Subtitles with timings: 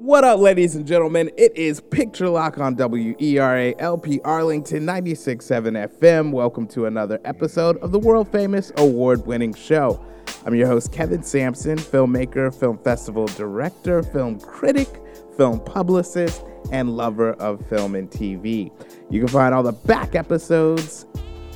[0.00, 1.28] What up, ladies and gentlemen?
[1.36, 6.30] It is Picture Lock on WERA LP Arlington 96.7 FM.
[6.30, 10.00] Welcome to another episode of the world famous award winning show.
[10.46, 15.02] I'm your host, Kevin Sampson, filmmaker, film festival director, film critic,
[15.36, 18.70] film publicist, and lover of film and TV.
[19.10, 21.06] You can find all the back episodes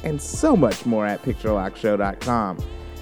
[0.03, 2.59] and so much more at picturelockshow.com.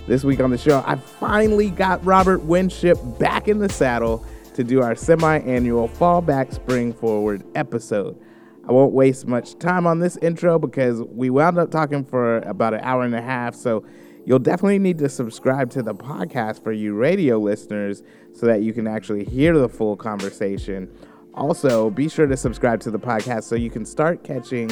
[0.06, 4.26] This week on the show, I finally got Robert Winship back in the saddle
[4.60, 8.20] to do our semi annual Fallback Spring Forward episode.
[8.68, 12.74] I won't waste much time on this intro because we wound up talking for about
[12.74, 13.54] an hour and a half.
[13.54, 13.86] So
[14.26, 18.02] you'll definitely need to subscribe to the podcast for you radio listeners
[18.34, 20.94] so that you can actually hear the full conversation.
[21.32, 24.70] Also, be sure to subscribe to the podcast so you can start catching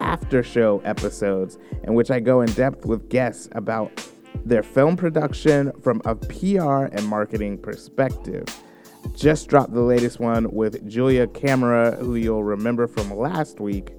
[0.00, 4.04] after show episodes in which I go in depth with guests about
[4.44, 8.44] their film production from a PR and marketing perspective.
[9.14, 13.92] Just dropped the latest one with Julia Camera, who you'll remember from last week.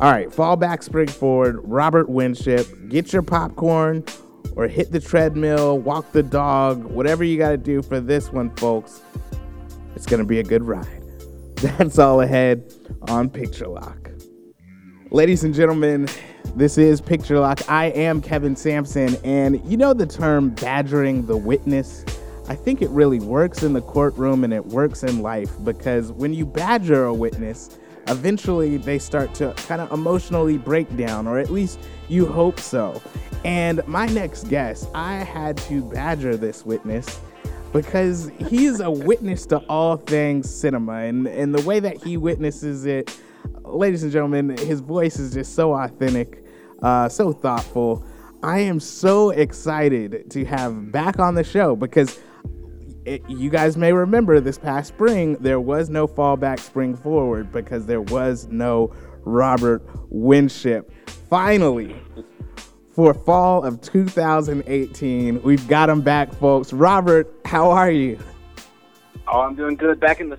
[0.00, 1.58] All right, fall back, spring forward.
[1.62, 4.04] Robert Winship, get your popcorn
[4.54, 8.54] or hit the treadmill, walk the dog, whatever you got to do for this one,
[8.56, 9.02] folks.
[9.96, 11.02] It's going to be a good ride.
[11.56, 12.72] That's all ahead
[13.08, 14.10] on Picture Lock.
[15.10, 16.08] Ladies and gentlemen,
[16.54, 17.68] this is Picture Lock.
[17.68, 22.04] I am Kevin Sampson, and you know the term badgering the witness?
[22.48, 26.32] I think it really works in the courtroom and it works in life because when
[26.32, 31.50] you badger a witness, eventually they start to kind of emotionally break down, or at
[31.50, 33.00] least you hope so.
[33.44, 37.20] And my next guest, I had to badger this witness
[37.72, 42.16] because he is a witness to all things cinema, and, and the way that he
[42.16, 43.20] witnesses it
[43.64, 46.44] ladies and gentlemen, his voice is just so authentic,
[46.82, 48.04] uh, so thoughtful.
[48.42, 52.18] I am so excited to have back on the show because
[53.08, 57.86] it, you guys may remember this past spring, there was no fallback spring forward because
[57.86, 60.92] there was no Robert Winship.
[61.30, 61.96] Finally,
[62.90, 66.72] for fall of 2018, we've got him back, folks.
[66.72, 68.18] Robert, how are you?
[69.26, 70.00] Oh, I'm doing good.
[70.00, 70.38] Back in the.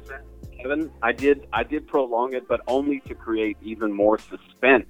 [0.61, 4.88] Kevin, I did I did prolong it, but only to create even more suspense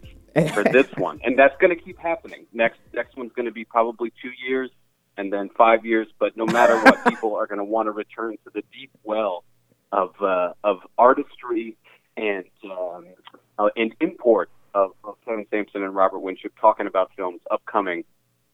[0.53, 2.47] for this one, and that's going to keep happening.
[2.53, 4.71] Next next one's going to be probably two years,
[5.19, 6.07] and then five years.
[6.17, 9.43] But no matter what, people are going to want to return to the deep well
[9.91, 11.77] of uh, of artistry
[12.17, 13.05] and um,
[13.59, 18.05] uh, and import of, of Kevin Sampson and Robert Winship talking about films upcoming.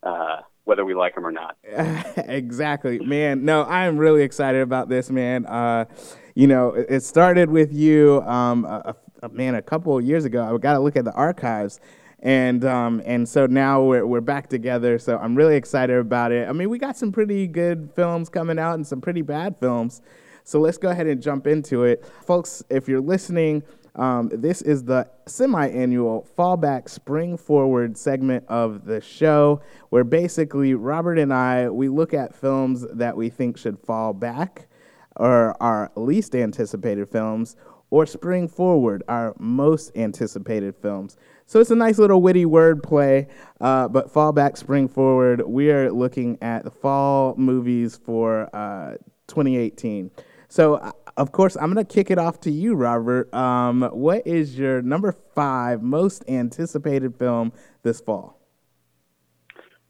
[0.03, 1.57] Uh, whether we like them or not.
[2.17, 3.45] exactly, man.
[3.45, 5.45] No, I am really excited about this, man.
[5.45, 5.85] Uh,
[6.33, 10.43] you know, it started with you, um, a, a, man, a couple of years ago.
[10.43, 11.79] I got to look at the archives.
[12.25, 14.97] And um, and so now we're, we're back together.
[14.97, 16.50] So I'm really excited about it.
[16.50, 20.02] I mean, we got some pretty good films coming out and some pretty bad films.
[20.44, 22.03] So let's go ahead and jump into it.
[22.25, 23.62] Folks, if you're listening,
[23.96, 30.74] um, this is the semi annual fallback spring forward segment of the show where basically
[30.74, 34.68] Robert and I we look at films that we think should fall back
[35.16, 37.56] or our least anticipated films
[37.92, 41.18] or spring forward our most anticipated films.
[41.47, 43.28] So it's a nice little witty wordplay,
[43.61, 48.95] uh, but fall back, spring forward, we are looking at the fall movies for uh,
[49.28, 50.09] 2018.
[50.47, 53.31] So, uh, of course, I'm going to kick it off to you, Robert.
[53.33, 58.39] Um, what is your number five most anticipated film this fall?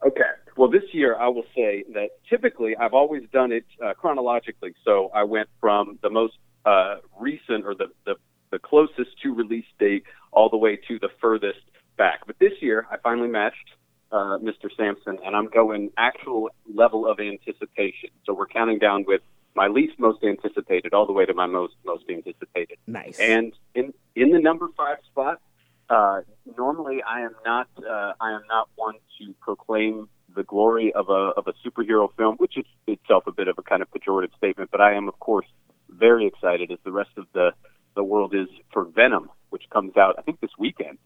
[0.06, 0.22] Okay.
[0.58, 4.74] Well, this year I will say that typically I've always done it uh, chronologically.
[4.84, 6.34] So I went from the most
[6.66, 8.16] uh, recent or the, the,
[8.56, 11.60] the closest to release date all the way to the furthest
[11.98, 12.22] back.
[12.26, 13.70] But this year I finally matched
[14.14, 14.70] uh, Mr.
[14.78, 18.12] Sampson, and I'm going actual level of anticipation.
[18.26, 19.22] So we're counting down with
[19.56, 22.78] my least most anticipated all the way to my most most anticipated.
[22.88, 23.20] Nice.
[23.20, 25.42] And in in the number five spot,
[25.90, 26.22] uh,
[26.58, 31.34] normally I am not uh, I am not one to proclaim the glory of a
[31.36, 34.72] of a superhero film, which is itself a bit of a kind of pejorative statement.
[34.72, 35.48] But I am, of course,
[35.90, 37.52] very excited as the rest of the
[37.96, 40.98] the world is for Venom, which comes out I think this weekend.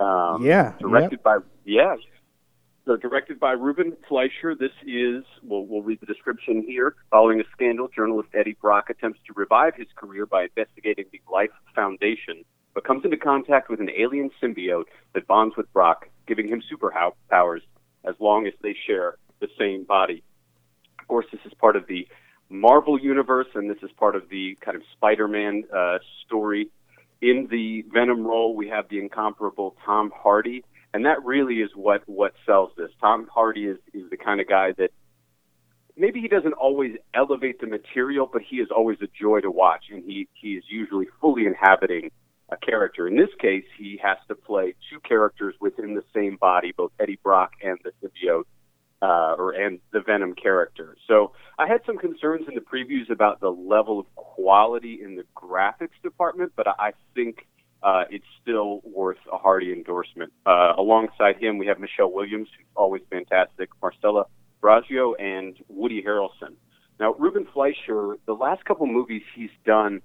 [0.00, 0.74] Um, yeah.
[0.80, 1.22] Directed yep.
[1.22, 1.96] by yeah,
[2.84, 6.96] so directed by Ruben Fleischer, this is, we'll, we'll read the description here.
[7.10, 11.50] Following a scandal, journalist Eddie Brock attempts to revive his career by investigating the Life
[11.76, 12.44] Foundation,
[12.74, 17.60] but comes into contact with an alien symbiote that bonds with Brock, giving him superpowers
[18.04, 20.24] as long as they share the same body.
[20.98, 22.08] Of course, this is part of the
[22.52, 26.68] Marvel universe, and this is part of the kind of Spider-Man uh, story.
[27.20, 32.02] In the Venom role, we have the incomparable Tom Hardy, and that really is what
[32.06, 32.90] what sells this.
[33.00, 34.90] Tom Hardy is is the kind of guy that
[35.96, 39.84] maybe he doesn't always elevate the material, but he is always a joy to watch,
[39.90, 42.10] and he he is usually fully inhabiting
[42.50, 43.08] a character.
[43.08, 47.18] In this case, he has to play two characters within the same body, both Eddie
[47.22, 48.44] Brock and the symbiote,
[49.02, 50.96] uh, or and the Venom character.
[51.08, 55.24] So I had some concerns in the previews about the level of quality in the
[55.36, 57.46] graphics department, but I think
[57.82, 60.32] uh, it's still worth a hearty endorsement.
[60.46, 64.26] Uh, alongside him, we have Michelle Williams, who's always fantastic, Marcella
[64.62, 66.54] Bragio, and Woody Harrelson.
[67.00, 70.00] Now, Ruben Fleischer, the last couple movies he's done,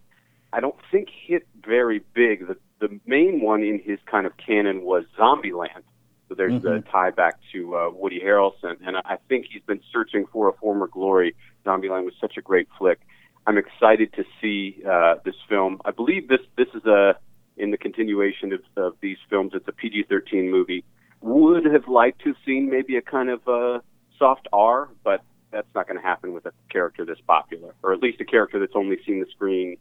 [0.51, 2.47] I don't think hit very big.
[2.47, 5.83] The the main one in his kind of canon was Zombieland.
[6.29, 6.67] So there's mm-hmm.
[6.67, 10.53] the tie back to uh, Woody Harrelson, and I think he's been searching for a
[10.53, 11.35] former glory.
[11.65, 12.99] Zombieland was such a great flick.
[13.45, 15.79] I'm excited to see uh, this film.
[15.85, 17.15] I believe this this is a
[17.55, 19.51] in the continuation of, of these films.
[19.55, 20.83] It's a PG-13 movie.
[21.21, 23.79] Would have liked to have seen maybe a kind of uh,
[24.19, 27.99] soft R, but that's not going to happen with a character this popular, or at
[27.99, 29.77] least a character that's only seen the screen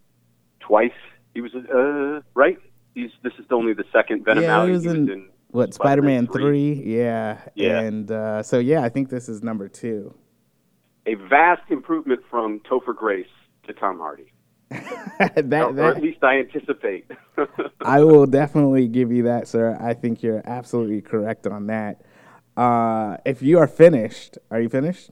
[0.60, 0.92] twice.
[1.34, 2.58] He was uh, right.
[2.94, 4.66] He's this is only the second Venom yeah, out.
[4.66, 6.82] He was, he was in, in what Spider-Man, Spider-Man 3?
[6.82, 6.94] 3?
[6.96, 7.80] Yeah, yeah.
[7.80, 10.14] And uh, so yeah, I think this is number two.
[11.06, 13.26] A vast improvement from Topher Grace
[13.66, 14.32] to Tom Hardy.
[14.70, 17.08] that, or, that, or at least I anticipate.
[17.80, 19.78] I will definitely give you that, sir.
[19.80, 22.02] I think you're absolutely correct on that.
[22.56, 25.10] Uh, if you are finished, are you finished?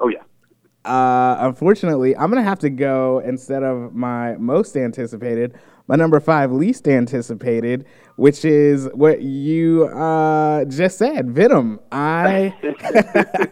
[0.00, 0.22] Oh yeah.
[0.86, 6.52] Uh, unfortunately, I'm gonna have to go instead of my most anticipated, my number five
[6.52, 11.80] least anticipated, which is what you uh, just said, Venom.
[11.90, 12.54] I,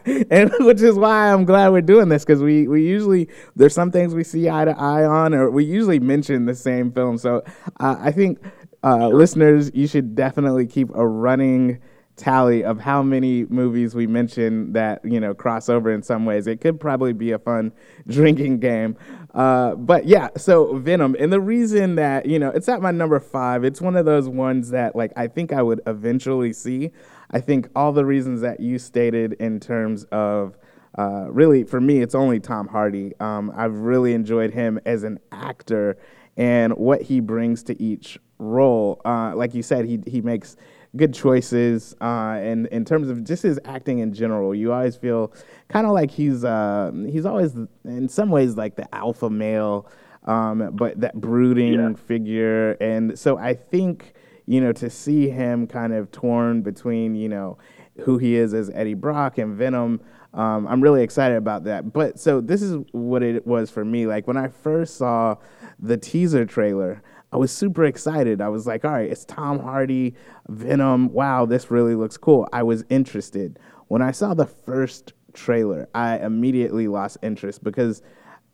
[0.31, 3.90] and which is why I'm glad we're doing this because we we usually there's some
[3.90, 7.19] things we see eye to eye on, or we usually mention the same film.
[7.19, 7.42] So
[7.81, 8.38] uh, I think
[8.84, 11.81] uh, listeners, you should definitely keep a running
[12.16, 16.46] tally of how many movies we mentioned that you know cross over in some ways.
[16.46, 17.72] It could probably be a fun
[18.06, 18.96] drinking game.
[19.34, 23.19] Uh, but yeah, so Venom, and the reason that you know it's at my number
[23.19, 26.90] five, it's one of those ones that like I think I would eventually see.
[27.31, 30.56] I think all the reasons that you stated in terms of
[30.96, 33.12] uh, really for me, it's only Tom Hardy.
[33.19, 35.99] Um, I've really enjoyed him as an actor
[36.37, 39.00] and what he brings to each role.
[39.05, 40.56] Uh, like you said, he he makes
[40.96, 41.94] good choices.
[42.00, 45.32] Uh, and in terms of just his acting in general, you always feel
[45.69, 47.55] kind of like he's uh, he's always
[47.85, 49.88] in some ways like the alpha male,
[50.25, 51.93] um, but that brooding yeah.
[51.94, 52.73] figure.
[52.73, 54.14] And so I think
[54.46, 57.58] you know to see him kind of torn between you know
[58.00, 60.00] who he is as Eddie Brock and Venom.
[60.32, 61.93] Um, I'm really excited about that.
[61.93, 64.06] But so this is what it was for me.
[64.06, 65.37] Like when I first saw
[65.79, 67.02] the teaser trailer,
[67.34, 68.40] I was super excited.
[68.40, 70.14] I was like, all right, it's Tom Hardy,
[70.48, 71.12] Venom.
[71.12, 72.48] Wow, this really looks cool.
[72.52, 73.58] I was interested.
[73.88, 78.02] When I saw the first trailer, I immediately lost interest because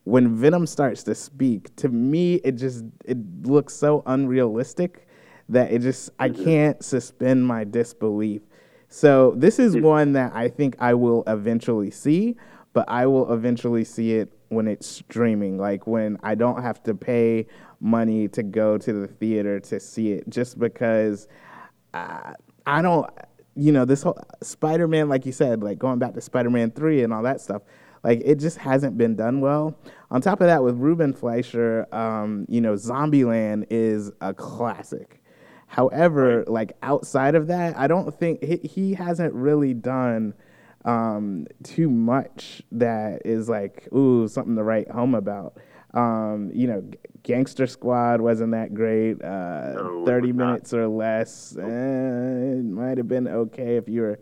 [0.04, 5.06] when Venom starts to speak, to me it just it looks so unrealistic
[5.50, 6.42] that it just I mm-hmm.
[6.42, 8.40] can't suspend my disbelief.
[8.88, 9.82] So this is mm.
[9.82, 12.38] one that I think I will eventually see,
[12.72, 16.94] but I will eventually see it when it's streaming, like when I don't have to
[16.94, 17.46] pay
[17.80, 21.28] money to go to the theater to see it just because
[21.94, 22.32] uh,
[22.66, 23.08] I don't,
[23.56, 26.70] you know, this whole Spider Man, like you said, like going back to Spider Man
[26.70, 27.62] 3 and all that stuff,
[28.02, 29.76] like it just hasn't been done well.
[30.10, 35.22] On top of that, with Ruben Fleischer, um, you know, Zombieland is a classic.
[35.66, 40.34] However, like outside of that, I don't think he, he hasn't really done
[40.84, 45.58] um, too much that is like, ooh, something to write home about.
[45.94, 46.84] Um, you know,
[47.22, 49.22] Gangster Squad wasn't that great.
[49.22, 50.78] Uh, no, 30 minutes not.
[50.78, 51.56] or less.
[51.56, 54.20] Eh, it might have been okay if you were.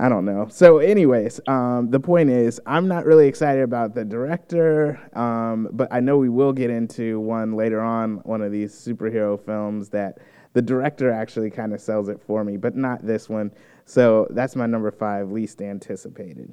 [0.00, 0.46] I don't know.
[0.48, 5.88] So, anyways, um, the point is, I'm not really excited about the director, um, but
[5.90, 10.18] I know we will get into one later on, one of these superhero films that
[10.52, 13.50] the director actually kind of sells it for me, but not this one.
[13.86, 16.52] So that's my number five, least anticipated.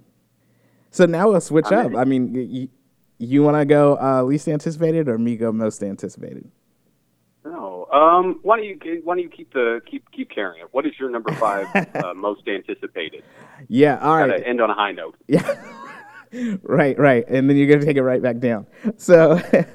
[0.90, 1.96] So now we'll switch up.
[1.96, 2.70] I mean,
[3.18, 6.50] you want to go uh, least anticipated or me go most anticipated?
[7.44, 7.88] No.
[7.92, 10.70] Um, why don't you why don't you keep the keep keep carrying it?
[10.72, 13.24] What is your number five uh, most anticipated?
[13.68, 14.00] Yeah.
[14.00, 14.44] All right.
[14.46, 15.16] End on a high note.
[15.28, 15.56] Yeah.
[16.64, 16.98] right.
[16.98, 17.26] Right.
[17.28, 18.68] And then you're gonna take it right back down.
[18.98, 19.40] So.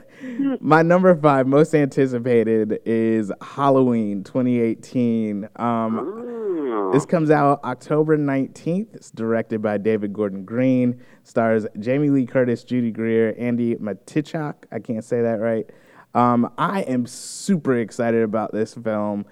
[0.61, 5.49] my number five most anticipated is Halloween 2018.
[5.57, 8.95] Um, this comes out October 19th.
[8.95, 11.01] It's directed by David Gordon Green.
[11.23, 14.55] Stars Jamie Lee Curtis, Judy Greer, Andi Matichak.
[14.73, 15.69] I can't say that right.
[16.15, 19.25] Um, I am super excited about this film.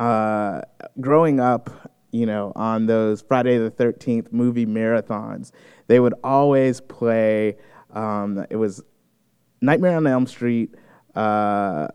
[0.00, 0.62] Uh,
[1.00, 5.52] growing up, you know, on those Friday the 13th movie marathons,
[5.86, 7.56] they would always play,
[7.92, 8.82] um, it was
[9.64, 10.74] Nightmare on Elm Street,
[11.14, 11.88] uh,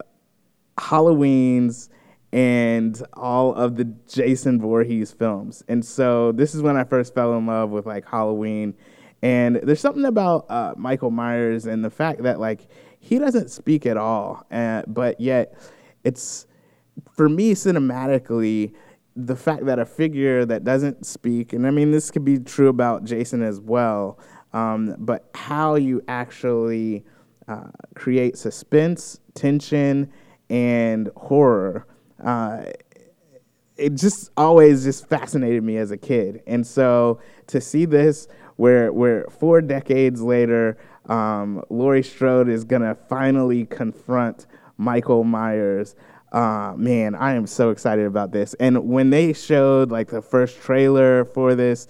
[0.77, 1.89] Halloween's,
[2.31, 5.63] and all of the Jason Voorhees films.
[5.67, 8.75] And so this is when I first fell in love with like Halloween.
[9.21, 12.67] And there's something about uh, Michael Myers and the fact that like
[12.99, 15.57] he doesn't speak at all, uh, but yet
[16.03, 16.45] it's
[17.11, 18.73] for me cinematically
[19.15, 22.69] the fact that a figure that doesn't speak, and I mean this could be true
[22.69, 24.19] about Jason as well,
[24.53, 27.03] um, but how you actually
[27.49, 30.09] uh, create suspense, tension,
[30.49, 31.85] and horror.
[32.23, 32.65] Uh,
[33.75, 38.27] it just always just fascinated me as a kid, and so to see this,
[38.57, 40.77] where where four decades later,
[41.07, 45.95] um, Laurie Strode is gonna finally confront Michael Myers.
[46.31, 48.53] Uh, man, I am so excited about this.
[48.59, 51.87] And when they showed like the first trailer for this,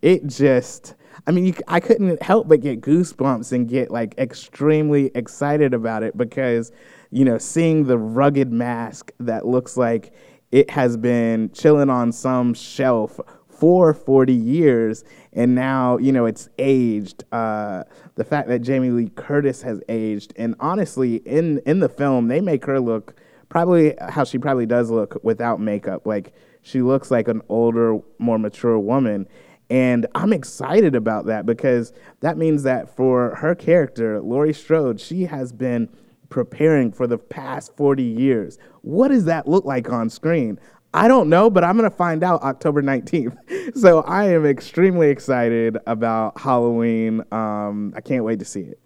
[0.00, 0.94] it just,
[1.26, 6.02] I mean, you, I couldn't help but get goosebumps and get like extremely excited about
[6.02, 6.72] it because,
[7.10, 10.12] you know, seeing the rugged mask that looks like
[10.50, 16.48] it has been chilling on some shelf for 40 years and now you know it's
[16.58, 17.84] aged uh,
[18.16, 22.40] the fact that jamie lee curtis has aged and honestly in in the film they
[22.40, 23.14] make her look
[23.52, 26.06] probably how she probably does look without makeup.
[26.06, 29.28] Like she looks like an older, more mature woman.
[29.72, 35.22] And I'm excited about that because that means that for her character, Laurie Strode, she
[35.24, 35.88] has been
[36.28, 38.58] preparing for the past 40 years.
[38.82, 40.60] What does that look like on screen?
[40.92, 43.36] I don't know, but I'm going to find out October 19th.
[43.74, 47.22] So I am extremely excited about Halloween.
[47.30, 48.78] Um, I can't wait to see it.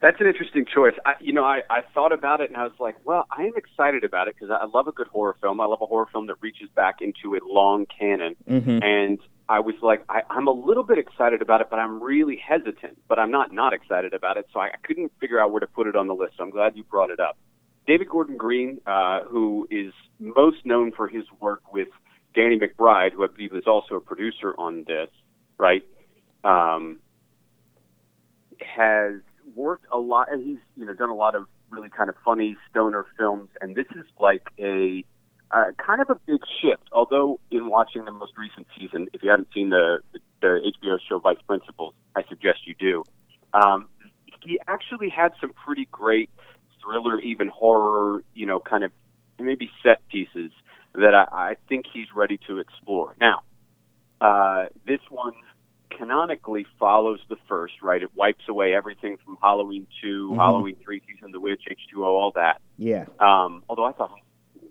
[0.00, 0.94] That's an interesting choice.
[1.04, 3.52] I, you know, I, I thought about it and I was like, well, I am
[3.56, 5.60] excited about it because I love a good horror film.
[5.60, 8.36] I love a horror film that reaches back into a long canon.
[8.48, 8.82] Mm-hmm.
[8.82, 12.36] And I was like, I, I'm a little bit excited about it, but I'm really
[12.36, 12.98] hesitant.
[13.08, 15.66] But I'm not not excited about it, so I, I couldn't figure out where to
[15.66, 16.34] put it on the list.
[16.40, 17.36] I'm glad you brought it up.
[17.86, 21.88] David Gordon Green, uh, who is most known for his work with
[22.34, 25.10] Danny McBride, who I believe is also a producer on this,
[25.58, 25.82] right?
[26.42, 27.00] Um,
[28.60, 29.20] has
[29.54, 32.56] worked a lot, and he's you know done a lot of really kind of funny
[32.70, 35.04] stoner films, and this is like a
[35.54, 36.82] uh, kind of a big shift.
[36.92, 40.98] Although in watching the most recent season, if you haven't seen the the, the HBO
[41.08, 43.04] show Vice Principals, I suggest you do.
[43.54, 43.88] Um,
[44.42, 46.28] he actually had some pretty great
[46.82, 48.90] thriller, even horror, you know, kind of
[49.38, 50.50] maybe set pieces
[50.94, 53.14] that I, I think he's ready to explore.
[53.20, 53.42] Now,
[54.20, 55.32] uh, this one
[55.90, 58.02] canonically follows the first, right?
[58.02, 60.38] It wipes away everything from Halloween 2, mm-hmm.
[60.38, 62.60] Halloween 3, Season of the Witch, H2O, all that.
[62.76, 63.06] Yeah.
[63.18, 64.10] Um, although I thought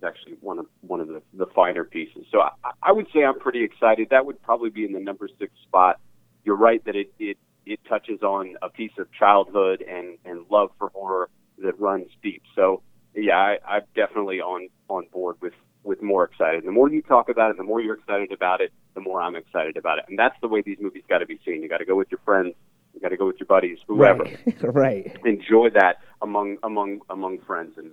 [0.03, 2.25] actually one of one of the, the finer pieces.
[2.31, 4.09] So I, I would say I'm pretty excited.
[4.11, 5.99] That would probably be in the number six spot.
[6.43, 10.71] You're right that it, it, it touches on a piece of childhood and, and love
[10.77, 11.29] for horror
[11.59, 12.43] that runs deep.
[12.55, 12.81] So
[13.15, 16.63] yeah, I, I'm definitely on on board with with more excited.
[16.65, 19.35] The more you talk about it, the more you're excited about it, the more I'm
[19.35, 20.05] excited about it.
[20.07, 21.61] And that's the way these movies got to be seen.
[21.61, 22.55] You got to go with your friends.
[22.93, 24.23] You got to go with your buddies, whoever.
[24.23, 24.55] Right.
[24.61, 25.17] right.
[25.25, 27.91] Enjoy that among among among friends and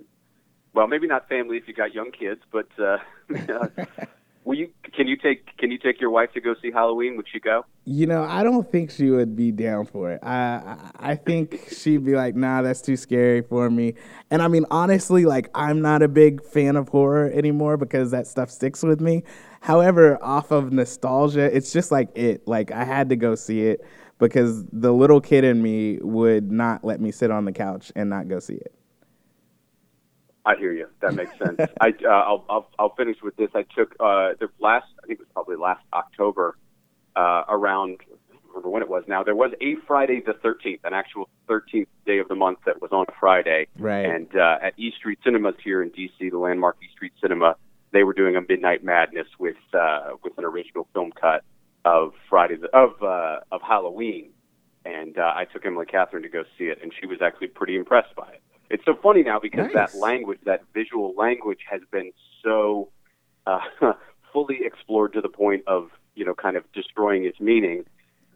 [0.74, 2.98] well, maybe not family if you got young kids, but uh,
[4.44, 4.70] Will you?
[4.96, 5.54] Can you take?
[5.58, 7.16] Can you take your wife to go see Halloween?
[7.18, 7.66] Would she go?
[7.84, 10.24] You know, I don't think she would be down for it.
[10.24, 13.94] I I think she'd be like, "Nah, that's too scary for me."
[14.30, 18.26] And I mean, honestly, like I'm not a big fan of horror anymore because that
[18.26, 19.24] stuff sticks with me.
[19.60, 22.48] However, off of nostalgia, it's just like it.
[22.48, 23.84] Like I had to go see it
[24.18, 28.08] because the little kid in me would not let me sit on the couch and
[28.08, 28.74] not go see it.
[30.50, 30.88] I hear you.
[31.00, 31.60] That makes sense.
[31.80, 33.50] I uh, I'll, I'll I'll finish with this.
[33.54, 36.56] I took uh, the last I think it was probably last October
[37.14, 39.22] uh, around I don't remember when it was now.
[39.22, 42.90] There was a Friday the 13th, an actual 13th day of the month that was
[42.90, 43.68] on a Friday.
[43.78, 44.06] Right.
[44.06, 47.56] And uh, at E Street Cinemas here in DC, the landmark E Street Cinema,
[47.92, 51.44] they were doing a Midnight Madness with uh, with an original film cut
[51.84, 54.30] of Friday the, of uh, of Halloween.
[54.84, 57.76] And uh, I took Emily Catherine to go see it, and she was actually pretty
[57.76, 59.92] impressed by it it's so funny now because nice.
[59.92, 62.12] that language, that visual language, has been
[62.42, 62.88] so
[63.46, 63.60] uh,
[64.32, 67.84] fully explored to the point of you know kind of destroying its meaning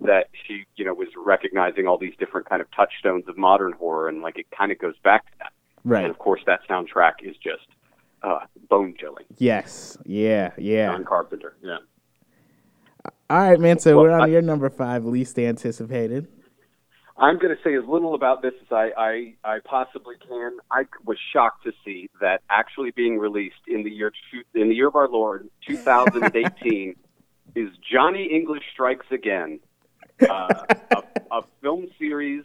[0.01, 4.09] that she you know was recognizing all these different kind of touchstones of modern horror
[4.09, 5.53] and like it kind of goes back to that.
[5.85, 6.03] Right.
[6.03, 7.67] And of course, that soundtrack is just
[8.23, 9.25] uh, bone chilling.
[9.39, 9.97] Yes.
[10.05, 10.53] Yeah.
[10.59, 10.93] Yeah.
[10.93, 11.57] John Carpenter.
[11.63, 11.79] Yeah.
[13.31, 13.79] All right, man.
[13.79, 16.27] So well, we're on I, your number five, least anticipated.
[17.17, 20.59] I'm going to say as little about this as I, I, I possibly can.
[20.71, 24.13] I was shocked to see that actually being released in the year
[24.55, 26.97] in the year of our Lord 2018
[27.55, 29.61] is Johnny English Strikes Again,
[30.29, 32.45] uh, a, a film series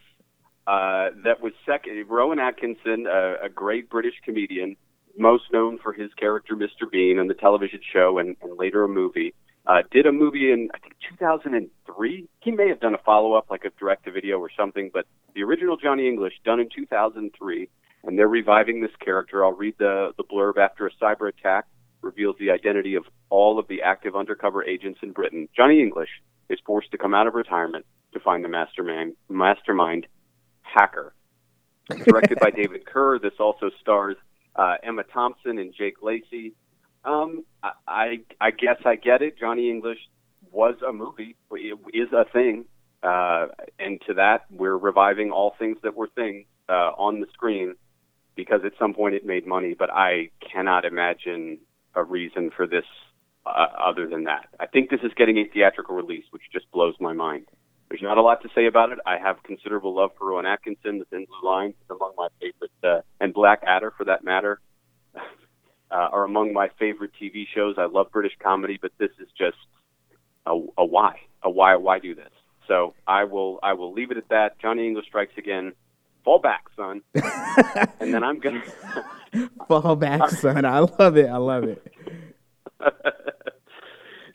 [0.68, 2.06] uh, that was second.
[2.08, 4.76] Rowan Atkinson, a, a great British comedian,
[5.18, 6.90] most known for his character Mr.
[6.92, 9.34] Bean on the television show and, and later a movie.
[9.70, 12.28] Uh, did a movie in I think 2003.
[12.40, 14.90] He may have done a follow up, like a direct to video or something.
[14.92, 17.70] But the original Johnny English, done in 2003,
[18.04, 19.46] and they're reviving this character.
[19.46, 20.58] I'll read the the blurb.
[20.58, 21.66] After a cyber attack
[22.02, 26.10] reveals the identity of all of the active undercover agents in Britain, Johnny English
[26.50, 30.08] is forced to come out of retirement to find the mastermind mastermind
[30.64, 31.14] hacker.
[32.06, 34.18] Directed by David Kerr, this also stars
[34.56, 36.54] uh, Emma Thompson and Jake Lacy.
[37.04, 37.46] Um,
[37.88, 39.40] I, I guess I get it.
[39.40, 40.00] Johnny English
[40.52, 42.66] was a movie, it is a thing,
[43.04, 47.76] uh, and to that we're reviving all things that were things uh, on the screen
[48.36, 49.76] because at some point it made money.
[49.78, 51.60] But I cannot imagine
[51.96, 52.86] a reason for this
[53.46, 54.48] uh, other than that.
[54.60, 57.46] I think this is getting a theatrical release, which just blows my mind.
[57.90, 59.00] There's not a lot to say about it.
[59.06, 61.00] I have considerable love for Rowan Atkinson.
[61.00, 64.60] The Thin Blue Line is among my favorites, uh, and Blackadder, for that matter
[65.92, 67.76] uh, are among my favorite TV shows.
[67.78, 69.58] I love British comedy, but this is just
[70.46, 72.32] a, a why, a why, why do this?
[72.68, 74.60] So I will, I will leave it at that.
[74.60, 75.74] Johnny English strikes again.
[76.24, 77.02] Fall back, son.
[78.00, 78.62] and then I'm gonna
[79.68, 80.66] fall back, son.
[80.66, 81.30] I love it.
[81.30, 81.94] I love it.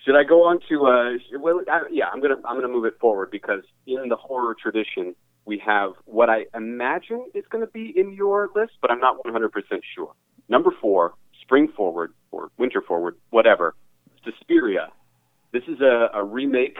[0.05, 0.87] Should I go on to?
[0.87, 4.55] Uh, well, I, yeah, I'm gonna I'm gonna move it forward because in the horror
[4.61, 9.01] tradition, we have what I imagine is going to be in your list, but I'm
[9.01, 9.51] not 100%
[9.95, 10.13] sure.
[10.49, 13.75] Number four, spring forward or winter forward, whatever.
[14.25, 14.89] Suspiria.
[15.53, 16.79] This is a, a remake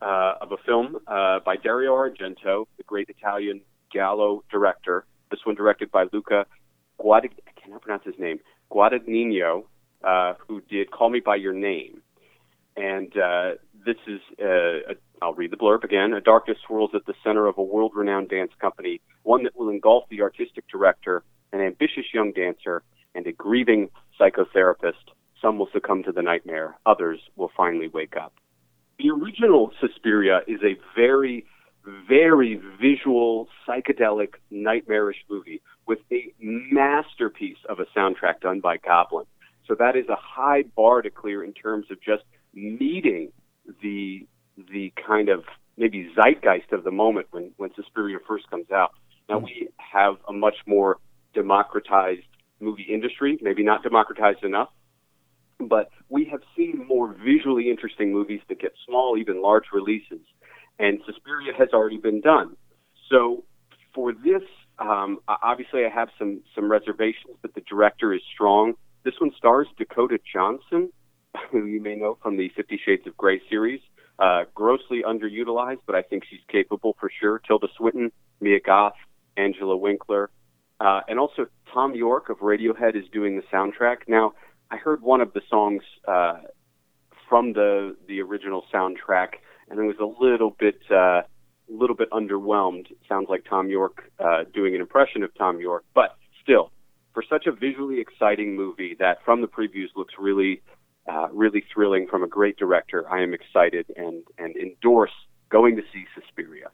[0.00, 5.04] uh, of a film uh, by Dario Argento, the great Italian giallo director.
[5.30, 6.46] This one directed by Luca
[7.00, 7.40] Guadagnino.
[7.48, 8.38] I cannot pronounce his name.
[8.70, 9.64] Guadagnino,
[10.04, 12.02] uh, who did Call Me by Your Name,
[12.76, 13.52] and uh,
[13.84, 16.12] this is uh, a, I'll read the blurb again.
[16.12, 20.04] A darkness swirls at the center of a world-renowned dance company, one that will engulf
[20.10, 22.82] the artistic director, an ambitious young dancer,
[23.14, 25.12] and a grieving psychotherapist.
[25.40, 28.32] Some will succumb to the nightmare, others will finally wake up.
[28.98, 31.44] The original Suspiria is a very,
[32.08, 39.26] very visual, psychedelic, nightmarish movie with a masterpiece of a soundtrack done by Goblin.
[39.66, 42.22] So that is a high bar to clear in terms of just
[42.54, 43.32] meeting
[43.82, 44.26] the
[44.70, 45.44] the kind of
[45.78, 48.92] maybe zeitgeist of the moment when when Suspiria first comes out.
[49.28, 50.98] Now we have a much more
[51.34, 52.26] democratized
[52.62, 54.70] movie industry, maybe not democratized enough,
[55.58, 60.20] but we have seen more visually interesting movies that get small, even large releases,
[60.78, 62.56] and Suspiria has already been done.
[63.10, 63.44] So
[63.94, 64.42] for this,
[64.78, 68.74] um, obviously I have some some reservations, but the director is strong.
[69.04, 70.90] This one stars Dakota Johnson,
[71.50, 73.80] who you may know from the Fifty Shades of Grey series.
[74.18, 77.40] Uh, grossly underutilized, but I think she's capable for sure.
[77.40, 78.94] Tilda Swinton, Mia Goth,
[79.36, 80.30] Angela Winkler,
[80.82, 84.08] uh, and also Thom Yorke of Radiohead is doing the soundtrack.
[84.08, 84.34] Now,
[84.70, 86.38] I heard one of the songs uh,
[87.28, 89.34] from the the original soundtrack,
[89.70, 91.22] and it was a little bit uh,
[91.68, 92.90] little bit underwhelmed.
[92.90, 96.72] It sounds like Thom Yorke uh, doing an impression of Thom Yorke, but still,
[97.14, 100.62] for such a visually exciting movie that from the previews looks really
[101.08, 105.12] uh, really thrilling from a great director, I am excited and and endorse
[105.48, 106.70] going to see Suspiria.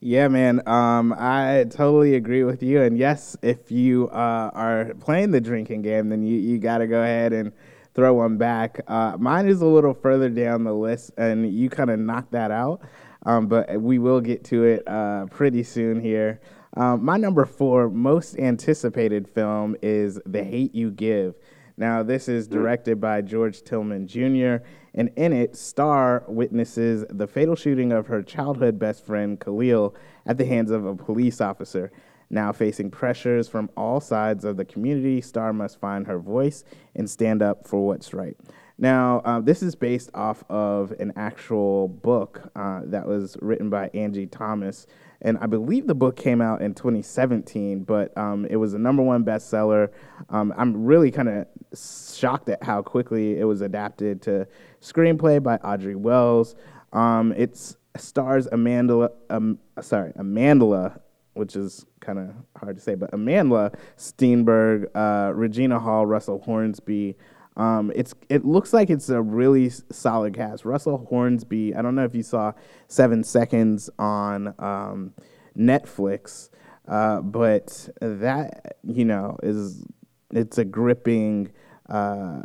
[0.00, 0.66] Yeah, man.
[0.68, 2.82] Um, I totally agree with you.
[2.82, 6.86] And yes, if you uh, are playing the drinking game, then you, you got to
[6.86, 7.52] go ahead and
[7.94, 8.80] throw one back.
[8.86, 12.50] Uh, mine is a little further down the list, and you kind of knocked that
[12.50, 12.82] out.
[13.24, 16.40] Um, but we will get to it uh, pretty soon here.
[16.76, 21.34] Um, my number four most anticipated film is The Hate You Give.
[21.78, 24.64] Now, this is directed by George Tillman Jr.,
[24.96, 30.38] and in it, Star witnesses the fatal shooting of her childhood best friend, Khalil, at
[30.38, 31.92] the hands of a police officer.
[32.30, 37.08] Now, facing pressures from all sides of the community, Star must find her voice and
[37.08, 38.36] stand up for what's right.
[38.78, 43.90] Now, uh, this is based off of an actual book uh, that was written by
[43.94, 44.86] Angie Thomas,
[45.22, 49.02] and I believe the book came out in 2017, but um, it was a number
[49.02, 49.90] one bestseller.
[50.28, 51.46] Um, I'm really kind of
[51.78, 54.46] shocked at how quickly it was adapted to
[54.86, 56.54] screenplay by Audrey Wells.
[56.92, 57.58] Um, it
[57.96, 61.00] stars Amanda, um, sorry, Amandla,
[61.34, 67.16] which is kind of hard to say, but Amandla Stenberg, uh, Regina Hall, Russell Hornsby.
[67.56, 70.64] Um, it's it looks like it's a really solid cast.
[70.64, 71.74] Russell Hornsby.
[71.74, 72.52] I don't know if you saw
[72.88, 75.14] Seven Seconds on um,
[75.56, 76.50] Netflix.
[76.86, 79.84] Uh, but that you know is
[80.30, 81.50] it's a gripping
[81.88, 82.42] uh,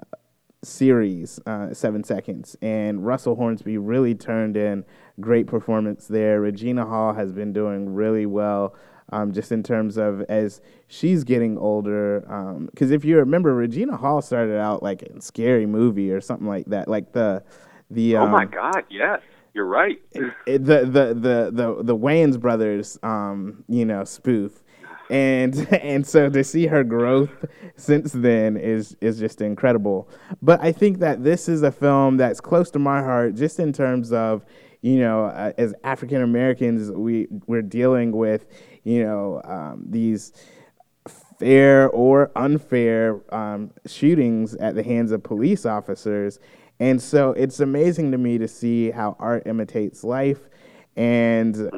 [0.63, 4.86] series, uh, seven seconds, and Russell Hornsby really turned in
[5.19, 6.41] great performance there.
[6.41, 8.76] Regina Hall has been doing really well.
[9.13, 12.21] Um, just in terms of as she's getting older,
[12.71, 16.47] because um, if you remember, Regina Hall started out like in Scary Movie or something
[16.47, 17.43] like that, like the
[17.89, 18.15] the.
[18.15, 18.84] Um, oh my um, God!
[18.89, 19.19] Yes,
[19.54, 20.02] you're right.
[20.13, 24.61] it, the, the the the the Wayans brothers, um, you know, spoof,
[25.12, 27.45] and and so to see her growth
[27.76, 30.10] since then is is just incredible.
[30.41, 33.74] But I think that this is a film that's close to my heart, just in
[33.74, 34.43] terms of
[34.82, 38.47] you know, uh, as African Americans, we we're dealing with
[38.84, 40.34] you know um, these
[41.38, 46.39] fair or unfair um, shootings at the hands of police officers.
[46.80, 50.39] And so it's amazing to me to see how art imitates life.
[50.95, 51.69] And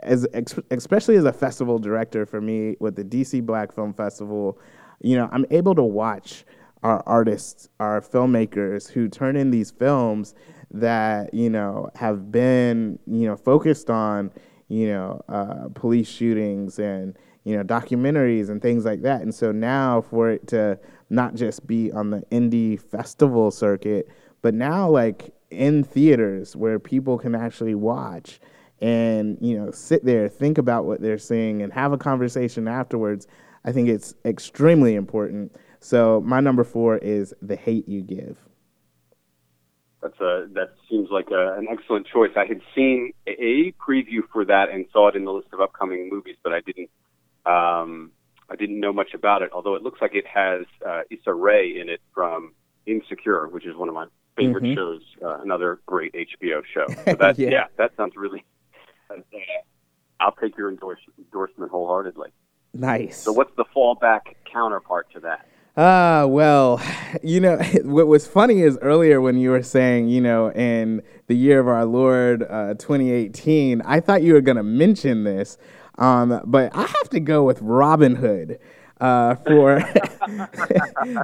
[0.00, 0.26] as
[0.70, 4.58] especially as a festival director for me with the DC Black Film Festival,
[5.00, 6.44] you know, I'm able to watch
[6.82, 10.34] our artists, our filmmakers who turn in these films
[10.70, 14.30] that, you know, have been, you know, focused on,
[14.68, 19.22] you know, uh, police shootings and, you know, documentaries and things like that.
[19.22, 20.78] And so now for it to
[21.10, 24.08] not just be on the indie festival circuit,
[24.42, 28.40] but now like in theaters where people can actually watch
[28.80, 33.26] and you know sit there think about what they're seeing and have a conversation afterwards
[33.64, 38.36] i think it's extremely important so my number four is the hate you give
[40.00, 44.44] that's a that seems like a, an excellent choice i had seen a preview for
[44.44, 46.90] that and saw it in the list of upcoming movies but i didn't
[47.46, 48.12] um,
[48.48, 51.80] i didn't know much about it although it looks like it has uh, issa rae
[51.80, 52.54] in it from
[52.86, 54.06] insecure which is one of my
[54.38, 54.74] favorite mm-hmm.
[54.74, 55.02] shows.
[55.22, 56.86] Uh, another great HBO show.
[57.08, 57.50] So that yeah.
[57.50, 57.64] yeah.
[57.76, 58.44] that sounds really.
[60.20, 62.30] I'll take your endorse, endorsement wholeheartedly.
[62.74, 63.18] Nice.
[63.18, 65.46] So what's the fallback counterpart to that?
[65.76, 66.82] Ah, uh, well,
[67.22, 71.36] you know, what was funny is earlier when you were saying, you know, in the
[71.36, 75.56] year of our Lord, uh, 2018, I thought you were going to mention this,
[75.96, 78.58] um, but I have to go with Robin Hood
[79.00, 79.76] uh, for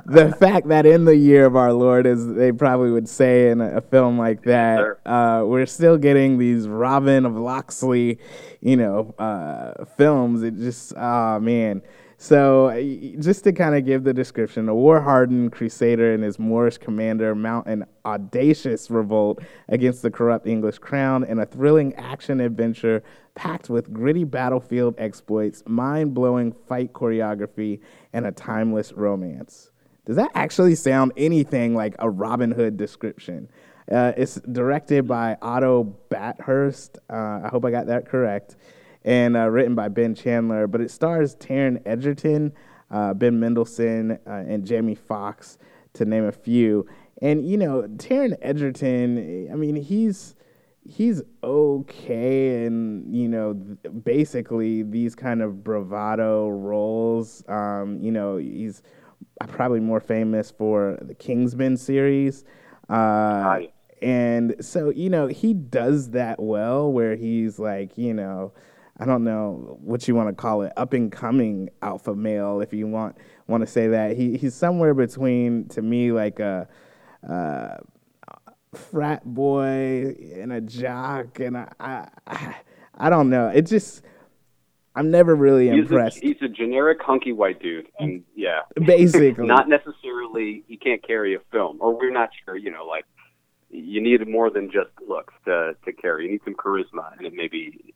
[0.06, 3.60] the fact that in the year of our Lord, as they probably would say in
[3.60, 8.18] a, a film like that, uh, we're still getting these Robin of Locksley,
[8.60, 10.42] you know, uh, films.
[10.42, 11.82] It just, oh man.
[12.24, 12.72] So,
[13.20, 17.34] just to kind of give the description, a war hardened crusader and his Moorish commander
[17.34, 23.02] mount an audacious revolt against the corrupt English crown in a thrilling action adventure
[23.34, 27.80] packed with gritty battlefield exploits, mind blowing fight choreography,
[28.14, 29.70] and a timeless romance.
[30.06, 33.50] Does that actually sound anything like a Robin Hood description?
[33.92, 36.96] Uh, it's directed by Otto Bathurst.
[37.10, 38.56] Uh, I hope I got that correct.
[39.04, 40.66] And uh, written by Ben Chandler.
[40.66, 42.52] But it stars Taron Egerton,
[42.90, 45.58] uh, Ben Mendelsohn, uh, and Jamie Foxx,
[45.94, 46.86] to name a few.
[47.20, 50.34] And, you know, Taron Egerton, I mean, he's
[50.86, 53.54] he's okay and you know
[54.04, 58.82] basically these kind of bravado roles um, you know he's
[59.48, 62.44] probably more famous for the kingsman series
[62.90, 63.60] uh,
[64.02, 68.52] and so you know he does that well where he's like you know
[68.98, 72.72] i don't know what you want to call it up and coming alpha male if
[72.72, 76.66] you want want to say that he, he's somewhere between to me like a
[77.28, 77.76] uh,
[78.74, 82.56] frat boy and a jock, and I, I,
[82.94, 83.48] I don't know.
[83.48, 84.02] It just,
[84.94, 86.18] I'm never really he's impressed.
[86.18, 90.64] A, he's a generic hunky white dude, and yeah, basically, not necessarily.
[90.68, 92.56] He can't carry a film, or we're not sure.
[92.56, 93.06] You know, like
[93.70, 96.26] you need more than just looks to to carry.
[96.26, 97.94] You need some charisma, and it maybe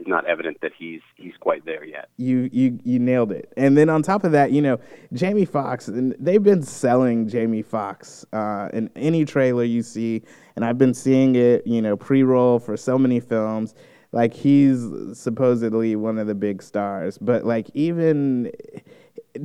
[0.00, 2.08] is not evident that he's he's quite there yet.
[2.16, 3.52] You you you nailed it.
[3.56, 4.80] And then on top of that, you know,
[5.12, 10.22] Jamie Foxx, and they've been selling Jamie Foxx uh, in any trailer you see,
[10.56, 13.74] and I've been seeing it, you know, pre-roll for so many films.
[14.12, 18.50] Like he's supposedly one of the big stars, but like even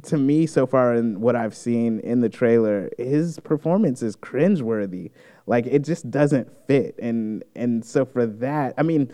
[0.04, 5.12] to me so far in what I've seen in the trailer, his performance is cringeworthy.
[5.46, 9.12] Like it just doesn't fit, and and so for that, I mean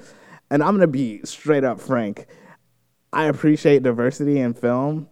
[0.51, 2.27] and I'm gonna be straight up frank.
[3.13, 5.07] I appreciate diversity in film,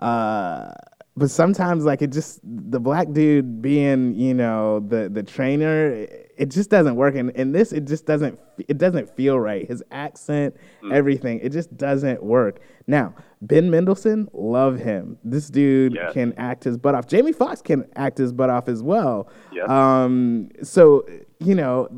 [0.00, 0.72] uh,
[1.16, 6.50] but sometimes like it just the black dude being you know the the trainer, it
[6.50, 7.14] just doesn't work.
[7.16, 9.68] And in this, it just doesn't it doesn't feel right.
[9.68, 10.92] His accent, mm.
[10.92, 12.60] everything, it just doesn't work.
[12.86, 15.18] Now Ben Mendelsohn, love him.
[15.22, 17.06] This dude can act his butt off.
[17.06, 19.28] Jamie Foxx can act his butt off as well.
[19.52, 19.68] Yes.
[19.68, 21.04] Um, so
[21.40, 21.88] you know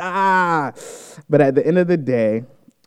[0.00, 0.72] ah.
[1.28, 2.44] But at the end of the day,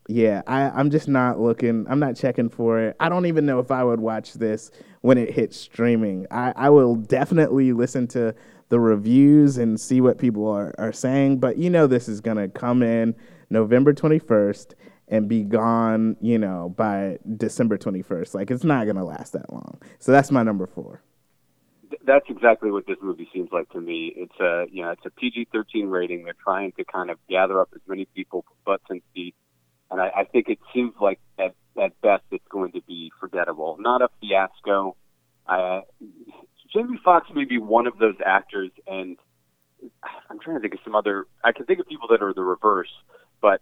[0.07, 1.85] Yeah, I, I'm just not looking.
[1.87, 2.95] I'm not checking for it.
[2.99, 6.25] I don't even know if I would watch this when it hits streaming.
[6.31, 8.33] I, I will definitely listen to
[8.69, 11.39] the reviews and see what people are, are saying.
[11.39, 13.15] But you know, this is going to come in
[13.51, 14.73] November 21st
[15.09, 18.33] and be gone, you know, by December 21st.
[18.35, 19.79] Like, it's not going to last that long.
[19.99, 21.03] So that's my number four.
[22.06, 24.13] That's exactly what this movie seems like to me.
[24.15, 26.23] It's a, you know, it's a PG-13 rating.
[26.23, 29.38] They're trying to kind of gather up as many people butts and seats,
[29.89, 33.78] and I, I think it seems like at at best it's going to be forgettable,
[33.80, 34.95] not a fiasco.
[35.47, 35.82] Uh,
[36.73, 39.17] Jamie Foxx may be one of those actors, and
[40.30, 41.25] I'm trying to think of some other.
[41.43, 42.91] I can think of people that are the reverse,
[43.41, 43.62] but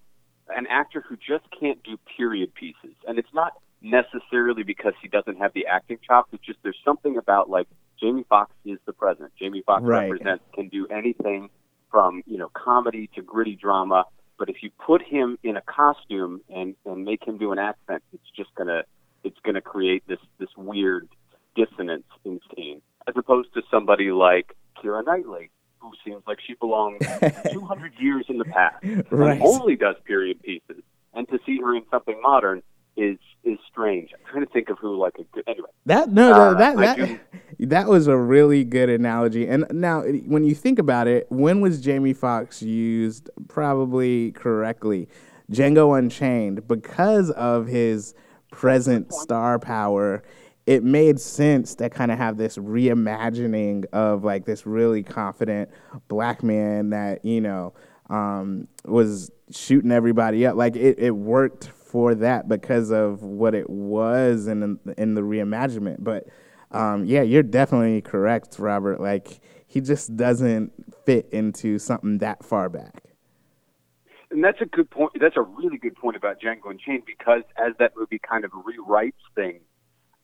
[0.49, 5.37] an actor who just can't do period pieces, and it's not necessarily because he doesn't
[5.37, 6.29] have the acting chops.
[6.33, 7.67] It's just there's something about like
[7.99, 9.31] Jamie Foxx is the president.
[9.39, 10.11] Jamie Foxx Right.
[10.11, 11.49] represents can do anything
[11.91, 14.05] from you know comedy to gritty drama.
[14.37, 18.03] But if you put him in a costume and and make him do an accent,
[18.13, 18.83] it's just gonna
[19.23, 21.07] it's gonna create this this weird
[21.55, 26.99] dissonance in scene, as opposed to somebody like Keira Knightley, who seems like she belongs
[27.51, 29.31] 200 years in the past Right.
[29.37, 30.83] and only does period pieces.
[31.13, 32.61] And to see her in something modern
[32.95, 34.11] is is strange.
[34.13, 35.69] I'm trying to think of who like a good anyway.
[35.87, 37.19] That no, Uh, that that do-
[37.59, 39.47] that, was a really good analogy.
[39.47, 45.07] And now, when you think about it, when was Jamie Foxx used probably correctly?
[45.51, 48.13] Django Unchained, because of his
[48.51, 50.23] present star power,
[50.65, 55.69] it made sense to kind of have this reimagining of like this really confident
[56.09, 57.73] black man that you know
[58.09, 60.57] um, was shooting everybody up.
[60.57, 65.97] Like it, it worked for that because of what it was in in the reimaginement.
[65.99, 66.27] But
[66.71, 68.99] um, yeah, you're definitely correct, Robert.
[68.99, 70.71] Like he just doesn't
[71.05, 73.03] fit into something that far back.
[74.29, 75.13] And that's a good point.
[75.19, 79.13] That's a really good point about Django Unchained because as that movie kind of rewrites
[79.35, 79.61] things,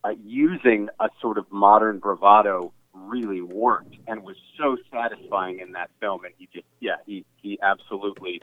[0.03, 5.89] uh, using a sort of modern bravado really worked and was so satisfying in that
[6.01, 6.25] film.
[6.25, 8.41] And he just, yeah, he he absolutely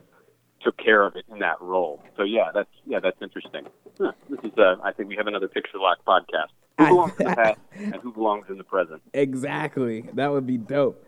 [0.63, 2.03] took care of it in that role.
[2.17, 3.67] So yeah, that's yeah, that's interesting.
[3.99, 4.13] Huh.
[4.31, 6.53] This is, uh, I think we have another picture lock podcast.
[6.81, 9.03] Who belongs in the past and who belongs in the present?
[9.13, 10.09] Exactly.
[10.15, 11.07] That would be dope.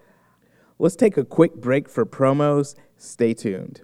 [0.78, 2.74] Let's take a quick break for promos.
[2.96, 3.82] Stay tuned.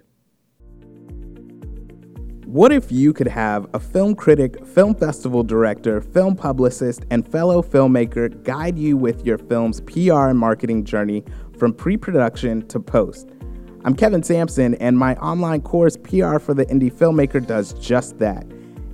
[2.45, 7.61] What if you could have a film critic, film festival director, film publicist, and fellow
[7.61, 11.23] filmmaker guide you with your film's PR and marketing journey
[11.57, 13.29] from pre production to post?
[13.85, 18.45] I'm Kevin Sampson, and my online course, PR for the Indie Filmmaker, does just that.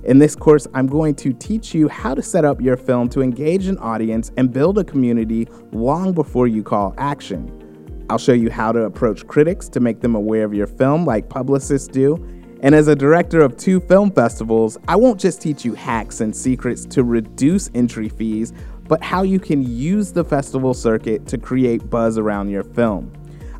[0.06, 3.22] In this course, I'm going to teach you how to set up your film to
[3.22, 8.04] engage an audience and build a community long before you call action.
[8.08, 11.28] I'll show you how to approach critics to make them aware of your film, like
[11.28, 12.24] publicists do.
[12.60, 16.34] And as a director of two film festivals, I won't just teach you hacks and
[16.34, 18.52] secrets to reduce entry fees,
[18.86, 23.12] but how you can use the festival circuit to create buzz around your film.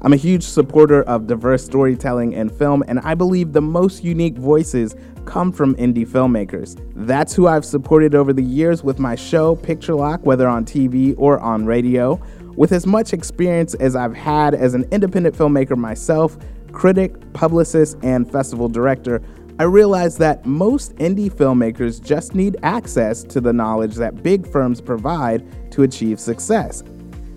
[0.03, 4.37] I'm a huge supporter of diverse storytelling in film, and I believe the most unique
[4.37, 6.81] voices come from indie filmmakers.
[6.95, 11.15] That's who I've supported over the years with my show, Picture Lock, whether on TV
[11.17, 12.21] or on radio.
[12.57, 16.37] With as much experience as I've had as an independent filmmaker myself,
[16.73, 19.23] critic, publicist, and festival director,
[19.59, 24.83] I realized that most indie filmmakers just need access to the knowledge that big firms
[24.83, 26.83] provide to achieve success.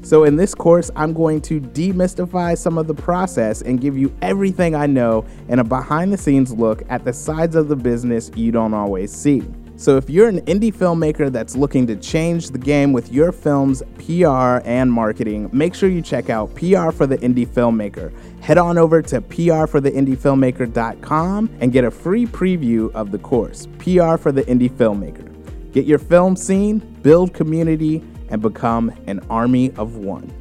[0.01, 4.15] So, in this course, I'm going to demystify some of the process and give you
[4.21, 8.31] everything I know and a behind the scenes look at the sides of the business
[8.33, 9.43] you don't always see.
[9.75, 13.83] So, if you're an indie filmmaker that's looking to change the game with your film's
[13.97, 18.11] PR and marketing, make sure you check out PR for the Indie Filmmaker.
[18.41, 24.31] Head on over to prfortheindiefilmmaker.com and get a free preview of the course, PR for
[24.31, 25.25] the Indie Filmmaker.
[25.71, 30.33] Get your film seen, build community, and become an army of one.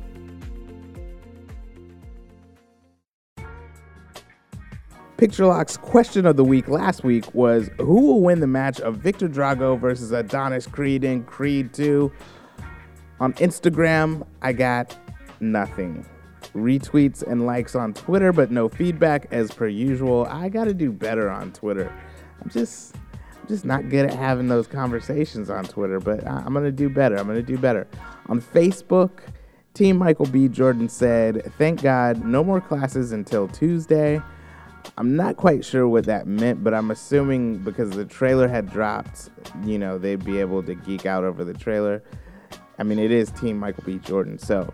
[5.19, 8.99] Picture Lock's question of the week last week was Who will win the match of
[8.99, 12.13] Viktor Drago versus Adonis Creed in Creed 2?
[13.19, 14.97] On Instagram, I got
[15.41, 16.07] nothing.
[16.55, 20.25] Retweets and likes on Twitter, but no feedback as per usual.
[20.31, 21.93] I gotta do better on Twitter.
[22.41, 22.95] I'm just
[23.49, 27.17] just not good at having those conversations on Twitter, but I- I'm gonna do better.
[27.17, 27.87] I'm gonna do better.
[28.29, 29.11] On Facebook,
[29.75, 30.49] Team Michael B.
[30.49, 34.21] Jordan said, Thank God, no more classes until Tuesday.
[34.97, 39.31] I'm not quite sure what that meant, but I'm assuming because the trailer had dropped,
[39.65, 42.03] you know, they'd be able to geek out over the trailer.
[42.79, 43.99] I mean, it is Team Michael B.
[43.99, 44.39] Jordan.
[44.39, 44.73] So,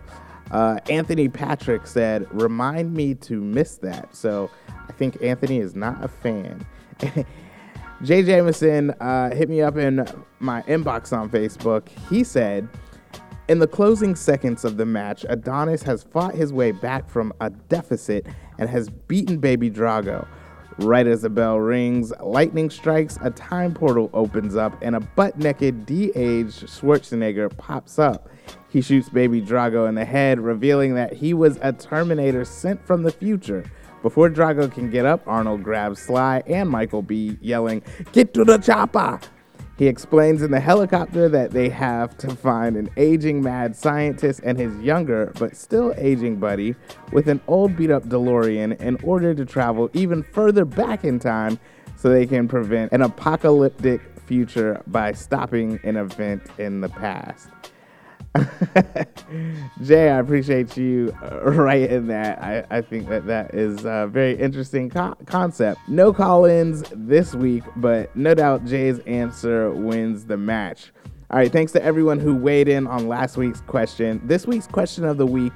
[0.51, 4.15] uh, Anthony Patrick said, Remind me to miss that.
[4.15, 4.49] So,
[4.87, 6.65] I think Anthony is not a fan.
[8.03, 10.05] Jay Jameson uh, hit me up in
[10.39, 11.87] my inbox on Facebook.
[12.09, 12.67] He said,
[13.47, 17.49] in the closing seconds of the match, Adonis has fought his way back from a
[17.49, 18.25] deficit
[18.57, 20.27] and has beaten Baby Drago.
[20.79, 25.37] Right as the bell rings, lightning strikes, a time portal opens up, and a butt
[25.37, 28.29] naked, de aged Schwarzenegger pops up.
[28.69, 33.03] He shoots Baby Drago in the head, revealing that he was a Terminator sent from
[33.03, 33.63] the future.
[34.05, 38.59] Before Drago can get up, Arnold grabs Sly and Michael B, yelling, Get to the
[38.59, 39.19] chopper!
[39.79, 44.59] He explains in the helicopter that they have to find an aging mad scientist and
[44.59, 46.75] his younger but still aging buddy
[47.11, 51.57] with an old beat up DeLorean in order to travel even further back in time
[51.95, 57.49] so they can prevent an apocalyptic future by stopping an event in the past.
[59.83, 62.41] Jay, I appreciate you uh, writing that.
[62.41, 65.79] I, I think that that is a very interesting co- concept.
[65.87, 70.91] No call ins this week, but no doubt Jay's answer wins the match.
[71.31, 74.21] All right, thanks to everyone who weighed in on last week's question.
[74.25, 75.53] This week's question of the week,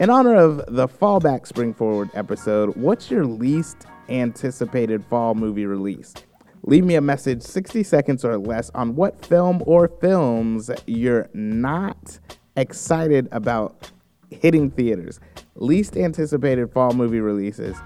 [0.00, 6.12] in honor of the Fallback Spring Forward episode, what's your least anticipated fall movie release?
[6.64, 12.18] Leave me a message 60 seconds or less on what film or films you're not
[12.56, 13.90] excited about
[14.30, 15.18] hitting theaters.
[15.56, 17.76] Least anticipated fall movie releases.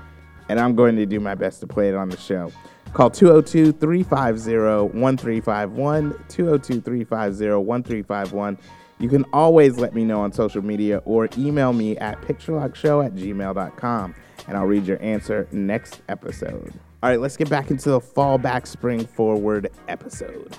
[0.49, 2.53] And I'm going to do my best to play it on the show.
[2.93, 6.25] Call 202 350 1351.
[6.29, 8.59] 202 350 1351.
[8.99, 13.15] You can always let me know on social media or email me at picturelockshow at
[13.15, 14.15] gmail.com
[14.49, 16.73] and I'll read your answer next episode.
[17.07, 20.59] All right, let's get back into the fall back, spring forward episode.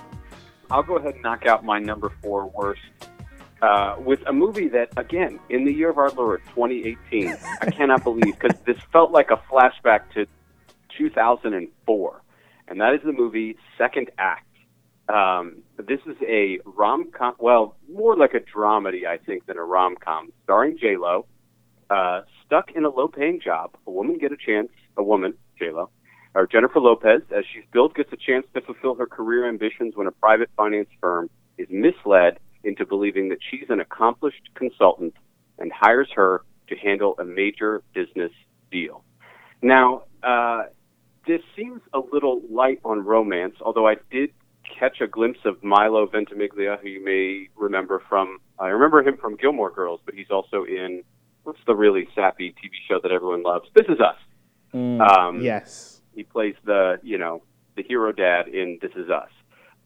[0.70, 2.80] I'll go ahead and knock out my number four worst
[3.60, 8.02] uh, with a movie that, again, in the year of our Lord, 2018, I cannot
[8.02, 10.24] believe because this felt like a flashback to
[10.96, 12.22] 2004,
[12.68, 14.46] and that is the movie Second Act.
[15.10, 19.64] Um, this is a rom com, well, more like a dramedy, I think, than a
[19.64, 21.26] rom com, starring J Lo.
[21.90, 25.72] Uh, stuck in a low paying job, a woman get a chance, a woman, J
[25.72, 25.90] Lo,
[26.34, 30.06] or Jennifer Lopez, as she's built, gets a chance to fulfill her career ambitions when
[30.06, 35.14] a private finance firm is misled into believing that she's an accomplished consultant
[35.58, 38.32] and hires her to handle a major business
[38.70, 39.02] deal.
[39.62, 40.64] Now, uh,
[41.26, 44.30] this seems a little light on romance, although I did
[44.78, 49.36] catch a glimpse of Milo Ventimiglia, who you may remember from, I remember him from
[49.36, 51.02] Gilmore Girls, but he's also in,
[51.44, 53.68] what's the really sappy TV show that everyone loves?
[53.74, 54.16] This Is Us.
[54.74, 55.97] Mm, um, yes.
[56.18, 57.44] He plays the, you know,
[57.76, 59.30] the hero dad in This Is Us.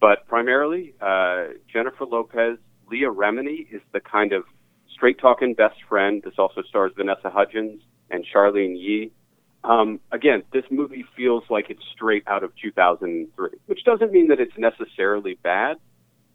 [0.00, 2.56] But primarily, uh, Jennifer Lopez,
[2.90, 4.44] Leah Remini is the kind of
[4.90, 6.22] straight talking best friend.
[6.24, 9.12] This also stars Vanessa Hudgens and Charlyne Yi.
[9.62, 14.40] Um, again, this movie feels like it's straight out of 2003, which doesn't mean that
[14.40, 15.76] it's necessarily bad.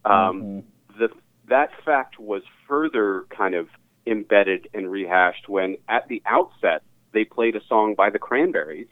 [0.05, 0.99] Um, mm-hmm.
[0.99, 1.09] the,
[1.49, 3.67] that fact was further kind of
[4.05, 6.83] embedded and rehashed when, at the outset,
[7.13, 8.87] they played a song by the Cranberries,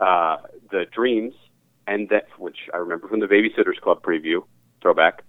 [0.00, 0.36] uh,
[0.70, 1.34] "The Dreams,"
[1.86, 4.44] and that which I remember from the Babysitters Club preview,
[4.80, 5.22] throwback,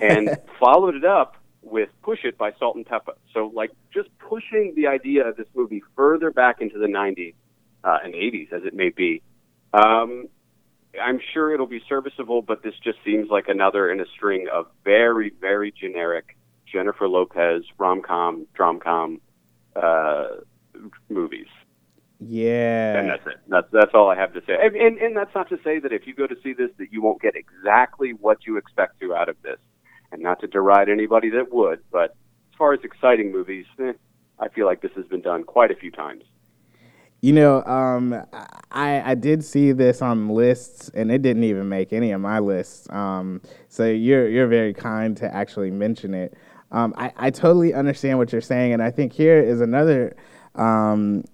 [0.00, 3.14] and followed it up with "Push It" by Salt-N-Pepa.
[3.32, 7.34] So, like, just pushing the idea of this movie further back into the '90s
[7.84, 9.22] uh, and '80s, as it may be.
[9.72, 10.28] Um,
[11.00, 14.66] I'm sure it'll be serviceable, but this just seems like another in a string of
[14.84, 16.36] very, very generic
[16.70, 19.20] Jennifer Lopez rom com, drom com
[19.76, 20.26] uh,
[21.08, 21.46] movies.
[22.28, 22.98] Yeah.
[22.98, 23.36] And that's it.
[23.48, 24.56] That's that's all I have to say.
[24.60, 26.92] And, and and that's not to say that if you go to see this that
[26.92, 29.58] you won't get exactly what you expect to out of this.
[30.12, 32.10] And not to deride anybody that would, but
[32.52, 33.94] as far as exciting movies, eh,
[34.38, 36.24] I feel like this has been done quite a few times.
[37.22, 38.12] You know, um,
[38.72, 42.40] I I did see this on lists, and it didn't even make any of my
[42.40, 42.90] lists.
[42.90, 46.34] Um, so you're you're very kind to actually mention it.
[46.72, 50.16] Um, I I totally understand what you're saying, and I think here is another
[50.56, 51.24] um,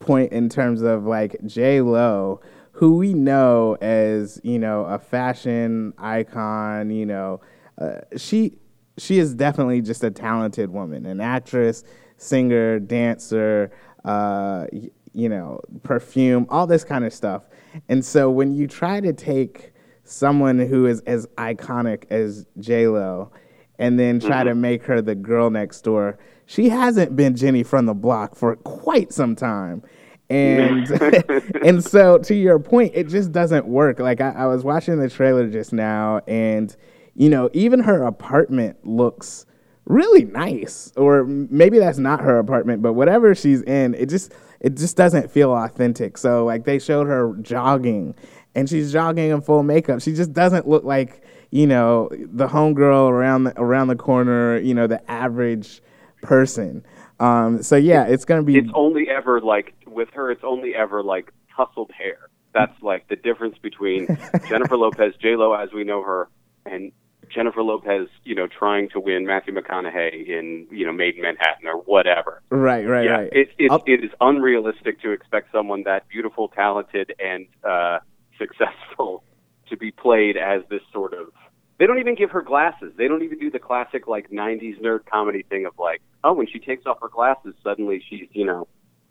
[0.00, 2.40] point in terms of like J Lo,
[2.72, 6.90] who we know as you know a fashion icon.
[6.90, 7.40] You know,
[7.78, 8.58] uh, she
[8.98, 11.84] she is definitely just a talented woman, an actress,
[12.16, 13.70] singer, dancer.
[14.04, 17.42] Uh, y- you know, perfume, all this kind of stuff.
[17.88, 19.72] And so when you try to take
[20.04, 23.30] someone who is as iconic as J Lo
[23.78, 24.48] and then try mm-hmm.
[24.48, 26.18] to make her the girl next door,
[26.52, 29.82] she hasn't been Jenny from the block for quite some time.
[30.28, 30.90] And
[31.64, 33.98] and so to your point, it just doesn't work.
[33.98, 36.74] Like I, I was watching the trailer just now, and
[37.14, 39.46] you know, even her apartment looks
[39.86, 40.92] really nice.
[40.94, 45.30] Or maybe that's not her apartment, but whatever she's in, it just it just doesn't
[45.30, 46.18] feel authentic.
[46.18, 48.14] So like they showed her jogging
[48.54, 50.02] and she's jogging in full makeup.
[50.02, 54.58] She just doesn't look like you know the homegirl around the around the corner.
[54.58, 55.80] You know the average
[56.22, 56.84] person.
[57.20, 58.56] Um, so yeah, it's gonna be.
[58.56, 60.30] It's only ever like with her.
[60.30, 62.28] It's only ever like tousled hair.
[62.54, 64.06] That's like the difference between
[64.48, 66.28] Jennifer Lopez, J Lo, as we know her,
[66.66, 66.92] and
[67.32, 71.66] Jennifer Lopez, you know, trying to win Matthew McConaughey in, you know, Maid in Manhattan
[71.66, 72.42] or whatever.
[72.50, 73.32] Right, right, yeah, right.
[73.32, 78.00] It, it, it is unrealistic to expect someone that beautiful, talented, and uh,
[78.38, 79.24] successful
[79.70, 81.28] to be played as this sort of.
[81.82, 82.92] They don't even give her glasses.
[82.96, 86.46] They don't even do the classic like '90s nerd comedy thing of like, oh, when
[86.46, 88.68] she takes off her glasses, suddenly she's, you know,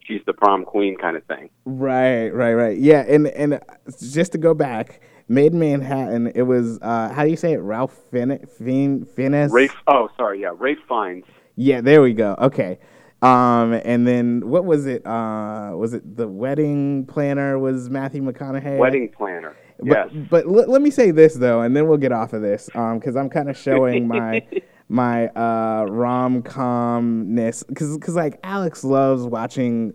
[0.08, 1.50] she's the prom queen kind of thing.
[1.66, 2.78] Right, right, right.
[2.78, 3.60] Yeah, and and
[4.00, 6.32] just to go back, Maid in Manhattan.
[6.34, 7.58] It was uh, how do you say it?
[7.58, 9.52] Ralph Fin- fin- Fiennes.
[9.52, 9.76] Rafe.
[9.88, 10.40] Oh, sorry.
[10.40, 11.26] Yeah, Ralph Fiennes.
[11.58, 12.38] Yeah, there we go.
[12.40, 12.80] Okay.
[13.22, 15.06] Um, and then what was it?
[15.06, 17.60] Uh, was it the wedding planner?
[17.60, 18.78] Was Matthew McConaughey?
[18.78, 19.58] Wedding planner.
[19.84, 20.10] Yes.
[20.14, 22.70] But, but l- let me say this though, and then we'll get off of this,
[22.76, 24.46] um, because I'm kind of showing my
[24.90, 29.94] my uh rom comness, because because like Alex loves watching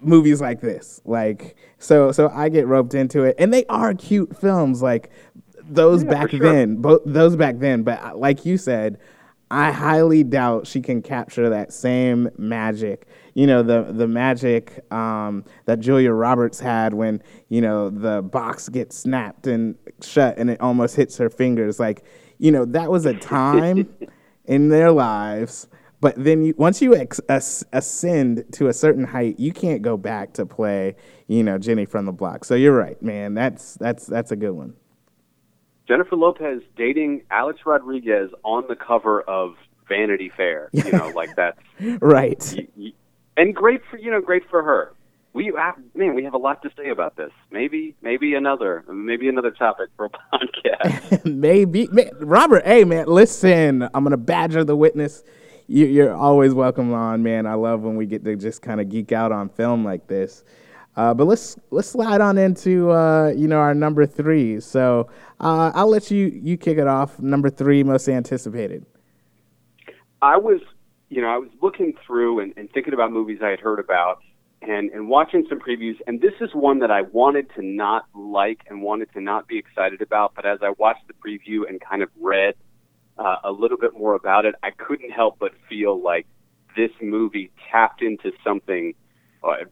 [0.00, 4.36] movies like this, like so so I get roped into it, and they are cute
[4.36, 5.10] films, like
[5.70, 6.40] those Yeah, back sure.
[6.40, 7.82] then, both those back then.
[7.82, 8.98] But uh, like you said,
[9.50, 13.06] I highly doubt she can capture that same magic.
[13.38, 18.68] You know, the the magic um, that Julia Roberts had when you know the box
[18.68, 21.78] gets snapped and shut and it almost hits her fingers.
[21.78, 22.02] Like,
[22.38, 23.88] you know, that was a time
[24.46, 25.68] in their lives.
[26.00, 29.96] But then you, once you ex- as- ascend to a certain height, you can't go
[29.96, 30.96] back to play,
[31.28, 32.44] you know, Jenny from the block.
[32.44, 33.34] So you're right, man.
[33.34, 34.74] That's that's that's a good one.
[35.86, 39.54] Jennifer Lopez dating Alex Rodriguez on the cover of
[39.88, 40.70] Vanity Fair.
[40.72, 41.60] You know, like that's
[42.00, 42.54] Right.
[42.56, 42.92] y- y-
[43.38, 44.92] and great for you know, great for her.
[45.32, 47.30] We have, man, we have a lot to say about this.
[47.50, 51.24] Maybe, maybe another, maybe another topic for a podcast.
[51.32, 52.64] Maybe, man, Robert.
[52.64, 53.82] Hey, man, listen.
[53.94, 55.22] I'm gonna badger the witness.
[55.68, 57.46] You, you're always welcome on, man.
[57.46, 60.44] I love when we get to just kind of geek out on film like this.
[60.96, 64.58] Uh, but let's let's slide on into uh, you know our number three.
[64.58, 65.08] So
[65.38, 67.20] uh, I'll let you you kick it off.
[67.20, 68.84] Number three, most anticipated.
[70.20, 70.60] I was,
[71.08, 74.20] you know, I was looking through and, and thinking about movies I had heard about
[74.60, 75.96] and, and watching some previews.
[76.06, 79.58] And this is one that I wanted to not like and wanted to not be
[79.58, 80.34] excited about.
[80.34, 82.54] But as I watched the preview and kind of read
[83.16, 86.26] uh, a little bit more about it, I couldn't help but feel like
[86.76, 88.94] this movie tapped into something
[89.42, 89.64] uh,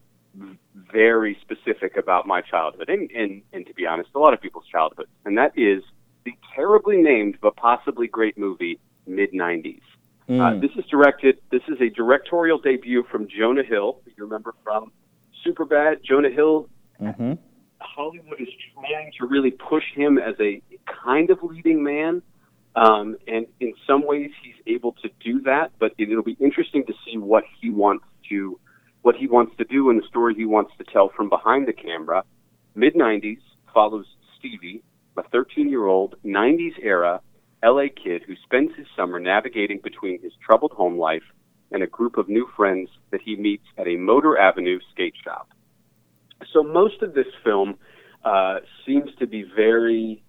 [0.74, 2.88] very specific about my childhood.
[2.88, 5.06] And, and, and to be honest, a lot of people's childhood.
[5.24, 5.82] And that is
[6.24, 9.80] the terribly named but possibly great movie, Mid 90s.
[10.28, 11.38] Uh, this is directed.
[11.52, 14.00] This is a directorial debut from Jonah Hill.
[14.06, 14.90] You remember from
[15.46, 16.02] Superbad?
[16.02, 16.68] Jonah Hill.
[17.00, 17.34] Mm-hmm.
[17.80, 20.60] Hollywood is trying to really push him as a
[21.04, 22.22] kind of leading man,
[22.74, 25.70] um, and in some ways he's able to do that.
[25.78, 28.58] But it, it'll be interesting to see what he wants to
[29.02, 31.72] what he wants to do and the story he wants to tell from behind the
[31.72, 32.24] camera.
[32.74, 33.38] Mid '90s
[33.72, 34.06] follows
[34.38, 34.82] Stevie,
[35.16, 37.20] a 13 year old 90s era
[37.64, 41.22] LA kid who spends his summer navigating between his troubled home life
[41.70, 45.48] and a group of new friends that he meets at a Motor Avenue skate shop.
[46.52, 47.76] So most of this film
[48.24, 50.22] uh, seems to be very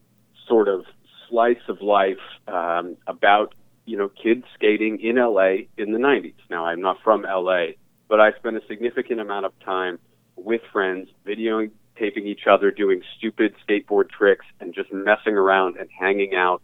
[0.47, 0.86] sort of
[1.30, 2.17] slice of life
[2.47, 3.53] um, about
[3.86, 6.34] you know kids skating in LA in the 90s.
[6.49, 7.73] Now I'm not from LA,
[8.07, 9.99] but I spent a significant amount of time
[10.36, 15.89] with friends videoing taping each other doing stupid skateboard tricks and just messing around and
[15.99, 16.61] hanging out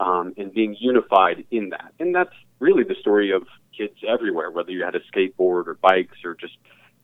[0.00, 1.92] um, and being unified in that.
[2.00, 3.42] And that's really the story of
[3.76, 6.56] kids everywhere, whether you had a skateboard or bikes or just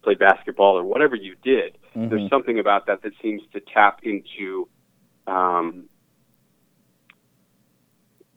[0.03, 1.76] played basketball or whatever you did.
[2.09, 4.68] There's something about that that seems to tap into.
[5.26, 5.88] Um,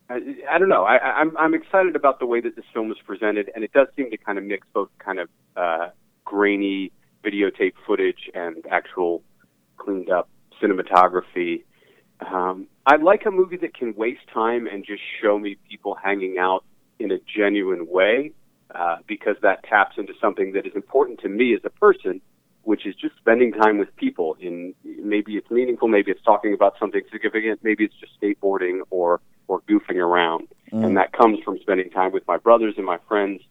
[0.10, 0.84] I, I don't know.
[0.84, 3.88] I- I'm I'm excited about the way that this film is presented, and it does
[3.96, 5.90] seem to kind of mix both kind of uh,
[6.26, 6.92] grainy
[7.24, 9.24] videotape footage and actual
[9.78, 10.30] cleaned up
[10.62, 11.64] cinematography.
[12.20, 16.38] Um, I like a movie that can waste time and just show me people hanging
[16.38, 16.66] out
[17.00, 18.32] in a genuine way,
[18.76, 22.22] uh, because that taps into something that is important to me as a person,
[22.64, 24.36] which is just spending time with people.
[24.40, 29.22] In maybe it's meaningful, maybe it's talking about something significant, maybe it's just skateboarding or
[29.48, 30.48] or goofing around,
[30.86, 33.42] and that comes from spending time with my brothers and my friends.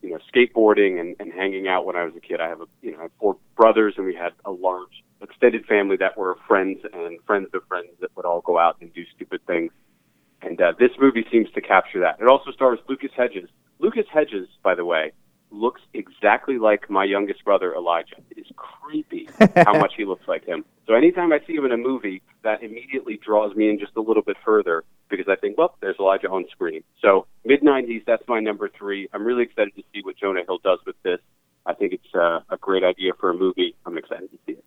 [0.00, 2.40] You know, skateboarding and, and hanging out when I was a kid.
[2.40, 5.66] I have a you know I have four brothers, and we had a large extended
[5.66, 9.04] family that were friends and friends of friends that would all go out and do
[9.14, 9.72] stupid things.
[10.42, 12.18] And uh, this movie seems to capture that.
[12.20, 13.48] It also stars Lucas Hedges.
[13.80, 15.12] Lucas Hedges, by the way,
[15.50, 18.16] looks exactly like my youngest brother Elijah.
[18.30, 19.28] It is creepy.
[19.56, 20.64] how much he looks like him.
[20.86, 24.00] So anytime I see him in a movie, that immediately draws me in just a
[24.00, 26.82] little bit further because I think, well, there's Elijah on screen.
[27.02, 29.08] So mid 90s, that's my number three.
[29.12, 31.20] I'm really excited to see what Jonah Hill does with this.
[31.66, 33.74] I think it's uh, a great idea for a movie.
[33.84, 34.64] I'm excited to see it.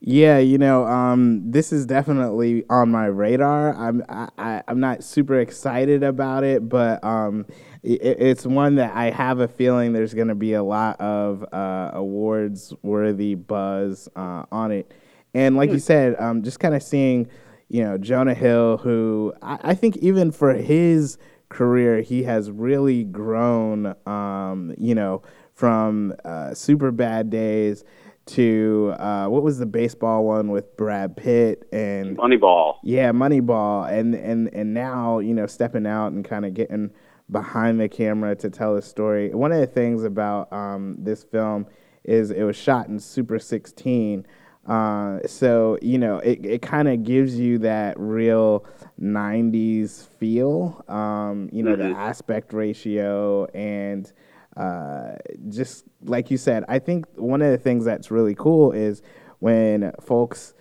[0.00, 3.74] Yeah, you know, um, this is definitely on my radar.
[3.74, 7.46] I'm I, I, am not super excited about it, but um,
[7.82, 11.46] it, it's one that I have a feeling there's going to be a lot of
[11.50, 14.92] uh, awards worthy buzz uh, on it.
[15.32, 15.80] And like you hmm.
[15.80, 17.28] said, um, just kind of seeing,
[17.68, 21.16] you know, Jonah Hill, who I, I, think even for his
[21.48, 23.94] career, he has really grown.
[24.06, 25.22] Um, you know,
[25.54, 27.82] from uh, super bad days
[28.26, 32.76] to uh, what was the baseball one with Brad Pitt and Moneyball.
[32.82, 36.90] Yeah, Moneyball, and and and now you know stepping out and kind of getting
[37.30, 39.32] behind the camera to tell a story.
[39.32, 41.66] One of the things about um, this film
[42.04, 44.26] is it was shot in Super 16.
[44.66, 48.64] Uh, so you know it, it kind of gives you that real
[49.00, 51.92] 90s feel um, you know mm-hmm.
[51.92, 54.12] the aspect ratio and
[54.56, 55.16] uh,
[55.48, 59.02] just like you said, I think one of the things that's really cool is
[59.38, 60.54] when folks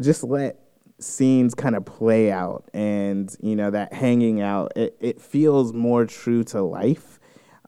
[0.00, 0.58] just let
[0.98, 6.06] scenes kind of play out and you know that hanging out it, it feels more
[6.06, 7.18] true to life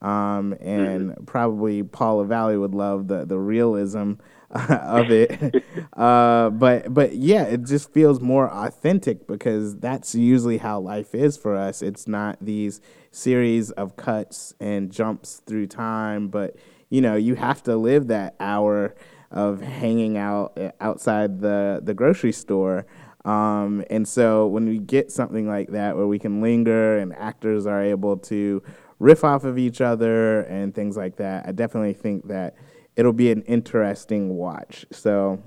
[0.01, 1.23] um, and mm-hmm.
[1.25, 4.13] probably Paul Valley would love the the realism
[4.51, 5.63] of it.
[5.93, 11.37] uh, but but yeah, it just feels more authentic because that's usually how life is
[11.37, 11.81] for us.
[11.81, 12.81] It's not these
[13.15, 16.55] series of cuts and jumps through time, but
[16.89, 18.93] you know, you have to live that hour
[19.31, 22.85] of hanging out uh, outside the the grocery store.
[23.23, 27.65] Um, and so when we get something like that where we can linger and actors
[27.65, 28.61] are able to
[28.99, 32.55] riff off of each other and things like that, I definitely think that
[32.95, 34.85] it'll be an interesting watch.
[34.91, 35.41] So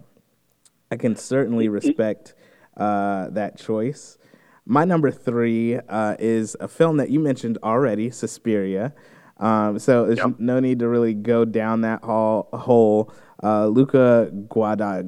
[0.91, 2.35] I can certainly respect
[2.77, 4.19] uh, that choice.
[4.69, 8.93] My number three uh, is a film that you mentioned already, Suspiria.
[9.39, 10.35] Um, so there's yep.
[10.39, 13.13] no need to really go down that hall, hole.
[13.43, 15.07] Uh, Luca Guadagnino,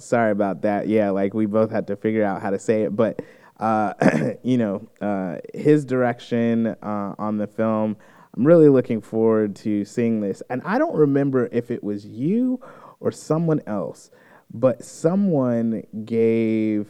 [0.00, 0.88] sorry about that.
[0.88, 3.22] Yeah, like we both had to figure out how to say it, but
[3.60, 3.94] uh,
[4.42, 7.96] you know, uh, his direction uh, on the film
[8.36, 10.42] I'm really looking forward to seeing this.
[10.48, 12.60] And I don't remember if it was you
[13.00, 14.10] or someone else,
[14.52, 16.88] but someone gave,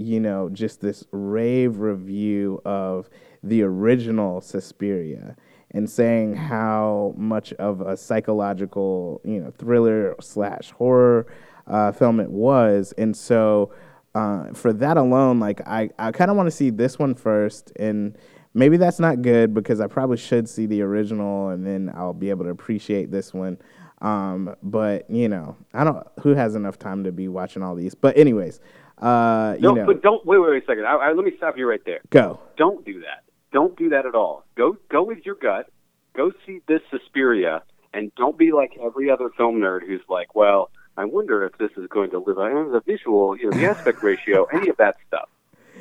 [0.00, 3.10] you know, just this rave review of
[3.42, 5.36] the original Suspiria
[5.72, 11.26] and saying how much of a psychological, you know, thriller slash horror
[11.66, 12.92] uh, film it was.
[12.96, 13.72] And so
[14.14, 17.70] uh, for that alone, like I, I kind of want to see this one first
[17.76, 18.16] and
[18.54, 22.30] maybe that's not good because I probably should see the original and then I'll be
[22.30, 23.58] able to appreciate this one.
[24.00, 26.06] Um, but you know, I don't.
[26.20, 27.94] Who has enough time to be watching all these?
[27.94, 28.58] But anyways,
[29.00, 29.86] uh, you no, know.
[29.86, 30.86] but don't wait, wait, wait a second.
[30.86, 32.00] I, I, let me stop you right there.
[32.10, 32.40] Go.
[32.56, 33.24] Don't do that.
[33.52, 34.44] Don't do that at all.
[34.56, 35.70] Go, go with your gut.
[36.14, 40.70] Go see this Suspiria, and don't be like every other film nerd who's like, well.
[40.96, 44.02] I wonder if this is going to live on the visual, you know, the aspect
[44.02, 45.30] ratio, any of that stuff.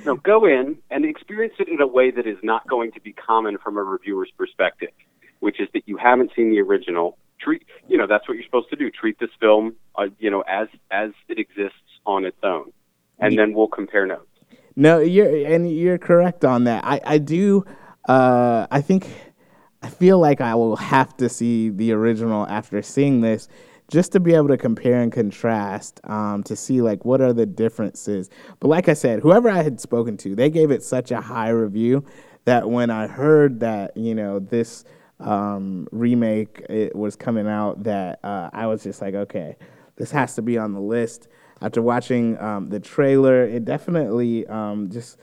[0.06, 3.14] No, go in and experience it in a way that is not going to be
[3.14, 4.92] common from a reviewer's perspective,
[5.40, 7.18] which is that you haven't seen the original.
[7.40, 8.90] Treat, you know, that's what you're supposed to do.
[8.92, 12.72] Treat this film, uh, you know, as as it exists on its own,
[13.20, 14.26] and then we'll compare notes.
[14.76, 16.84] No, you're and you're correct on that.
[16.86, 17.66] I I do.
[18.08, 19.08] Uh, I think
[19.82, 23.48] I feel like I will have to see the original after seeing this
[23.90, 27.46] just to be able to compare and contrast um, to see like what are the
[27.46, 28.30] differences.
[28.60, 31.50] But like I said, whoever I had spoken to, they gave it such a high
[31.50, 32.06] review
[32.46, 34.86] that when I heard that you know this
[35.20, 39.58] um, remake it was coming out, that uh, I was just like, okay,
[39.96, 41.28] this has to be on the list.
[41.62, 45.18] After watching um, the trailer, it definitely um, just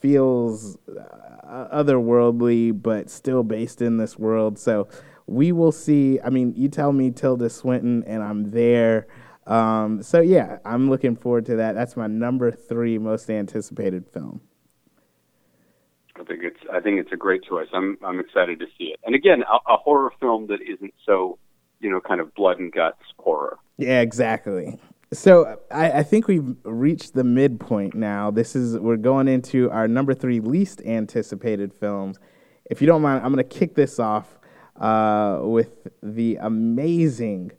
[0.00, 4.58] feels uh, otherworldly, but still based in this world.
[4.58, 4.88] So
[5.26, 6.20] we will see.
[6.20, 9.06] I mean, you tell me Tilda Swinton, and I'm there.
[9.46, 11.74] Um, so yeah, I'm looking forward to that.
[11.74, 14.40] That's my number three most anticipated film.
[16.16, 17.68] I think it's I think it's a great choice.
[17.72, 19.00] I'm I'm excited to see it.
[19.04, 21.38] And again, a, a horror film that isn't so,
[21.80, 23.58] you know, kind of blood and guts horror.
[23.78, 24.78] Yeah, exactly.
[25.12, 28.30] So I, I, think we've reached the midpoint now.
[28.30, 32.20] This is we're going into our number three least anticipated films.
[32.66, 34.38] If you don't mind, I'm going to kick this off
[34.80, 37.50] uh, with the amazing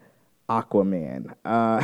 [0.49, 1.36] Aquaman.
[1.43, 1.84] Uh,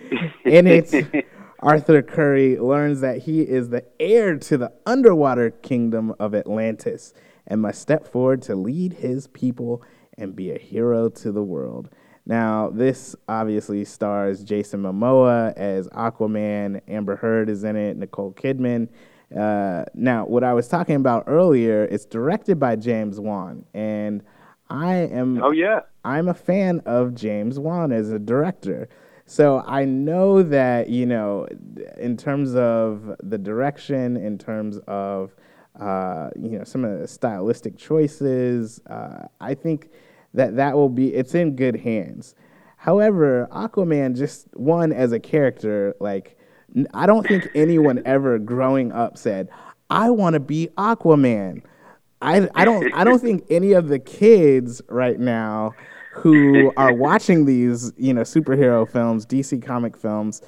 [0.46, 1.26] in it,
[1.60, 7.12] Arthur Curry learns that he is the heir to the underwater kingdom of Atlantis
[7.46, 9.82] and must step forward to lead his people
[10.16, 11.90] and be a hero to the world.
[12.26, 16.80] Now, this obviously stars Jason Momoa as Aquaman.
[16.88, 17.96] Amber Heard is in it.
[17.96, 18.88] Nicole Kidman.
[19.36, 24.22] Uh, now, what I was talking about earlier, it's directed by James Wan, and
[24.70, 25.42] I am.
[25.42, 25.80] Oh yeah.
[26.04, 28.88] I'm a fan of James Wan as a director.
[29.26, 31.46] So I know that, you know,
[31.98, 35.34] in terms of the direction, in terms of,
[35.80, 39.88] uh, you know, some of the stylistic choices, uh, I think
[40.34, 42.34] that that will be, it's in good hands.
[42.76, 46.36] However, Aquaman, just one as a character, like,
[46.92, 49.48] I don't think anyone ever growing up said,
[49.90, 51.62] I want to be Aquaman.
[52.20, 55.72] I, I don't I don't think any of the kids right now
[56.12, 60.42] who are watching these, you know, superhero films, DC comic films,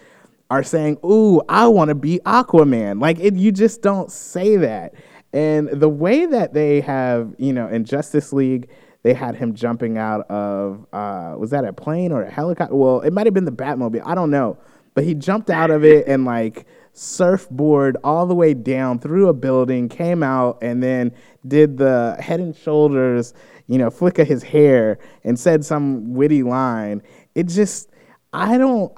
[0.51, 4.95] are saying, "Ooh, I want to be Aquaman." Like it, you just don't say that.
[5.33, 8.69] And the way that they have, you know, in Justice League,
[9.07, 12.75] they had him jumping out of uh, was that a plane or a helicopter?
[12.75, 14.03] Well, it might have been the Batmobile.
[14.05, 14.59] I don't know,
[14.95, 19.35] but he jumped out of it and like surfboard all the way down through a
[19.35, 21.13] building, came out, and then
[21.47, 23.33] did the head and shoulders
[23.69, 27.03] you know, flick of his hair and said some witty line.
[27.35, 27.91] It just,
[28.33, 28.93] I don't,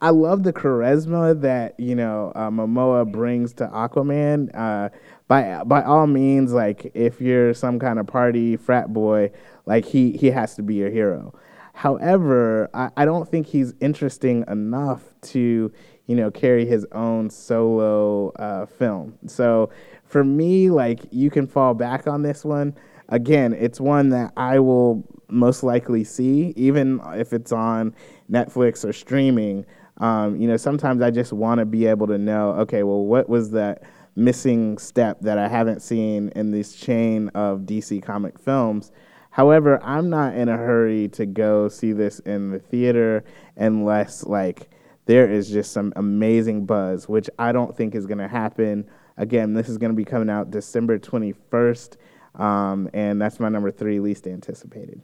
[0.00, 4.50] I love the charisma that, you know, uh, Momoa brings to Aquaman.
[4.54, 4.90] Uh,
[5.28, 9.30] by, by all means, like, if you're some kind of party frat boy,
[9.66, 11.34] like, he, he has to be your hero.
[11.74, 15.72] However, I, I don't think he's interesting enough to,
[16.06, 19.18] you know, carry his own solo uh, film.
[19.26, 19.70] So
[20.04, 22.74] for me, like, you can fall back on this one
[23.12, 27.94] again, it's one that I will most likely see, even if it's on
[28.30, 29.64] Netflix or streaming.
[29.98, 33.28] Um, you know, sometimes I just want to be able to know, okay, well, what
[33.28, 33.82] was that
[34.14, 38.92] missing step that I haven't seen in this chain of DC comic films?
[39.30, 43.24] However, I'm not in a hurry to go see this in the theater
[43.56, 44.70] unless, like,
[45.06, 48.88] there is just some amazing buzz, which I don't think is going to happen.
[49.16, 51.96] Again, this is going to be coming out December 21st.
[52.34, 55.02] Um, and that's my number three least anticipated.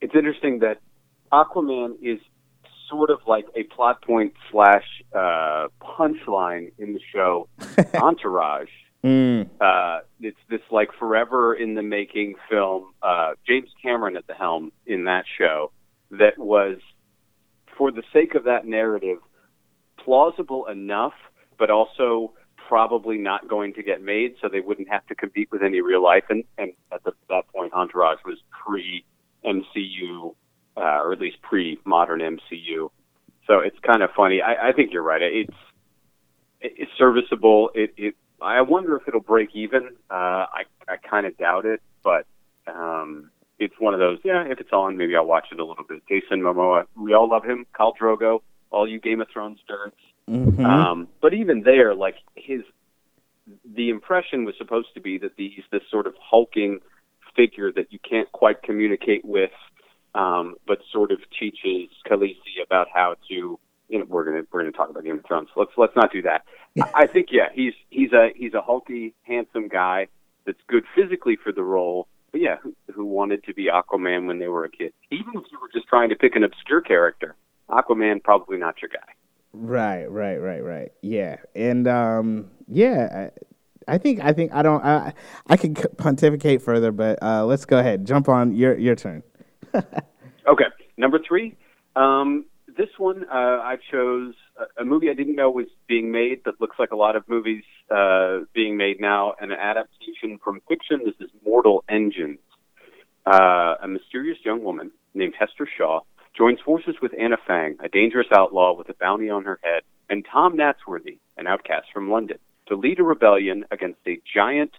[0.00, 0.80] It's interesting that
[1.32, 2.20] Aquaman is
[2.88, 7.48] sort of like a plot point slash uh, punchline in the show
[7.94, 8.68] Entourage.
[9.02, 9.48] Mm.
[9.60, 12.92] Uh, it's this like forever in the making film.
[13.02, 15.72] Uh, James Cameron at the helm in that show
[16.10, 16.78] that was,
[17.76, 19.18] for the sake of that narrative,
[19.98, 21.12] plausible enough,
[21.58, 22.32] but also
[22.68, 26.02] probably not going to get made, so they wouldn't have to compete with any real
[26.02, 26.24] life.
[26.30, 29.04] And, and at the, that point, Entourage was pre
[29.44, 30.34] MCU,
[30.76, 32.90] uh, or at least pre modern MCU.
[33.46, 34.40] So it's kind of funny.
[34.40, 35.22] I, I think you're right.
[35.22, 35.54] It's
[36.60, 37.70] it's serviceable.
[37.74, 39.90] It, it I wonder if it'll break even.
[40.10, 42.26] Uh, I I kind of doubt it, but
[42.66, 44.18] um, it's one of those.
[44.24, 46.02] Yeah, if it's on, maybe I'll watch it a little bit.
[46.08, 47.66] Jason Momoa, we all love him.
[47.78, 49.92] Khal Drogo, all you Game of Thrones nerds.
[50.28, 50.64] Mm-hmm.
[50.64, 52.62] Um, but even there, like his,
[53.64, 56.80] the impression was supposed to be that he's this sort of hulking
[57.36, 59.50] figure that you can't quite communicate with,
[60.14, 63.58] um, but sort of teaches Khaleesi about how to.
[63.88, 65.48] You know, we're gonna we're gonna talk about Game of Thrones.
[65.56, 66.44] Let's let's not do that.
[66.94, 70.08] I think yeah, he's he's a he's a hulky, handsome guy
[70.46, 72.08] that's good physically for the role.
[72.32, 74.92] But yeah, who, who wanted to be Aquaman when they were a kid?
[75.10, 77.36] Even if you were just trying to pick an obscure character,
[77.68, 79.12] Aquaman probably not your guy.
[79.52, 80.92] Right, right, right, right.
[81.00, 83.30] Yeah, and um, yeah,
[83.86, 85.12] I, I, think I think I don't I
[85.46, 88.04] I can pontificate further, but uh, let's go ahead.
[88.04, 89.22] Jump on your your turn.
[90.48, 90.64] okay,
[90.96, 91.56] number three.
[91.96, 92.46] Um,
[92.76, 96.60] this one uh, I chose a, a, movie I didn't know was being made, but
[96.60, 99.34] looks like a lot of movies uh, being made now.
[99.40, 101.00] An adaptation from fiction.
[101.04, 102.38] This is Mortal Engines.
[103.26, 106.00] Uh, a mysterious young woman named Hester Shaw
[106.36, 110.26] joins forces with Anna Fang, a dangerous outlaw with a bounty on her head, and
[110.30, 114.72] Tom Natsworthy, an outcast from London, to lead a rebellion against a giant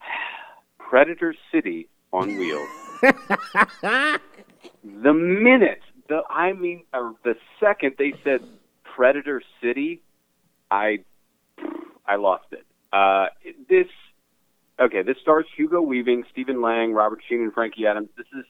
[0.78, 2.68] predator city on wheels.
[3.02, 4.20] the
[5.12, 8.42] minute, the I mean, uh, the second they said
[8.84, 10.02] Predator City,
[10.70, 10.98] I
[12.06, 12.66] I lost it.
[12.92, 13.26] Uh,
[13.68, 13.86] this
[14.80, 15.02] okay.
[15.02, 18.08] This stars Hugo Weaving, Stephen Lang, Robert Sheehan, and Frankie Adams.
[18.16, 18.44] This is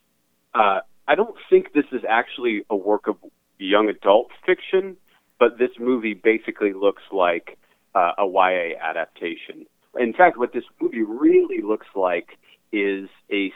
[0.55, 3.17] uh, I don't think this is actually a work of
[3.59, 4.97] young adult fiction,
[5.39, 7.59] but this movie basically looks like
[7.95, 9.67] uh, a YA adaptation.
[9.99, 12.39] In fact, what this movie really looks like
[12.73, 13.53] is a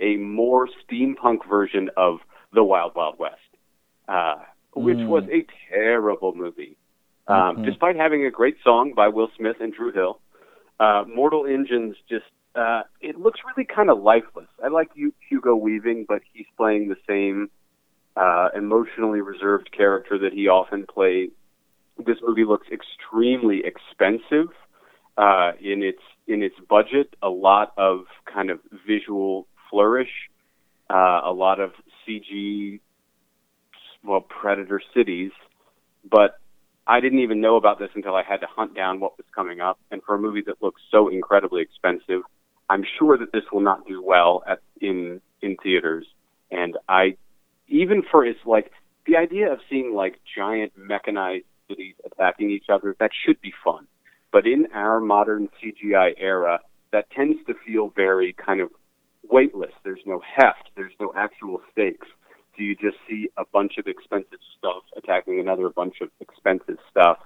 [0.00, 2.18] a more steampunk version of
[2.54, 3.36] The Wild Wild West,
[4.08, 4.36] uh,
[4.74, 5.08] which mm.
[5.08, 6.76] was a terrible movie.
[7.26, 7.64] Um, mm-hmm.
[7.64, 10.20] Despite having a great song by Will Smith and Dru Hill,
[10.78, 14.48] uh, Mortal Engines just uh, it looks really kind of lifeless.
[14.62, 14.90] I like
[15.28, 17.50] Hugo Weaving, but he's playing the same
[18.16, 21.30] uh, emotionally reserved character that he often plays.
[22.04, 24.48] This movie looks extremely expensive
[25.16, 26.00] uh, in its
[26.30, 27.14] in its budget.
[27.22, 30.10] A lot of kind of visual flourish,
[30.88, 31.72] uh, a lot of
[32.06, 32.80] CG,
[34.02, 35.32] well, predator cities,
[36.08, 36.38] but
[36.86, 39.60] I didn't even know about this until I had to hunt down what was coming
[39.60, 39.78] up.
[39.90, 42.22] And for a movie that looks so incredibly expensive,
[42.68, 46.06] I'm sure that this will not do well at in in theaters.
[46.50, 47.16] And I,
[47.68, 48.72] even for its like
[49.06, 53.86] the idea of seeing like giant mechanized cities attacking each other, that should be fun.
[54.32, 56.60] But in our modern CGI era,
[56.92, 58.70] that tends to feel very kind of
[59.28, 59.72] weightless.
[59.84, 60.70] There's no heft.
[60.76, 62.06] There's no actual stakes.
[62.56, 67.18] So you just see a bunch of expensive stuff attacking another bunch of expensive stuff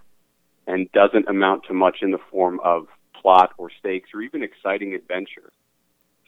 [0.67, 2.87] and doesn't amount to much in the form of
[3.21, 5.51] plot or stakes or even exciting adventure.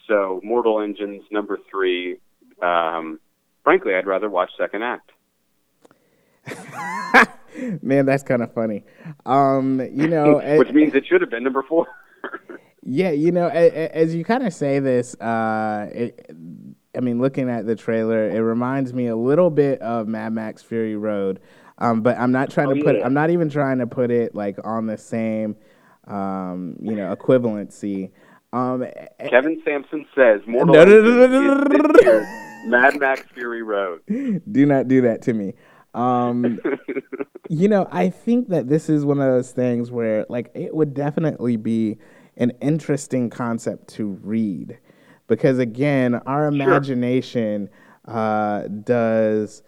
[0.06, 2.18] So Mortal Engines number three.
[2.62, 3.20] Um,
[3.64, 5.10] frankly, I'd rather watch second act.
[7.82, 8.84] Man, that's kind of funny.
[9.24, 11.86] Um, you know, which means it should have been number four.
[12.82, 16.30] yeah, you know, as, you kind of say this, uh, it,
[16.96, 20.62] I mean, looking at the trailer, it reminds me a little bit of Mad Max
[20.62, 21.40] Fury Road.
[21.78, 22.96] Um, but I'm not trying oh, to put.
[22.96, 23.04] Yeah.
[23.04, 25.56] I'm not even trying to put it like on the same,
[26.06, 28.12] um, you know, equivalency.
[28.52, 28.86] Um,
[29.28, 32.26] Kevin Sampson says Mortal no, no, no, no, no, no,
[32.68, 34.00] Mad Max Fury Road.
[34.06, 35.52] Do not do that to me.
[35.96, 36.60] Um,
[37.48, 40.94] you know, I think that this is one of those things where, like, it would
[40.94, 41.98] definitely be
[42.36, 44.78] an interesting concept to read
[45.26, 47.68] because again, our imagination
[48.06, 48.16] sure.
[48.16, 49.62] uh, does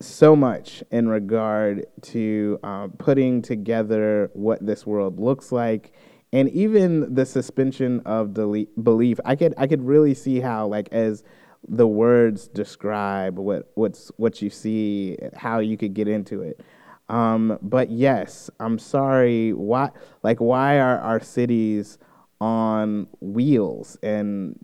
[0.00, 5.92] so much in regard to um, putting together what this world looks like
[6.32, 11.22] and even the suspension of belief i could i could really see how like as
[11.68, 16.60] the words describe what what's what you see how you could get into it
[17.08, 19.90] um, but yes i'm sorry why
[20.22, 21.98] like why are our cities
[22.40, 24.56] on wheels, and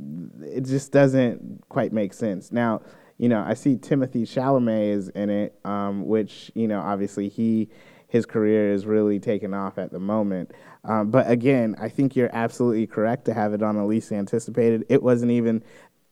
[0.43, 2.51] it just doesn't quite make sense.
[2.51, 2.81] Now,
[3.19, 7.69] you know, I see Timothy Chalamet is in it, um, which you know, obviously he
[8.09, 10.53] his career is really taking off at the moment.
[10.85, 14.85] Um, but again, I think you're absolutely correct to have it on the least anticipated.
[14.89, 15.63] It wasn't even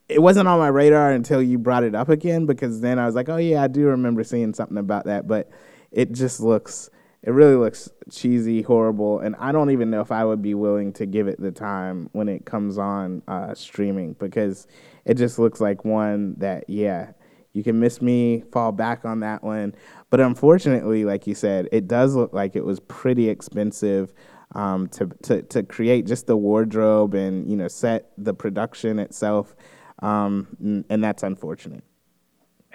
[0.07, 3.15] it wasn't on my radar until you brought it up again because then I was
[3.15, 5.49] like, oh yeah, I do remember seeing something about that, but
[5.91, 6.89] it just looks
[7.25, 10.93] it really looks cheesy, horrible, and I don't even know if I would be willing
[10.93, 14.67] to give it the time when it comes on uh, streaming because
[15.05, 17.13] it just looks like one that yeah,
[17.53, 19.73] you can miss me, fall back on that one.
[20.11, 24.13] But unfortunately, like you said, it does look like it was pretty expensive
[24.53, 29.55] um, to, to to create just the wardrobe and you know set the production itself,
[29.99, 31.83] um, and, and that's unfortunate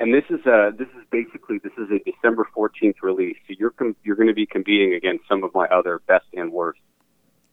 [0.00, 3.36] and this is a this is basically this is a December 14th release.
[3.46, 6.50] So you're com- you're going to be competing against some of my other best and
[6.50, 6.80] worst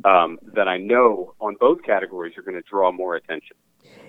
[0.05, 3.57] um, that I know on both categories are going to draw more attention.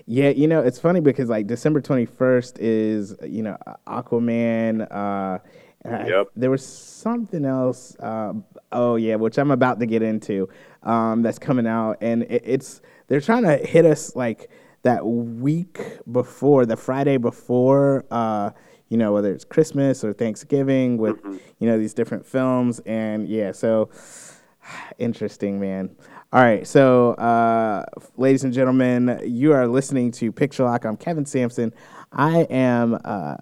[0.05, 4.87] Yeah, you know it's funny because like December 21st is you know Aquaman.
[4.89, 5.39] Uh,
[5.85, 6.27] yep.
[6.27, 7.97] I, there was something else.
[7.99, 8.33] Uh,
[8.71, 10.47] oh yeah, which I'm about to get into.
[10.83, 14.49] Um, that's coming out, and it, it's they're trying to hit us like
[14.83, 15.79] that week
[16.11, 18.51] before, the Friday before, uh,
[18.89, 21.37] you know, whether it's Christmas or Thanksgiving with, mm-hmm.
[21.59, 22.79] you know, these different films.
[22.85, 23.89] And yeah, so
[24.97, 25.95] interesting, man.
[26.31, 30.85] All right, so uh, ladies and gentlemen, you are listening to Picture Lock.
[30.85, 31.73] I'm Kevin Sampson.
[32.11, 33.37] I am uh,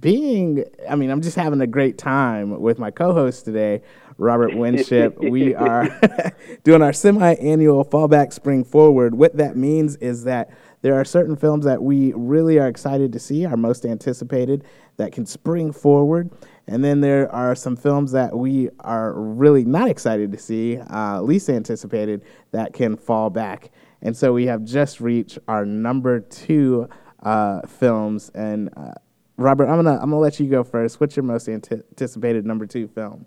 [0.00, 3.82] being, I mean, I'm just having a great time with my co host today,
[4.16, 5.18] Robert Winship.
[5.18, 5.86] we are
[6.64, 9.14] doing our semi annual Fallback Spring Forward.
[9.14, 10.50] What that means is that
[10.84, 14.64] there are certain films that we really are excited to see, our most anticipated,
[14.98, 16.30] that can spring forward.
[16.66, 21.22] And then there are some films that we are really not excited to see, uh,
[21.22, 23.70] least anticipated, that can fall back.
[24.02, 26.90] And so we have just reached our number two
[27.22, 28.30] uh, films.
[28.34, 28.92] And uh,
[29.38, 31.00] Robert, I'm gonna I'm gonna let you go first.
[31.00, 33.24] What's your most anticipated number two film?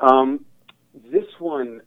[0.00, 0.44] Um,
[1.10, 1.80] this one.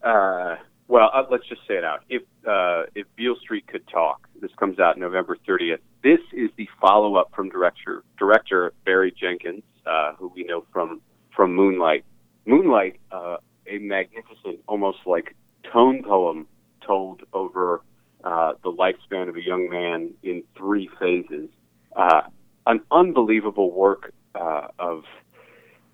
[0.87, 2.03] Well, uh, let's just say it out.
[2.09, 5.79] If uh, if Beale Street could talk, this comes out November 30th.
[6.03, 11.01] This is the follow up from director director Barry Jenkins, uh, who we know from
[11.35, 12.03] from Moonlight.
[12.45, 15.35] Moonlight, uh, a magnificent, almost like
[15.71, 16.47] tone poem
[16.85, 17.81] told over
[18.23, 21.49] uh, the lifespan of a young man in three phases.
[21.95, 22.21] Uh,
[22.65, 25.03] an unbelievable work uh, of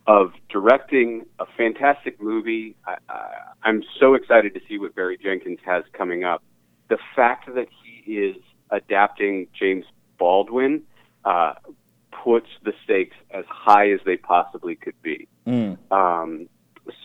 [0.09, 2.75] of directing a fantastic movie.
[2.87, 6.41] I, I, am so excited to see what Barry Jenkins has coming up.
[6.89, 8.35] The fact that he is
[8.71, 9.85] adapting James
[10.17, 10.81] Baldwin
[11.25, 11.53] uh,
[12.23, 15.27] puts the stakes as high as they possibly could be.
[15.45, 15.77] Mm.
[15.91, 16.49] Um,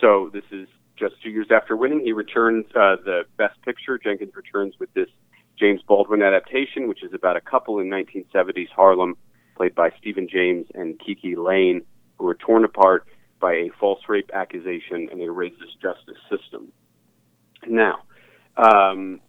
[0.00, 2.00] so this is just two years after winning.
[2.00, 3.98] He returns uh, the Best Picture.
[3.98, 5.08] Jenkins returns with this
[5.60, 9.18] James Baldwin adaptation, which is about a couple in 1970s Harlem,
[9.58, 11.82] played by Stephan James and KiKi Layne,
[12.18, 13.06] who are torn apart
[13.40, 16.72] by a false rape accusation and a racist justice system.
[17.66, 18.02] Now,
[18.56, 19.20] um,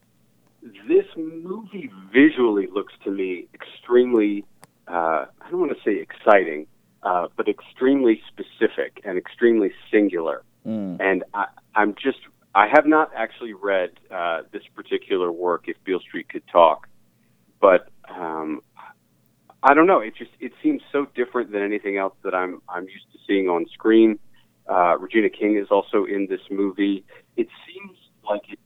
[0.88, 4.45] this movie visually looks to me extremely,
[4.88, 6.67] uh, I don't want to say exciting,
[7.03, 10.43] uh, but extremely specific and extremely singular.
[10.65, 10.97] Mm.
[10.99, 12.19] And I, I'm just,
[12.55, 16.88] I have not actually read uh, this particular work, If Beale Street Could Talk,
[17.59, 18.61] but um,
[19.68, 19.99] I don't know.
[19.99, 23.49] It just, it seems so different than anything else that I'm, I'm used to seeing
[23.49, 24.20] on screen.
[24.70, 27.03] Uh, Regina King is also in this movie.
[27.36, 27.97] It seems
[28.30, 28.59] like it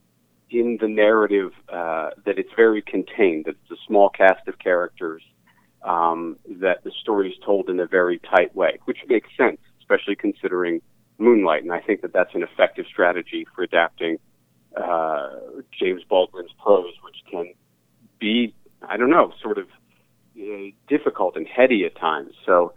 [0.50, 5.22] in the narrative uh, that it's very contained, that it's a small cast of characters,
[5.82, 10.16] um, that the story is told in a very tight way, which makes sense, especially
[10.16, 10.82] considering
[11.18, 11.62] Moonlight.
[11.62, 14.18] And I think that that's an effective strategy for adapting
[14.76, 15.30] uh,
[15.78, 17.54] James Baldwin's prose, which can
[18.18, 18.54] be,
[18.86, 19.66] I don't know, sort of
[20.88, 22.32] difficult and heady at times.
[22.46, 22.72] So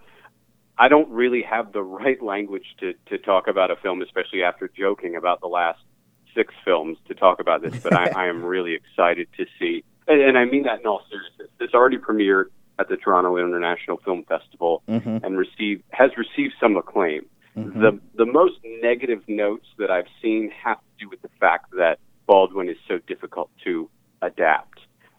[0.78, 4.68] I don't really have the right language to, to talk about a film, especially after
[4.68, 5.80] joking about the last
[6.36, 10.20] six films to talk about this, but I, I am really excited to see, and,
[10.20, 11.50] and I mean that in all seriousness.
[11.60, 12.46] This already premiered
[12.80, 15.24] at the Toronto International Film Festival Mhm.
[15.24, 17.28] and received has received some acclaim.
[17.56, 17.74] Mhm.
[17.80, 22.00] The the most negative notes that I've seen have to do with the fact that
[22.26, 23.88] Baldwin is so difficult to
[24.24, 24.73] adapt,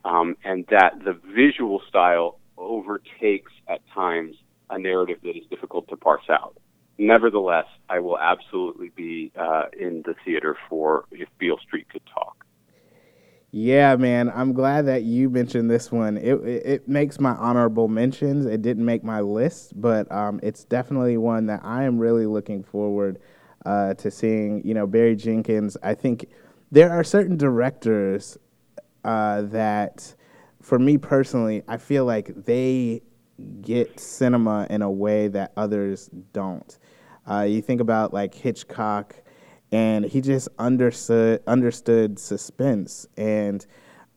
[0.05, 4.37] um, and that the visual style overtakes at times
[4.71, 6.57] a narrative that is difficult to parse out.
[6.99, 12.45] Nevertheless, I will absolutely be uh, in the theater for If Beale Street Could Talk.
[13.51, 14.33] Yeah, man.
[14.35, 16.17] I'm glad that you mentioned this one.
[16.17, 18.47] It, it it makes my honorable mentions.
[18.47, 22.65] It didn't make my list, but um, it's definitely one that I am really looking
[22.65, 23.21] forward
[23.65, 24.67] uh, to seeing.
[24.67, 25.77] You know, Barry Jenkins.
[25.85, 26.27] I think
[26.73, 28.39] there are certain directors
[29.05, 30.15] uh, that,
[30.63, 33.03] for me personally, I feel like they
[33.61, 36.79] get cinema in a way that others don't.
[37.29, 39.17] Uh, you think about like Hitchcock,
[39.73, 43.07] and he just understood understood suspense.
[43.17, 43.67] And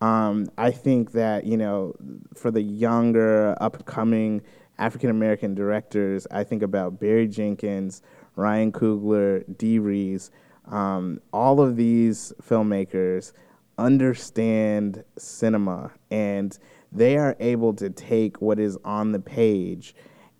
[0.01, 1.95] um, I think that you know,
[2.35, 4.41] for the younger, upcoming
[4.77, 8.01] African American directors, I think about Barry Jenkins,
[8.35, 10.31] Ryan Coogler, Dee Rees.
[10.65, 13.31] Um, all of these filmmakers
[13.78, 16.57] understand cinema and
[16.91, 19.95] they are able to take what is on the page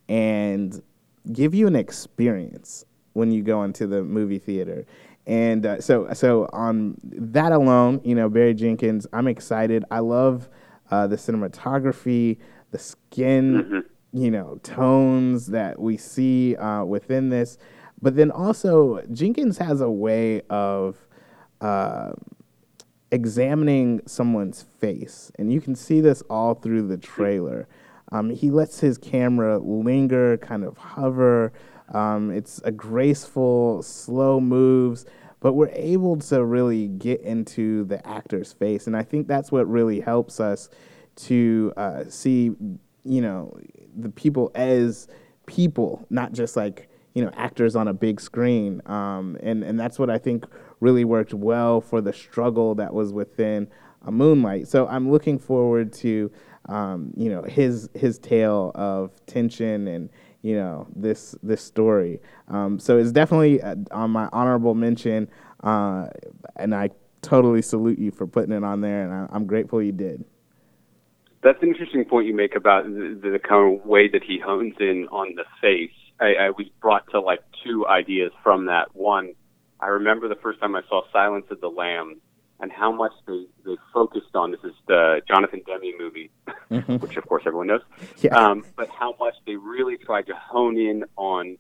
[0.10, 0.82] and
[1.32, 4.86] give you an experience when you go into the movie theater.
[5.26, 9.84] And uh, so, so on that alone, you know, Barry Jenkins, I'm excited.
[9.92, 10.50] I love
[10.90, 12.38] uh, the cinematography,
[12.72, 13.84] the skin,
[14.14, 17.58] you know, tones that we see uh, within this.
[18.02, 20.96] But then also, Jenkins has a way of
[21.60, 22.12] uh,
[23.12, 27.68] examining someone's face, and you can see this all through the trailer.
[28.12, 31.52] Um, he lets his camera linger, kind of hover.
[31.94, 35.06] Um, it's a graceful, slow moves,
[35.40, 39.70] but we're able to really get into the actor's face, and I think that's what
[39.70, 40.70] really helps us
[41.16, 42.52] to uh, see,
[43.04, 43.58] you know,
[43.96, 45.08] the people as
[45.46, 48.80] people, not just like you know actors on a big screen.
[48.86, 50.46] Um, and and that's what I think
[50.80, 53.68] really worked well for the struggle that was within
[54.06, 54.68] a Moonlight.
[54.68, 56.32] So I'm looking forward to
[56.70, 60.10] um, you know his his tale of tension and
[60.42, 62.20] you know this this story.
[62.48, 65.30] Um, so it's definitely uh, on my honorable mention,
[65.64, 66.08] uh,
[66.56, 66.90] and I
[67.22, 70.24] totally salute you for putting it on there, and I, I'm grateful you did.
[71.44, 74.74] That's an interesting point you make about the, the kind of way that he hones
[74.80, 75.92] in on the face.
[76.20, 78.96] I, I was brought to like two ideas from that.
[78.96, 79.34] One,
[79.80, 82.18] I remember the first time I saw Silence of the Lambs
[82.60, 86.32] and how much they, they focused on this is the Jonathan Demme movie,
[87.00, 87.82] which of course everyone knows.
[88.18, 88.36] Yeah.
[88.36, 91.58] Um, but how much they really tried to hone in on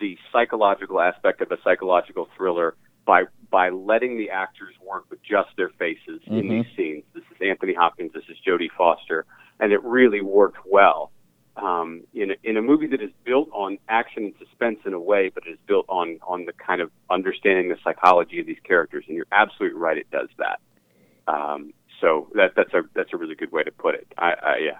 [0.00, 5.48] the psychological aspect of a psychological thriller by by letting the actors work with just
[5.56, 7.04] their faces in these scenes.
[7.14, 9.24] This is Anthony Hopkins, this is Jodie Foster,
[9.60, 11.10] and it really worked well.
[11.58, 15.00] Um, in a, in a movie that is built on action and suspense in a
[15.00, 19.04] way, but is built on on the kind of understanding the psychology of these characters,
[19.08, 20.60] and you're absolutely right, it does that.
[21.26, 24.06] Um, so that that's a that's a really good way to put it.
[24.16, 24.78] I, I yeah.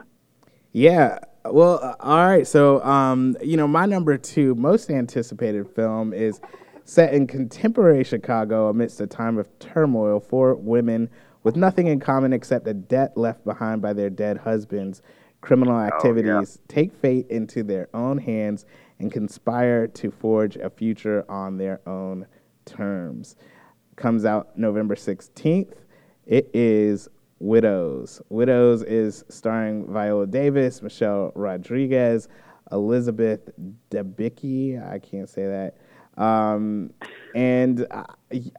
[0.72, 1.18] Yeah.
[1.44, 2.46] Well, uh, all right.
[2.46, 6.40] So, um, you know, my number two most anticipated film is
[6.84, 10.20] set in contemporary Chicago amidst a time of turmoil.
[10.20, 11.10] for women
[11.42, 15.02] with nothing in common except a debt left behind by their dead husbands
[15.40, 16.74] criminal activities, oh, yeah.
[16.74, 18.64] take fate into their own hands,
[18.98, 22.26] and conspire to forge a future on their own
[22.64, 23.36] terms.
[23.96, 25.74] Comes out November 16th.
[26.26, 27.08] It is
[27.40, 28.20] Widows.
[28.28, 32.28] Widows is starring Viola Davis, Michelle Rodriguez,
[32.72, 33.48] Elizabeth
[33.90, 34.84] Debicki.
[34.84, 35.76] I can't say that.
[36.22, 36.90] Um,
[37.36, 38.04] and I,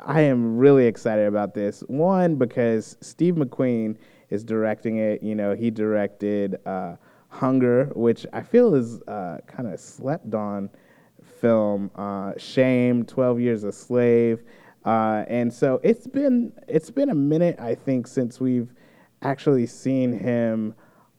[0.05, 1.82] I, am really excited about this.
[1.88, 3.97] One, because Steve McQueen
[4.30, 5.23] is directing it.
[5.23, 6.95] You know, he directed uh,
[7.30, 10.69] Hunger, which I feel is uh, kind of slept on
[11.39, 11.91] film.
[11.95, 14.43] Uh, Shame, Twelve Years a Slave.
[14.86, 18.73] Uh, and so it's been it's been a minute, I think, since we've
[19.21, 20.73] actually seen him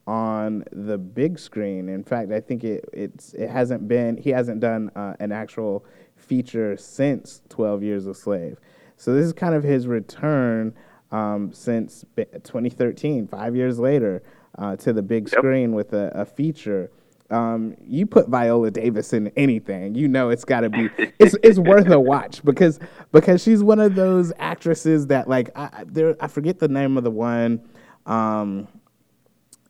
[0.06, 1.88] on the big screen.
[1.88, 5.84] In fact, I think it it's it hasn't been he hasn't done uh, an actual
[6.16, 8.58] feature since Twelve Years a Slave.
[8.96, 10.74] So this is kind of his return
[11.12, 14.22] um, since 2013, five years later,
[14.58, 15.38] uh, to the big yep.
[15.38, 16.90] screen with a, a feature.
[17.30, 21.58] Um, you put Viola Davis in anything, you know it's got to be it's it's
[21.58, 22.80] worth a watch because
[23.12, 27.04] because she's one of those actresses that like I there I forget the name of
[27.04, 27.62] the one,
[28.06, 28.66] um,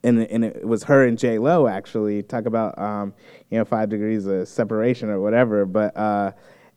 [0.03, 2.23] and and it was her and J Lo actually.
[2.23, 3.13] Talk about um,
[3.51, 6.31] you know five degrees of separation or whatever, but uh,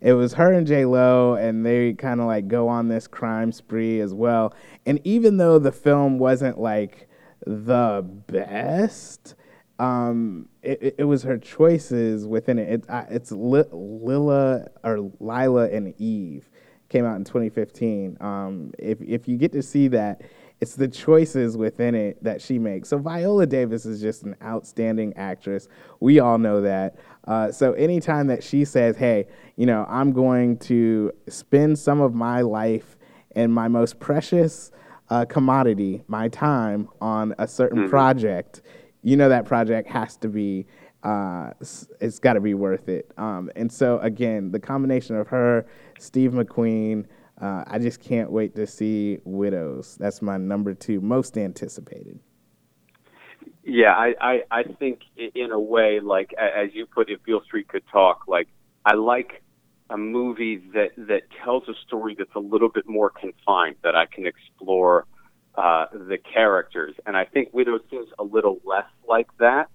[0.05, 3.51] it was her and J Lo, and they kind of like go on this crime
[3.51, 4.55] spree as well.
[4.87, 7.09] And even though the film wasn't like
[7.47, 9.35] the best
[9.79, 12.69] um, it, it was her choices within it.
[12.69, 16.49] it uh, it's Lila or Lila and Eve
[16.89, 18.17] came out in 2015.
[18.21, 20.23] Um, if if you get to see that,
[20.61, 22.89] it's the choices within it that she makes.
[22.89, 25.69] So Viola Davis is just an outstanding actress.
[26.01, 26.97] We all know that.
[27.27, 32.15] Uh, so anytime that she says, "Hey, you know, I'm going to spend some of
[32.15, 32.97] my life
[33.33, 34.71] and my most precious
[35.11, 37.91] uh, commodity, my time, on a certain mm-hmm.
[37.91, 38.63] project,"
[39.03, 40.67] you know that project has to be
[41.05, 41.51] uh,
[42.01, 43.13] it's got to be worth it.
[43.19, 45.67] Um, and so again, the combination of her,
[45.99, 47.05] Steve McQueen,
[47.41, 49.97] uh, I just can't wait to see Widows.
[50.01, 52.19] That's my number two most anticipated.
[53.67, 57.69] Yeah, I, I, I think in a way, like as you put, if Beale Street
[57.69, 58.49] could talk, like
[58.85, 59.43] I like
[59.89, 64.05] a movie that that tells a story that's a little bit more confined, that I
[64.07, 65.07] can explore
[65.55, 66.95] uh, the characters.
[67.07, 69.69] And I think Widow seems a little less like that,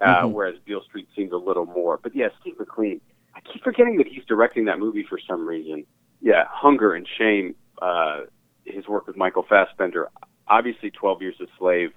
[0.00, 0.32] uh, mm-hmm.
[0.32, 2.00] whereas Beale Street seems a little more.
[2.02, 3.00] But yeah, Steve McQueen,
[3.34, 5.84] I keep forgetting that he's directing that movie for some reason.
[6.20, 8.22] Yeah, Hunger and Shame, uh,
[8.64, 10.08] his work with Michael Fassbender,
[10.48, 11.92] obviously 12 Years a Slave.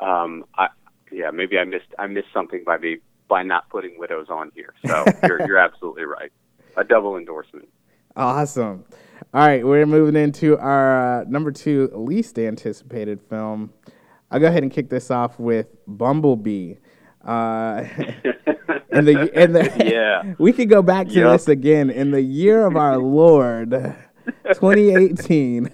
[0.00, 0.68] Um, I,
[1.10, 4.74] yeah, maybe I missed I missed something by the by not putting Widows on here.
[4.86, 6.32] So you're you're absolutely right.
[6.76, 7.68] A double endorsement.
[8.14, 8.84] Awesome.
[9.34, 13.72] All right, we're moving into our uh, number two least anticipated film.
[14.30, 16.74] I'll go ahead and kick this off with Bumblebee.
[17.24, 17.84] Uh,
[18.90, 21.32] and the and the yeah, we could go back to yep.
[21.32, 23.70] this again in the year of our Lord,
[24.54, 25.70] 2018.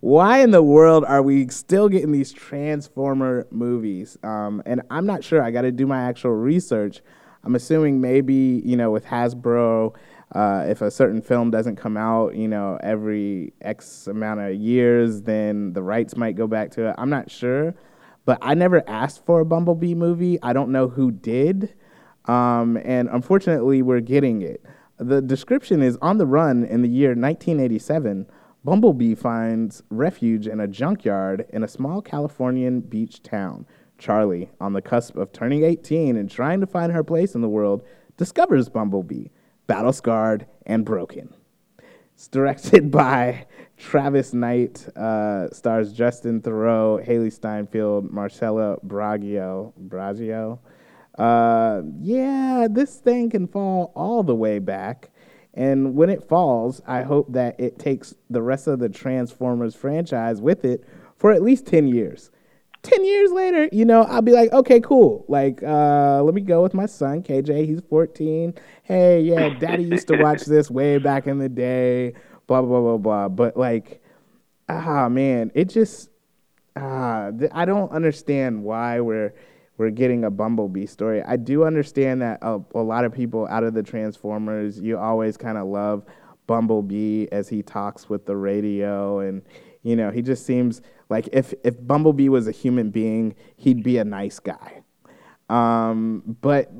[0.00, 4.16] Why in the world are we still getting these Transformer movies?
[4.22, 5.42] Um, and I'm not sure.
[5.42, 7.00] I got to do my actual research.
[7.44, 9.94] I'm assuming maybe you know with Hasbro
[10.34, 15.22] uh, if a certain film doesn't come out, you know, every X amount of years,
[15.22, 16.94] then the rights might go back to it.
[16.96, 17.74] I'm not sure,
[18.24, 20.38] but I never asked for a Bumblebee movie.
[20.42, 21.74] I don't know who did,
[22.26, 24.64] um, and unfortunately, we're getting it.
[24.96, 28.26] The description is on the run in the year 1987.
[28.64, 33.66] Bumblebee finds refuge in a junkyard in a small Californian beach town.
[33.98, 37.48] Charlie, on the cusp of turning 18 and trying to find her place in the
[37.48, 37.82] world,
[38.16, 39.28] discovers Bumblebee
[39.66, 41.34] Battle Scarred and Broken.
[42.14, 43.46] It's directed by
[43.76, 49.72] Travis Knight, uh, stars Justin Theroux, Hailee Steinfeld, Marcella Bragio.
[49.88, 50.58] Bragio.
[51.18, 55.10] Uh, yeah, this thing can fall all the way back.
[55.54, 60.40] And when it falls, I hope that it takes the rest of the Transformers franchise
[60.40, 60.84] with it
[61.16, 62.30] for at least 10 years.
[62.82, 65.24] 10 years later, you know, I'll be like, okay, cool.
[65.28, 67.66] Like, uh, let me go with my son, KJ.
[67.66, 68.54] He's 14.
[68.82, 72.14] Hey, yeah, daddy used to watch this way back in the day,
[72.46, 73.28] blah, blah, blah, blah.
[73.28, 74.02] But, like,
[74.68, 76.10] ah, man, it just,
[76.74, 79.32] ah, th- I don't understand why we're,
[79.78, 81.22] we're getting a Bumblebee story.
[81.22, 85.36] I do understand that a, a lot of people out of the Transformers, you always
[85.36, 86.04] kind of love
[86.46, 89.42] Bumblebee as he talks with the radio and,
[89.82, 93.98] you know, he just seems like if if Bumblebee was a human being, he'd be
[93.98, 94.82] a nice guy.
[95.48, 96.70] Um, but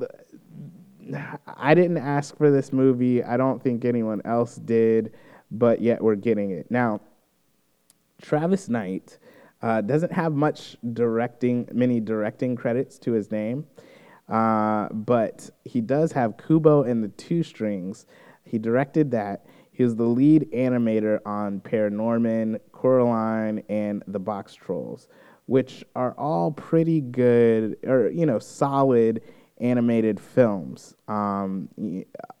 [1.45, 3.23] I didn't ask for this movie.
[3.23, 5.13] I don't think anyone else did,
[5.51, 7.01] but yet we're getting it now.
[8.21, 9.19] Travis Knight
[9.63, 13.65] Uh, doesn't have much directing, many directing credits to his name,
[14.27, 18.05] uh, but he does have Kubo and the Two Strings.
[18.43, 19.45] He directed that.
[19.71, 25.07] He was the lead animator on Paranorman, Coraline, and The Boxtrolls,
[25.45, 29.21] which are all pretty good or you know solid
[29.59, 30.93] animated films.
[31.07, 31.69] Um,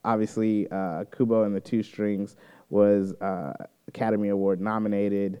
[0.03, 2.35] obviously, uh, Kubo and the Two Strings
[2.69, 3.53] was uh,
[3.87, 5.39] Academy Award nominated.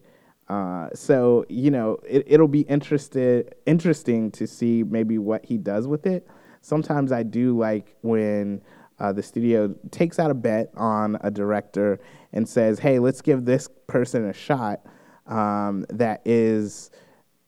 [0.49, 5.87] Uh, so you know it, it'll be interested interesting to see maybe what he does
[5.87, 6.27] with it.
[6.61, 8.61] Sometimes I do like when
[8.99, 11.99] uh, the studio takes out a bet on a director
[12.33, 14.81] and says, "Hey, let's give this person a shot."
[15.27, 16.91] Um, that is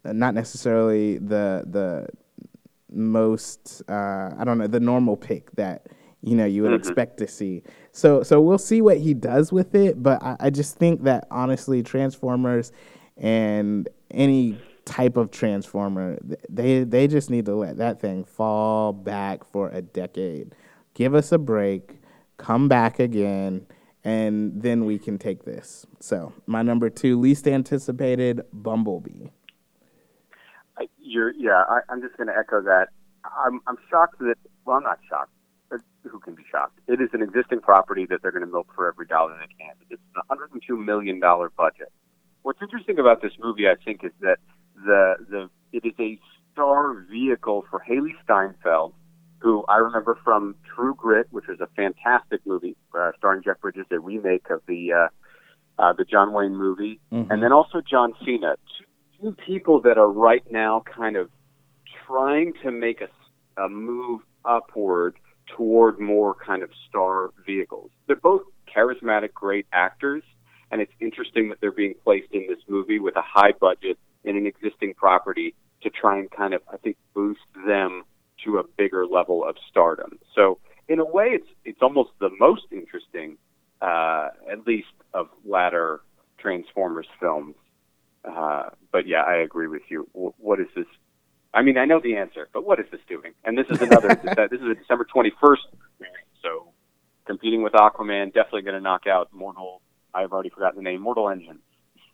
[0.03, 2.07] not necessarily the the
[2.89, 5.87] most uh, I don't know the normal pick that
[6.25, 6.79] you know you would mm-hmm.
[6.79, 7.63] expect to see.
[7.91, 10.01] So so we'll see what he does with it.
[10.01, 12.71] But I, I just think that honestly, Transformers
[13.17, 19.43] and any type of transformer they they just need to let that thing fall back
[19.43, 20.53] for a decade
[20.93, 21.95] give us a break
[22.37, 23.65] come back again
[24.03, 29.29] and then we can take this so my number two least anticipated bumblebee
[31.05, 32.87] you're, yeah, I, I'm just going to echo that.
[33.23, 35.31] I'm, I'm shocked that, well, I'm not shocked.
[36.09, 36.79] Who can be shocked?
[36.87, 39.73] It is an existing property that they're going to milk for every dollar they can.
[39.89, 41.91] It's a $102 million budget.
[42.43, 44.37] What's interesting about this movie, I think, is that
[44.75, 46.19] the the it is a
[46.53, 48.93] star vehicle for Hailee Steinfeld,
[49.39, 53.85] who I remember from True Grit, which was a fantastic movie uh, starring Jeff Bridges,
[53.91, 55.07] a remake of the uh,
[55.81, 57.31] uh, the John Wayne movie, mm-hmm.
[57.31, 58.85] and then also John Cena, two
[59.21, 61.29] two people that are right now kind of
[62.05, 65.15] trying to make a, a move upward
[65.47, 67.91] toward more kind of star vehicles.
[68.07, 68.43] They're both
[68.75, 70.23] charismatic, great actors,
[70.71, 74.35] and it's interesting that they're being placed in this movie with a high budget in
[74.35, 78.03] an existing property to try and kind of, I think, boost them
[78.43, 80.19] to a bigger level of stardom.
[80.33, 83.37] So, in a way, it's it's almost the most interesting,
[83.81, 86.01] uh, at least of latter
[86.37, 87.55] Transformers films
[88.27, 90.07] uh, but yeah, I agree with you.
[90.13, 90.85] W- what is this?
[91.55, 93.31] I mean, I know the answer, but what is this doing?
[93.43, 94.09] And this is another.
[94.51, 95.63] this is a December twenty first,
[96.41, 96.67] so
[97.25, 99.81] competing with Aquaman, definitely going to knock out Mortal.
[100.13, 101.01] I've already forgotten the name.
[101.01, 101.59] Mortal Engine.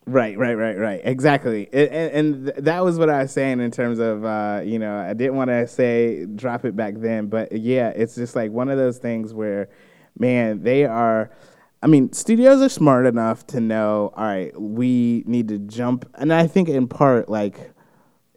[0.07, 1.01] Right, right, right, right.
[1.03, 1.67] Exactly.
[1.71, 4.97] and, and th- that was what I was saying in terms of, uh, you know,
[4.97, 8.69] I didn't want to say drop it back then, but yeah, it's just like one
[8.69, 9.69] of those things where,
[10.17, 11.29] man, they are
[11.83, 16.07] I mean, studios are smart enough to know, all right, we need to jump.
[16.13, 17.71] And I think in part, like,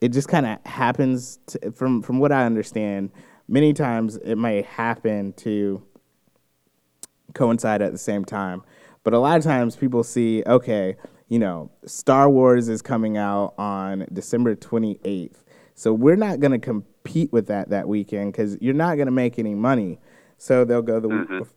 [0.05, 3.11] it just kind of happens to, from from what I understand.
[3.48, 5.82] Many times it might happen to
[7.32, 8.62] coincide at the same time,
[9.02, 10.96] but a lot of times people see, okay,
[11.28, 15.42] you know, Star Wars is coming out on December twenty eighth,
[15.74, 19.18] so we're not going to compete with that that weekend because you're not going to
[19.24, 19.98] make any money.
[20.36, 21.38] So they'll go the mm-hmm.
[21.38, 21.48] week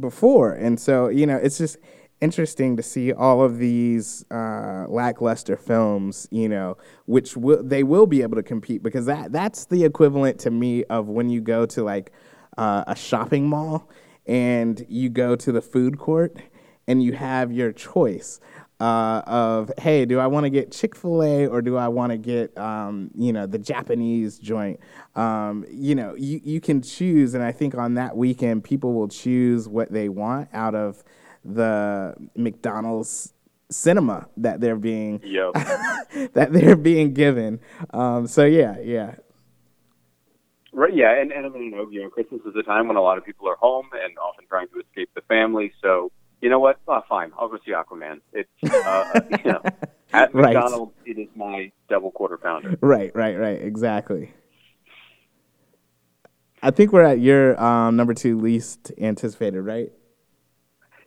[0.00, 0.52] before.
[0.52, 1.78] And so, you know, it's just
[2.24, 8.22] interesting to see all of these uh, lackluster films, you know, which they will be
[8.22, 11.84] able to compete because that that's the equivalent to me of when you go to
[11.84, 12.12] like
[12.56, 13.90] uh, a shopping mall
[14.26, 16.38] and you go to the food court
[16.88, 18.40] and you have your choice
[18.80, 22.10] uh, of hey, do I want to get Chick Fil A or do I want
[22.12, 24.80] to get um, you know the Japanese joint?
[25.14, 29.08] Um, you know, you you can choose, and I think on that weekend people will
[29.08, 31.04] choose what they want out of
[31.44, 33.32] the McDonald's
[33.70, 35.52] cinema that they're being yep.
[36.34, 37.60] that they're being given.
[37.90, 39.16] Um, so yeah, yeah.
[40.72, 42.96] Right, yeah, and, and I mean, you know, you know, Christmas is a time when
[42.96, 45.72] a lot of people are home and often trying to escape the family.
[45.80, 46.10] So
[46.40, 46.78] you know what?
[46.88, 47.32] Oh, fine.
[47.38, 48.20] I'll go see Aquaman.
[48.32, 49.62] It's uh, you know
[50.12, 50.54] at right.
[50.54, 50.92] McDonald's.
[51.06, 52.76] It is my double quarter pounder.
[52.80, 53.62] Right, right, right.
[53.62, 54.32] Exactly.
[56.62, 59.92] I think we're at your um, number two least anticipated, right?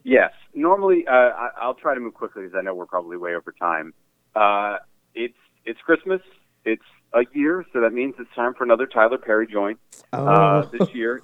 [0.07, 0.31] Yes.
[0.53, 3.51] Normally, uh, I, will try to move quickly because I know we're probably way over
[3.51, 3.93] time.
[4.33, 4.77] Uh,
[5.13, 6.21] it's it's Christmas.
[6.63, 9.79] It's a year, so that means it's time for another Tyler Perry joint.
[10.13, 10.25] Oh.
[10.25, 11.21] Uh, this year,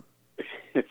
[0.74, 0.90] it's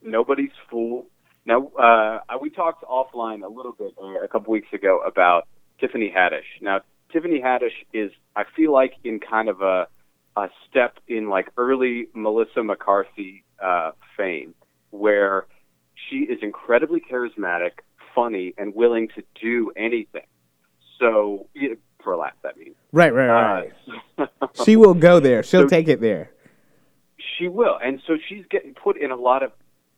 [0.00, 1.06] nobody's fool.
[1.44, 5.48] Now, uh, we talked offline a little bit uh, a couple weeks ago about
[5.80, 6.62] Tiffany Haddish.
[6.62, 6.82] Now,
[7.12, 9.88] Tiffany Haddish is, I feel like, in kind of a,
[10.36, 14.54] a step in like early Melissa McCarthy uh, fame,
[14.90, 15.46] where
[16.08, 17.72] she is incredibly charismatic,
[18.14, 20.26] funny, and willing to do anything.
[20.98, 21.48] So,
[22.02, 22.76] for a laugh, that means.
[22.92, 23.72] Right, right, right.
[24.18, 24.26] Uh,
[24.64, 25.42] she will go there.
[25.42, 26.30] She'll so, take it there.
[27.38, 29.52] She will, and so she's getting put in a lot of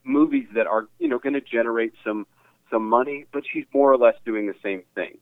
[0.04, 2.26] movies that are you know going to generate some
[2.70, 5.18] some money, but she's more or less doing the same thing.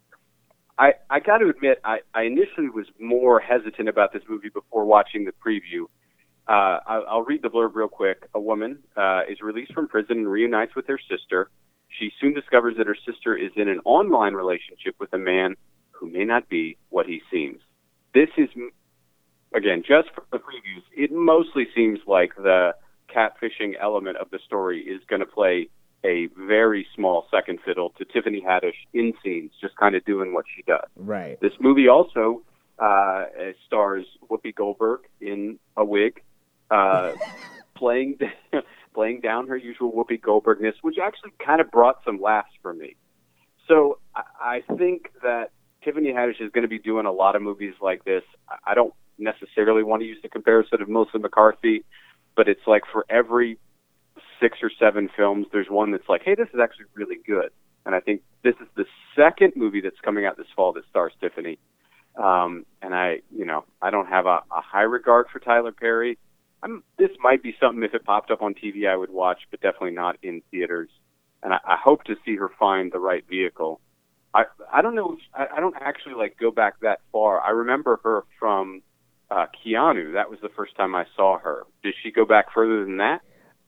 [0.78, 4.84] I, I got to admit, I, I initially was more hesitant about this movie before
[4.84, 5.86] watching the preview.
[6.48, 8.28] Uh, I, I'll read the blurb real quick.
[8.34, 11.50] A woman uh, is released from prison and reunites with her sister.
[11.88, 15.56] She soon discovers that her sister is in an online relationship with a man
[15.90, 17.60] who may not be what he seems.
[18.14, 18.48] This is,
[19.54, 22.74] again, just from the previews, it mostly seems like the
[23.14, 25.68] catfishing element of the story is going to play
[26.04, 30.44] a very small second fiddle to Tiffany Haddish in scenes, just kind of doing what
[30.54, 30.86] she does.
[30.94, 31.40] Right.
[31.40, 32.42] This movie also
[32.78, 33.24] uh,
[33.66, 36.22] stars Whoopi Goldberg in a wig,
[36.70, 37.12] uh,
[37.74, 38.18] playing
[38.94, 42.96] playing down her usual Whoopi Goldbergness, which actually kind of brought some laughs for me.
[43.68, 45.50] So I, I think that
[45.82, 48.22] Tiffany Haddish is going to be doing a lot of movies like this.
[48.66, 51.84] I don't necessarily want to use the comparison of Melissa McCarthy,
[52.34, 53.58] but it's like for every
[54.40, 57.50] six or seven films, there's one that's like, hey, this is actually really good.
[57.84, 58.84] And I think this is the
[59.14, 61.58] second movie that's coming out this fall that stars Tiffany.
[62.16, 66.18] Um, and I, you know, I don't have a, a high regard for Tyler Perry.
[66.66, 69.60] I'm, this might be something if it popped up on TV I would watch, but
[69.60, 70.88] definitely not in theaters.
[71.42, 73.80] And I, I hope to see her find the right vehicle.
[74.34, 75.12] I I don't know.
[75.12, 77.40] If, I, I don't actually like go back that far.
[77.40, 78.82] I remember her from
[79.30, 80.14] uh, Keanu.
[80.14, 81.62] That was the first time I saw her.
[81.84, 83.20] Did she go back further than that?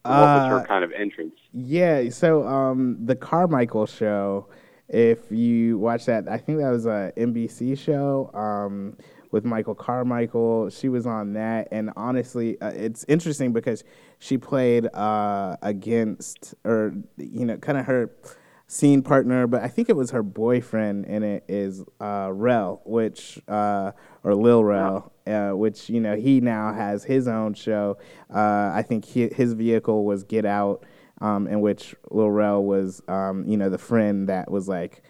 [0.03, 1.35] What was her Uh, kind of entrance?
[1.53, 4.49] Yeah, so um, the Carmichael show,
[4.89, 8.97] if you watch that, I think that was a NBC show um,
[9.31, 10.71] with Michael Carmichael.
[10.71, 13.85] She was on that, and honestly, uh, it's interesting because
[14.19, 18.11] she played uh, against, or you know, kind of her
[18.69, 23.41] scene partner, but I think it was her boyfriend in it is uh, Rel, which
[23.49, 23.93] uh,
[24.23, 27.97] or Lil Rel, uh, which you know he now has his own show.
[28.33, 30.85] Uh, I think he, his vehicle was Get Out,
[31.21, 35.03] um, in which Lil Rel was um, you know the friend that was like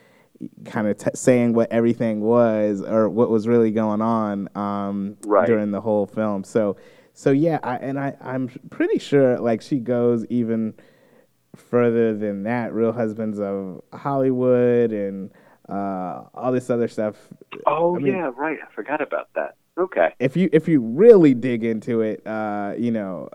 [0.65, 5.47] kind of t- saying what everything was or what was really going on um, Right.
[5.47, 6.45] during the whole film.
[6.45, 6.77] So
[7.13, 10.75] so yeah, I, and I I'm pretty sure like she goes even
[11.57, 12.73] further than that.
[12.73, 15.31] Real Husbands of Hollywood and
[15.69, 17.17] uh, all this other stuff.
[17.67, 18.59] Oh I mean- yeah, right.
[18.63, 19.57] I forgot about that.
[19.79, 20.13] Okay.
[20.19, 23.29] If you if you really dig into it, uh, you know,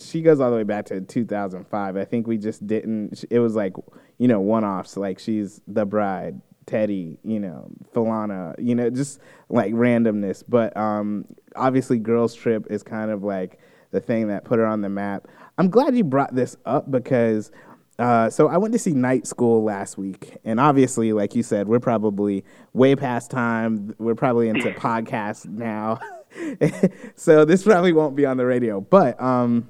[0.00, 1.96] she goes all the way back to 2005.
[1.96, 3.22] I think we just didn't.
[3.30, 3.74] It was like
[4.16, 4.96] you know one offs.
[4.96, 9.20] Like she's the bride, Teddy, you know, Falana, you know, just
[9.50, 10.42] like randomness.
[10.48, 13.58] But um, obviously, Girls Trip is kind of like
[13.90, 15.28] the thing that put her on the map.
[15.58, 17.52] I'm glad you brought this up because
[17.98, 21.68] uh, so I went to see Night School last week, and obviously, like you said,
[21.68, 23.94] we're probably way past time.
[23.98, 26.00] We're probably into podcasts now,
[27.14, 28.80] so this probably won't be on the radio.
[28.80, 29.68] But um,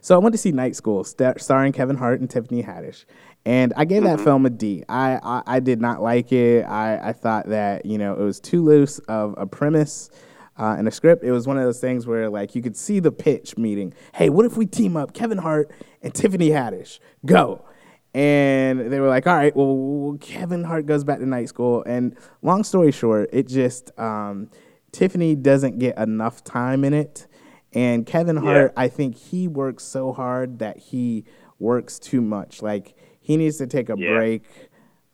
[0.00, 3.04] so I went to see Night School, star- starring Kevin Hart and Tiffany Haddish,
[3.44, 4.82] and I gave that film a D.
[4.88, 6.62] I, I I did not like it.
[6.62, 10.10] I I thought that you know it was too loose of a premise.
[10.58, 13.00] Uh, and a script, it was one of those things where like you could see
[13.00, 13.94] the pitch meeting.
[14.14, 15.70] Hey, what if we team up Kevin Hart
[16.02, 16.98] and Tiffany Haddish?
[17.24, 17.64] Go.
[18.12, 21.84] And they were like, all right, well, Kevin Hart goes back to night school.
[21.86, 24.50] And long story short, it just, um,
[24.90, 27.28] Tiffany doesn't get enough time in it.
[27.72, 31.24] And Kevin Hart, I think he works so hard that he
[31.60, 32.62] works too much.
[32.62, 34.16] Like, he needs to take a Yeah.
[34.16, 34.42] break.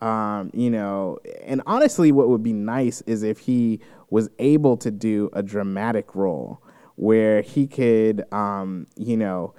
[0.00, 3.80] Um, you know, and honestly, what would be nice is if he
[4.10, 6.62] was able to do a dramatic role
[6.96, 9.52] where he could, um, you know,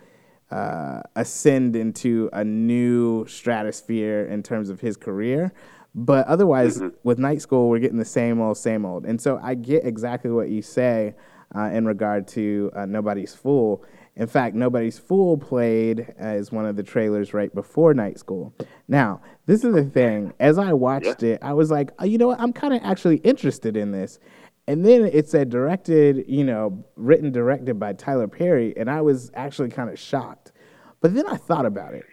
[0.52, 5.52] uh, ascend into a new stratosphere in terms of his career.
[5.94, 9.06] But otherwise, with Night School, we're getting the same old, same old.
[9.06, 11.16] And so I get exactly what you say
[11.56, 13.84] uh, in regard to uh, Nobody's Fool.
[14.16, 18.54] In fact, Nobody's Fool played as one of the trailers right before Night School.
[18.88, 20.34] Now, this is the thing.
[20.40, 22.40] As I watched it, I was like, oh, you know what?
[22.40, 24.20] I'm kind of actually interested in this.
[24.68, 29.32] And then it said directed, you know, written directed by Tyler Perry, and I was
[29.34, 30.52] actually kind of shocked.
[31.00, 32.04] But then I thought about it.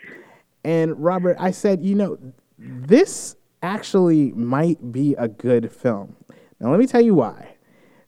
[0.63, 2.17] And Robert, I said, you know,
[2.59, 6.17] this actually might be a good film.
[6.61, 7.57] Now, let me tell you why.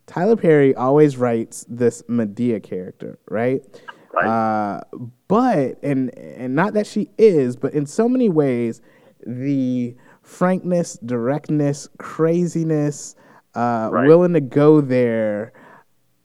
[0.07, 3.63] Tyler Perry always writes this Madea character, right?
[4.13, 4.27] Right.
[4.27, 4.81] Uh,
[5.29, 8.81] but and and not that she is, but in so many ways,
[9.27, 13.17] the frankness, directness, craziness,
[13.57, 14.07] uh, Right.
[14.07, 15.53] willing to go there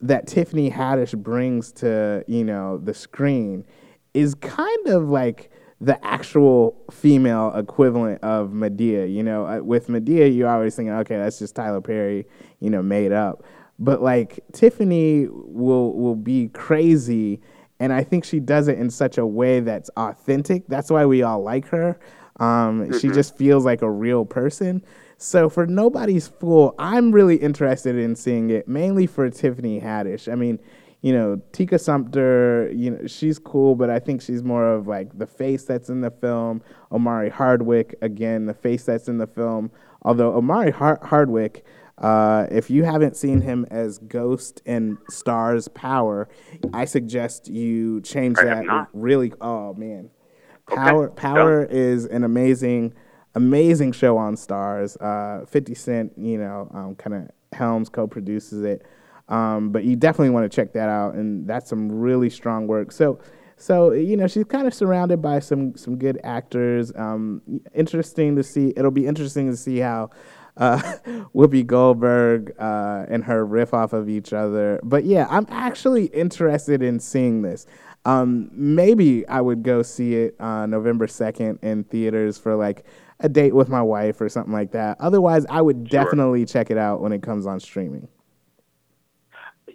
[0.00, 3.64] that Tiffany Haddish brings to you know the screen
[4.14, 5.50] is kind of like
[5.80, 9.12] the actual female equivalent of Madea.
[9.12, 12.26] You know, Uh, with Madea, you're always thinking, okay, that's just Tyler Perry,
[12.60, 13.42] you know, made up.
[13.80, 17.40] But like Tiffany will will be crazy,
[17.80, 20.66] and I think she does it in such a way that's authentic.
[20.68, 21.98] That's why we all like her.
[22.38, 24.82] Um, She just feels like a real person.
[25.22, 30.30] So for Nobody's Fool, I'm really interested in seeing it, mainly for Tiffany Haddish.
[30.30, 30.58] I mean,
[31.00, 35.16] you know, Tika Sumpter, you know, she's cool, but I think she's more of like
[35.16, 36.60] the face that's in the film.
[36.90, 39.70] Omari Hardwick, again, the face that's in the film.
[40.02, 41.64] Although Omari Har- Hardwick,
[41.98, 46.28] uh, if you haven't seen him as Ghost in Starz Power,
[46.74, 48.88] I suggest you change I that.
[48.92, 50.10] Really, oh man,
[50.66, 51.14] Power okay.
[51.14, 52.92] Power is an amazing
[53.34, 54.96] amazing show on Starz.
[55.00, 58.86] Uh, 50 Cent, you know, um, kind of Helms co-produces it.
[59.28, 62.92] Um, but you definitely want to check that out, and that's some really strong work.
[62.92, 63.20] So,
[63.56, 66.92] so you know, she's kind of surrounded by some some good actors.
[66.96, 67.40] Um,
[67.74, 68.72] interesting to see.
[68.76, 70.10] It'll be interesting to see how
[70.56, 70.78] uh,
[71.34, 74.80] Whoopi Goldberg uh, and her riff off of each other.
[74.82, 77.66] But yeah, I'm actually interested in seeing this.
[78.04, 82.84] Um, maybe I would go see it uh, November 2nd in theaters for like
[83.22, 84.96] a date with my wife or something like that.
[85.00, 86.02] Otherwise, I would sure.
[86.02, 88.08] definitely check it out when it comes on streaming.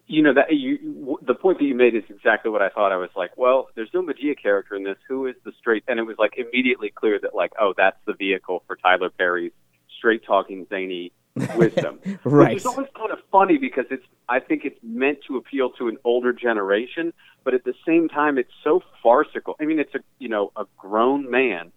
[0.10, 2.94] You know that you the point that you made is exactly what I thought.
[2.94, 4.98] I was like, well, there's no Madea character in this.
[5.10, 5.84] Who is the straight?
[5.88, 9.52] And it was like immediately clear that like, oh, that's the vehicle for Tyler Perry's
[9.98, 11.12] straight talking zany
[11.58, 12.00] wisdom.
[12.24, 12.54] right.
[12.54, 15.90] Which is always kind of funny because it's I think it's meant to appeal to
[15.90, 17.12] an older generation,
[17.44, 19.58] but at the same time it's so farcical.
[19.60, 21.74] I mean, it's a you know a grown man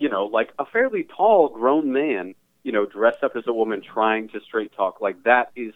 [0.00, 3.82] you know, like a fairly tall grown man, you know, dressed up as a woman
[3.82, 5.74] trying to straight talk, like that is,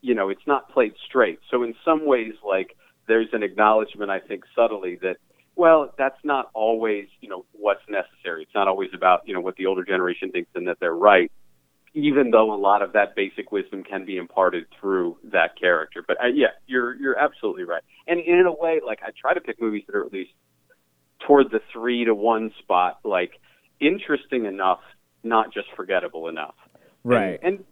[0.00, 1.40] you know, it's not played straight.
[1.50, 2.76] So in some ways, like
[3.08, 5.16] there's an acknowledgement, I think, subtly that,
[5.56, 8.42] well, that's not always, you know, what's necessary.
[8.42, 11.32] It's not always about, you know, what the older generation thinks and that they're right,
[11.92, 16.04] even though a lot of that basic wisdom can be imparted through that character.
[16.06, 17.82] But uh, yeah, you're you're absolutely right.
[18.06, 20.30] And in a way, like I try to pick movies that are at least
[21.26, 23.32] toward the three to one spot, like
[23.80, 24.80] interesting enough,
[25.22, 26.54] not just forgettable enough.
[27.04, 27.38] Right.
[27.42, 27.64] And, and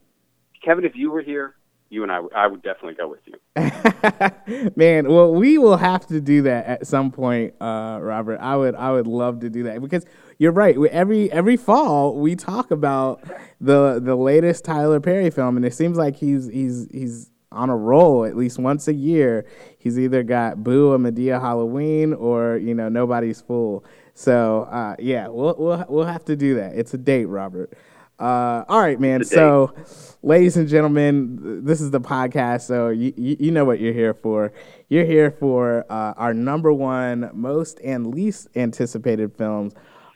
[0.65, 1.55] Kevin, if you were here,
[1.91, 4.71] you and I, I would definitely go with you.
[4.77, 8.39] Man, well, we will have to do that at some point, uh, Robert.
[8.39, 10.05] I would, I would love to do that because
[10.39, 10.77] you're right.
[10.91, 13.23] Every every fall, we talk about
[13.61, 17.77] the the latest Tyler Perry film, and it seems like he's he's he's on a
[17.77, 19.47] roll at least once a year.
[19.79, 23.85] He's either got Boo a Madea Halloween or you know Nobody's Fool.
[24.15, 26.75] So uh, yeah, we'll, we'll we'll have to do that.
[26.75, 27.77] It's a date, Robert.
[28.19, 29.25] Uh, all right, man.
[29.25, 29.75] So,
[30.23, 32.63] ladies and gentlemen, this is the podcast.
[32.63, 34.53] So you, you, you know what you're here for.
[34.89, 39.75] You're here for uh, our number one most and least anticipated films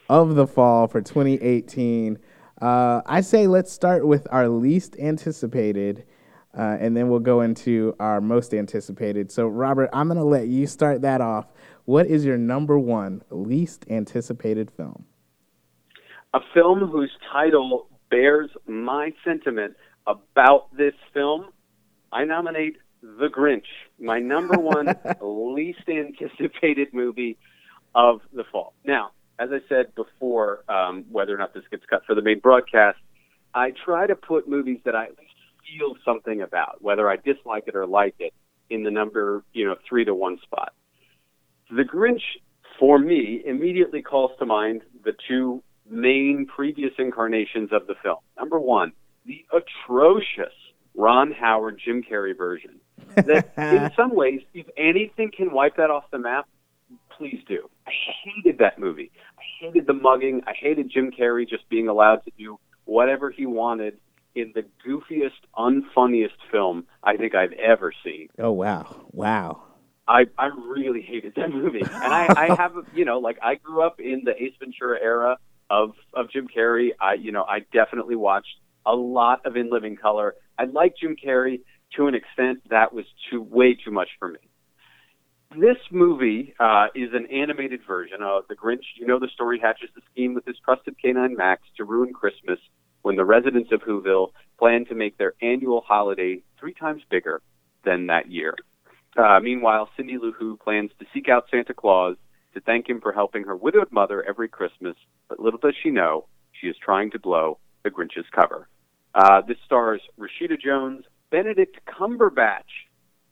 [0.09, 2.19] of the fall for 2018.
[2.63, 6.05] Uh, I say let's start with our least anticipated.
[6.57, 9.31] Uh, and then we'll go into our most anticipated.
[9.31, 11.47] So, Robert, I'm going to let you start that off.
[11.89, 15.07] What is your number one least anticipated film?
[16.35, 19.75] A film whose title bears my sentiment
[20.07, 21.47] about this film.
[22.13, 23.65] I nominate The Grinch,
[23.99, 27.39] my number one least anticipated movie
[27.95, 28.75] of the fall.
[28.85, 32.41] Now, as I said before, um, whether or not this gets cut for the main
[32.41, 32.99] broadcast,
[33.55, 35.33] I try to put movies that I at least
[35.67, 38.35] feel something about, whether I dislike it or like it,
[38.69, 40.75] in the number, you know, three to one spot.
[41.71, 42.23] The Grinch,
[42.79, 48.19] for me, immediately calls to mind the two main previous incarnations of the film.
[48.37, 48.93] Number one,
[49.27, 50.53] the atrocious
[50.95, 52.81] Ron Howard Jim Carrey version.
[53.15, 56.49] That in some ways, if anything can wipe that off the map,
[57.17, 57.69] please do.
[57.87, 57.93] I
[58.25, 59.11] hated that movie.
[59.39, 60.43] I hated the mugging.
[60.47, 63.99] I hated Jim Carrey just being allowed to do whatever he wanted
[64.35, 68.29] in the goofiest, unfunniest film I think I've ever seen.
[68.39, 69.63] Oh wow, wow!
[70.09, 73.83] I I really hated that movie, and I I have you know like I grew
[73.83, 75.39] up in the Ace Ventura era
[75.71, 76.91] of of Jim Carrey.
[77.01, 78.57] I you know I definitely watched
[78.87, 80.35] a lot of In Living Color.
[80.59, 81.61] I like Jim Carrey
[81.97, 84.39] to an extent that was too way too much for me.
[85.51, 88.85] This movie uh, is an animated version of The Grinch.
[88.97, 92.59] You know the story hatches the scheme with his trusted canine Max to ruin Christmas
[93.03, 97.41] when the residents of Whoville plan to make their annual holiday three times bigger
[97.85, 98.55] than that year.
[99.19, 102.17] Uh, meanwhile, Cindy Lou Who plans to seek out Santa Claus
[102.55, 104.95] to thank him for helping her widowed mother every Christmas,
[105.29, 108.69] but little does she know, she is trying to blow the Grinch's cover.
[109.15, 112.87] Uh, this stars Rashida Jones, Benedict Cumberbatch,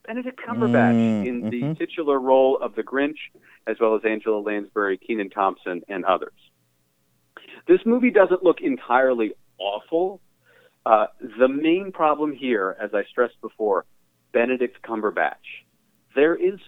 [0.07, 1.73] Benedict Cumberbatch mm, in the mm-hmm.
[1.75, 3.19] titular role of the Grinch,
[3.67, 6.33] as well as Angela Lansbury, Kenan Thompson, and others.
[7.69, 10.21] This movie doesn't look entirely awful.
[10.85, 11.07] Uh,
[11.39, 13.85] the main problem here, as I stressed before,
[14.33, 15.65] Benedict Cumberbatch
[16.17, 16.59] there is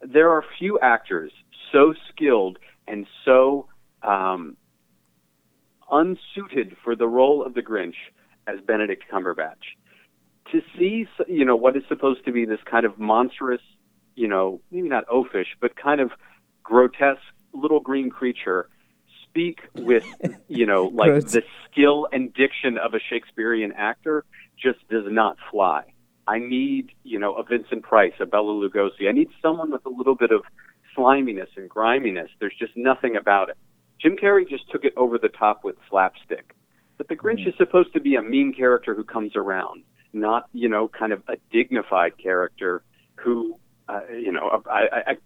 [0.00, 1.32] there are few actors
[1.72, 3.66] so skilled and so
[4.02, 4.56] um,
[5.90, 7.96] unsuited for the role of the Grinch
[8.46, 9.76] as Benedict Cumberbatch.
[10.52, 13.60] To see, you know, what is supposed to be this kind of monstrous,
[14.14, 16.10] you know, maybe not oafish, but kind of
[16.62, 17.20] grotesque
[17.52, 18.68] little green creature
[19.28, 20.04] speak with,
[20.48, 24.24] you know, like the skill and diction of a Shakespearean actor
[24.60, 25.89] just does not fly.
[26.30, 29.08] I need, you know, a Vincent Price, a Bela Lugosi.
[29.08, 30.42] I need someone with a little bit of
[30.94, 32.30] sliminess and griminess.
[32.38, 33.56] There's just nothing about it.
[34.00, 36.54] Jim Carrey just took it over the top with slapstick.
[36.98, 39.82] But the Grinch is supposed to be a mean character who comes around,
[40.12, 42.84] not, you know, kind of a dignified character
[43.16, 43.58] who,
[43.88, 45.16] uh, you know, I, I,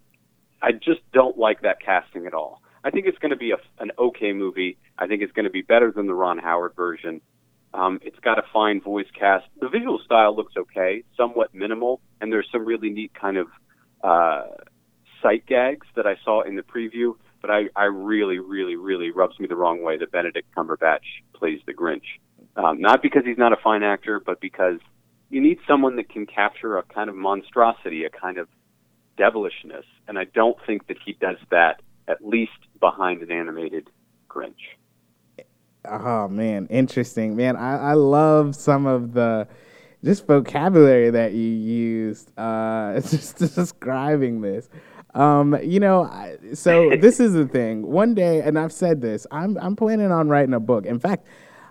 [0.62, 2.62] I just don't like that casting at all.
[2.82, 4.78] I think it's going to be a, an okay movie.
[4.98, 7.20] I think it's going to be better than the Ron Howard version.
[7.74, 9.46] Um, it's got a fine voice cast.
[9.60, 13.48] The visual style looks okay, somewhat minimal, and there's some really neat kind of
[14.02, 14.44] uh,
[15.20, 17.16] sight gags that I saw in the preview.
[17.40, 21.60] But I, I really, really, really rubs me the wrong way that Benedict Cumberbatch plays
[21.66, 22.04] the Grinch.
[22.56, 24.78] Um, not because he's not a fine actor, but because
[25.28, 28.48] you need someone that can capture a kind of monstrosity, a kind of
[29.18, 29.84] devilishness.
[30.06, 33.88] And I don't think that he does that, at least behind an animated
[34.30, 34.54] Grinch.
[35.84, 37.56] Oh man, interesting, man.
[37.56, 39.46] I, I love some of the
[40.02, 44.68] just vocabulary that you used uh, just describing this.
[45.14, 47.86] Um, you know, so this is the thing.
[47.86, 50.86] One day, and I've said this, I'm I'm planning on writing a book.
[50.86, 51.26] In fact,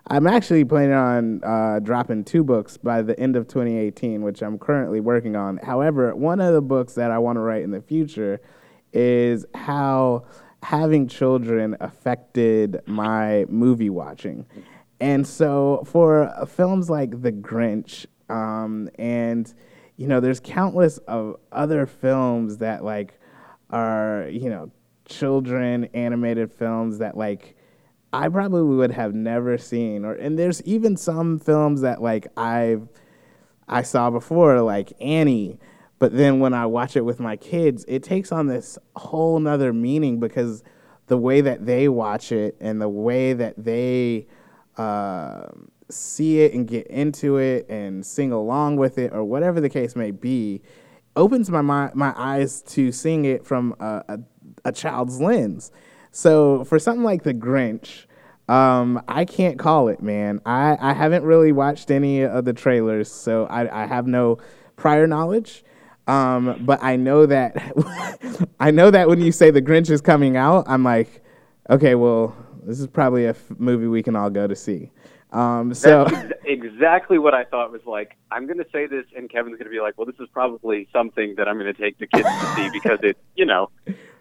[0.06, 4.58] I'm actually planning on uh, dropping two books by the end of 2018, which I'm
[4.58, 5.58] currently working on.
[5.58, 8.40] However, one of the books that I want to write in the future
[8.92, 10.24] is how
[10.64, 14.46] having children affected my movie watching.
[14.98, 19.52] And so for films like The Grinch, um, and
[19.96, 23.20] you know, there's countless of other films that like
[23.70, 24.70] are you know
[25.04, 27.56] children animated films that like
[28.12, 32.88] I probably would have never seen, or and there's even some films that like I've
[33.68, 35.58] I saw before, like Annie
[36.04, 39.72] but then when I watch it with my kids, it takes on this whole nother
[39.72, 40.62] meaning because
[41.06, 44.26] the way that they watch it and the way that they
[44.76, 45.46] uh,
[45.88, 49.96] see it and get into it and sing along with it or whatever the case
[49.96, 50.60] may be
[51.16, 54.18] opens my my, eyes to seeing it from a, a,
[54.66, 55.72] a child's lens.
[56.10, 58.04] So for something like The Grinch,
[58.46, 60.42] um, I can't call it, man.
[60.44, 64.36] I, I haven't really watched any of the trailers, so I, I have no
[64.76, 65.64] prior knowledge.
[66.06, 67.72] Um, but I know that
[68.60, 71.22] I know that when you say the Grinch is coming out, I'm like,
[71.70, 74.90] okay, well, this is probably a f- movie we can all go to see.
[75.32, 78.16] Um, so That's exactly what I thought was like.
[78.30, 80.86] I'm going to say this, and Kevin's going to be like, "Well, this is probably
[80.92, 83.70] something that I'm going to take the kids to see because it, you know,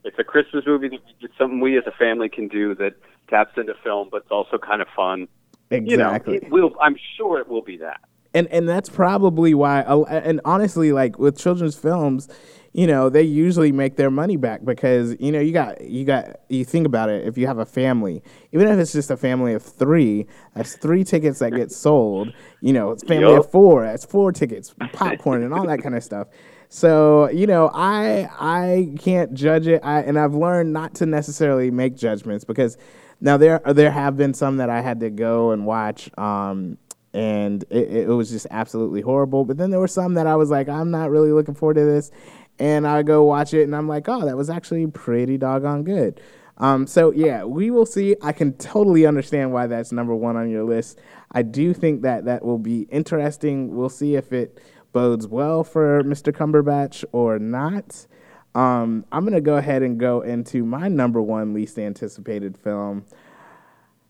[0.04, 1.00] it's a Christmas movie.
[1.22, 2.94] It's something we as a family can do that
[3.30, 5.28] taps into film, but it's also kind of fun.
[5.70, 6.36] Exactly.
[6.36, 6.72] You know, it will.
[6.82, 8.00] I'm sure it will be that
[8.34, 12.30] and and that's probably why and honestly like with children's films
[12.74, 16.40] you know they usually make their money back because you know you got you got
[16.50, 19.54] you think about it if you have a family even if it's just a family
[19.54, 23.40] of three that's three tickets that get sold you know it's family yep.
[23.40, 26.28] of four that's four tickets popcorn and all that kind of stuff
[26.70, 31.70] so you know i i can't judge it I, and i've learned not to necessarily
[31.70, 32.78] make judgments because
[33.22, 36.80] now there there have been some that i had to go and watch um,
[37.14, 39.46] and it, it, was just absolutely horrible.
[39.46, 41.86] But then there were some that I was like, I'm not really looking forward to
[41.86, 42.12] this,
[42.60, 46.20] and I go watch it, and I'm like, oh, that was actually pretty doggone good.
[46.58, 48.16] Um, so yeah, we will see.
[48.22, 51.00] I can totally understand why that's number one on your list.
[51.32, 53.76] I do think that that will be interesting.
[53.76, 54.62] We'll see if it
[54.92, 56.32] bodes well for Mr.
[56.32, 58.06] Cumberbatch or not.
[58.54, 63.06] Um, I'm gonna go ahead and go into my number one least anticipated film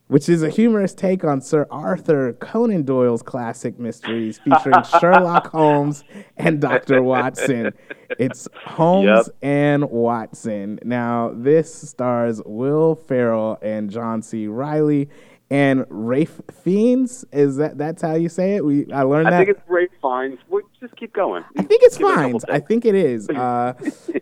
[0.07, 6.03] which is a humorous take on Sir Arthur Conan Doyle's classic mysteries featuring Sherlock Holmes
[6.37, 7.01] and Dr.
[7.01, 7.73] Watson.
[8.19, 9.35] It's Holmes yep.
[9.41, 10.79] and Watson.
[10.83, 14.47] Now, this stars Will Ferrell and John C.
[14.47, 15.09] Reilly
[15.49, 17.25] and Rafe Fiennes.
[17.31, 18.65] Is that that's how you say it?
[18.65, 19.41] We I learned I that.
[19.41, 20.39] I think it's Ralph Fiennes.
[20.49, 21.43] We'll just keep going.
[21.57, 22.43] I think it's Fiennes.
[22.45, 23.29] I think it is.
[23.43, 23.73] Uh,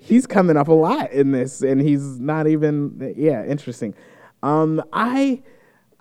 [0.02, 3.14] he's coming up a lot in this, and he's not even.
[3.16, 3.94] Yeah, interesting.
[4.42, 5.44] Um, I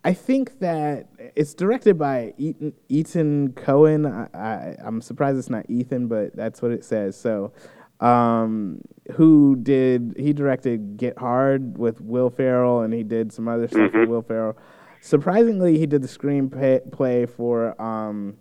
[0.03, 4.07] I think that it's directed by Ethan, Ethan Cohen.
[4.07, 7.19] I, am surprised it's not Ethan, but that's what it says.
[7.19, 7.53] So,
[8.01, 8.81] um,
[9.13, 13.81] who did he directed Get Hard with Will Ferrell, and he did some other stuff
[13.81, 14.01] mm-hmm.
[14.01, 14.57] with Will Ferrell.
[15.03, 18.37] Surprisingly, he did the screenplay for um,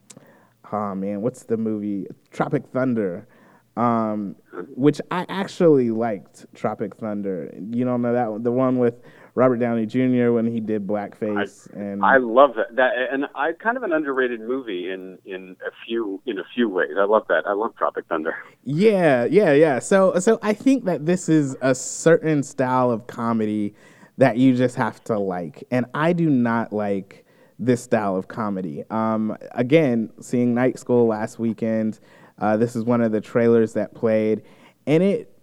[0.72, 3.28] oh man, what's the movie Tropic Thunder,
[3.76, 4.36] um,
[4.76, 6.46] which I actually liked.
[6.54, 7.54] Tropic Thunder.
[7.72, 9.02] You don't know that one, the one with
[9.40, 10.34] Robert Downey Jr.
[10.34, 11.74] when he did blackface.
[11.74, 12.76] I, and I love that.
[12.76, 16.68] That and I kind of an underrated movie in in a few in a few
[16.68, 16.92] ways.
[17.00, 17.48] I love that.
[17.48, 18.36] I love Tropic Thunder.
[18.66, 19.80] Yeah, yeah, yeah.
[19.80, 23.76] So so I think that this is a certain style of comedy
[24.18, 27.26] that you just have to like, and I do not like
[27.58, 28.84] this style of comedy.
[28.90, 32.02] Um, again, seeing Night School last weekend.
[32.40, 34.44] Uh, this is one of the trailers that played,
[34.86, 35.39] and it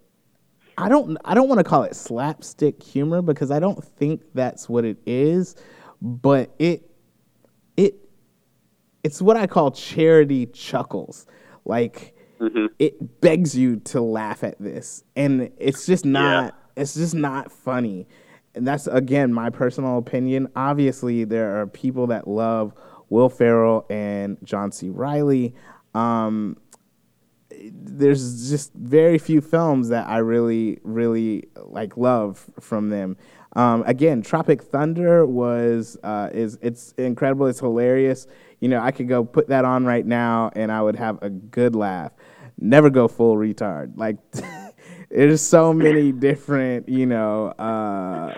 [0.77, 4.69] I don't I don't want to call it slapstick humor because I don't think that's
[4.69, 5.55] what it is,
[6.01, 6.89] but it
[7.75, 7.95] it
[9.03, 11.25] it's what I call charity chuckles.
[11.65, 12.67] Like mm-hmm.
[12.77, 16.81] it begs you to laugh at this and it's just not yeah.
[16.81, 18.07] it's just not funny.
[18.53, 20.47] And that's again my personal opinion.
[20.55, 22.73] Obviously there are people that love
[23.09, 24.89] Will Ferrell and John C.
[24.89, 25.55] Reilly.
[25.95, 26.57] Um,
[27.71, 33.17] there's just very few films that I really, really like love from them.
[33.55, 37.47] Um, again, Tropic Thunder was uh, is it's incredible.
[37.47, 38.27] It's hilarious.
[38.59, 41.29] You know, I could go put that on right now and I would have a
[41.29, 42.11] good laugh.
[42.59, 43.97] Never go full retard.
[43.97, 44.17] Like
[45.09, 48.33] there's so many different, you know, uh,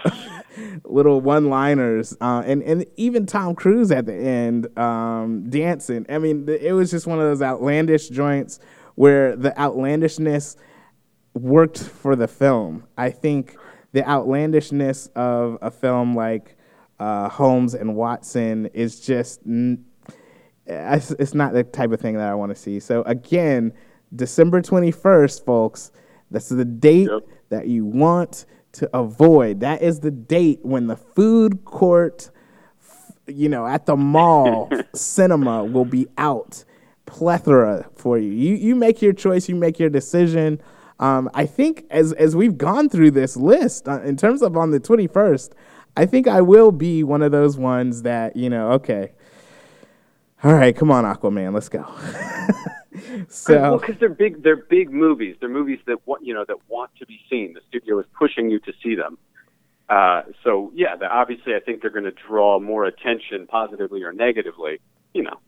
[0.84, 6.06] little one-liners, uh, and and even Tom Cruise at the end um, dancing.
[6.10, 8.60] I mean, it was just one of those outlandish joints
[9.00, 10.58] where the outlandishness
[11.34, 12.84] worked for the film.
[12.98, 13.56] I think
[13.94, 16.58] the outlandishness of a film like
[17.00, 19.40] uh, Holmes and Watson is just
[20.66, 22.82] it's not the type of thing that I want to see.
[22.82, 23.72] So again,
[24.14, 25.94] December 21st, folks,
[26.30, 27.22] that's the date yep.
[27.48, 29.62] that you want to avoid.
[29.62, 32.32] That is the date when the food court
[33.28, 36.66] you know, at the mall cinema will be out
[37.10, 38.30] plethora for you.
[38.30, 40.62] You you make your choice, you make your decision.
[41.00, 44.72] Um, I think as as we've gone through this list uh, in terms of on
[44.72, 45.56] the twenty first,
[45.98, 48.72] I think I will be one of those ones that you know.
[48.74, 49.12] Okay,
[50.44, 51.86] all right, come on, Aquaman, let's go.
[53.28, 55.36] so, well, because they're big, they're big movies.
[55.40, 57.54] They're movies that want you know that want to be seen.
[57.54, 59.18] The studio is pushing you to see them.
[59.90, 64.80] Uh, so yeah, obviously, I think they're going to draw more attention, positively or negatively.
[65.14, 65.40] You know,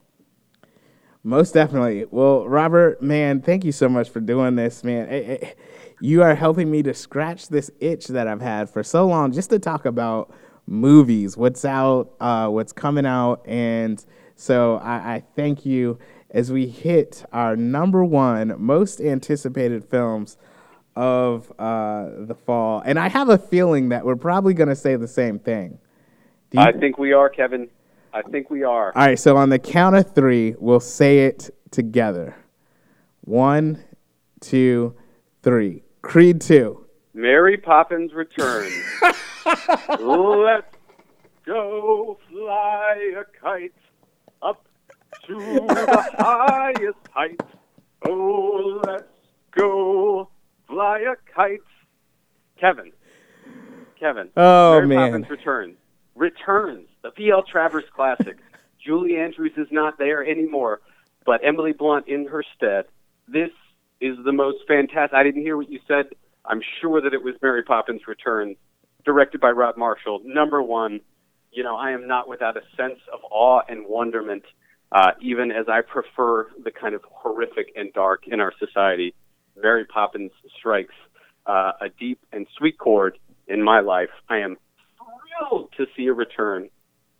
[1.23, 2.05] most definitely.
[2.09, 5.07] Well, Robert, man, thank you so much for doing this, man.
[5.09, 5.57] It, it,
[5.99, 9.51] you are helping me to scratch this itch that I've had for so long just
[9.51, 10.33] to talk about
[10.65, 13.45] movies, what's out, uh, what's coming out.
[13.47, 14.03] And
[14.35, 15.99] so I, I thank you
[16.31, 20.37] as we hit our number one most anticipated films
[20.95, 22.81] of uh, the fall.
[22.83, 25.77] And I have a feeling that we're probably going to say the same thing.
[26.57, 27.69] I think we are, Kevin.
[28.13, 28.91] I think we are.
[28.95, 32.35] All right, so on the count of three, we'll say it together.
[33.21, 33.83] One,
[34.39, 34.95] two,
[35.41, 35.83] three.
[36.01, 36.85] Creed 2.
[37.13, 38.73] Mary Poppins returns.
[39.99, 40.75] Let's
[41.45, 43.73] go fly a kite
[44.41, 44.65] up
[45.27, 47.39] to the highest height.
[48.07, 49.03] Oh, let's
[49.51, 50.29] go
[50.67, 51.59] fly a kite.
[52.59, 52.91] Kevin.
[53.99, 54.29] Kevin.
[54.35, 55.11] Oh, Mary man.
[55.11, 55.75] Poppins returns.
[56.15, 57.43] Returns the P.L.
[57.43, 58.37] Travers Classic.
[58.85, 60.81] Julie Andrews is not there anymore,
[61.25, 62.85] but Emily Blunt in her stead.
[63.27, 63.51] This
[63.99, 65.13] is the most fantastic.
[65.13, 66.07] I didn't hear what you said.
[66.45, 68.57] I'm sure that it was Mary Poppins Returns,
[69.05, 70.21] directed by Rob Marshall.
[70.25, 71.01] Number one,
[71.51, 74.43] you know, I am not without a sense of awe and wonderment,
[74.91, 79.13] uh, even as I prefer the kind of horrific and dark in our society.
[79.61, 80.95] Mary Poppins strikes
[81.45, 84.09] uh, a deep and sweet chord in my life.
[84.29, 84.57] I am
[84.97, 86.69] thrilled to see a return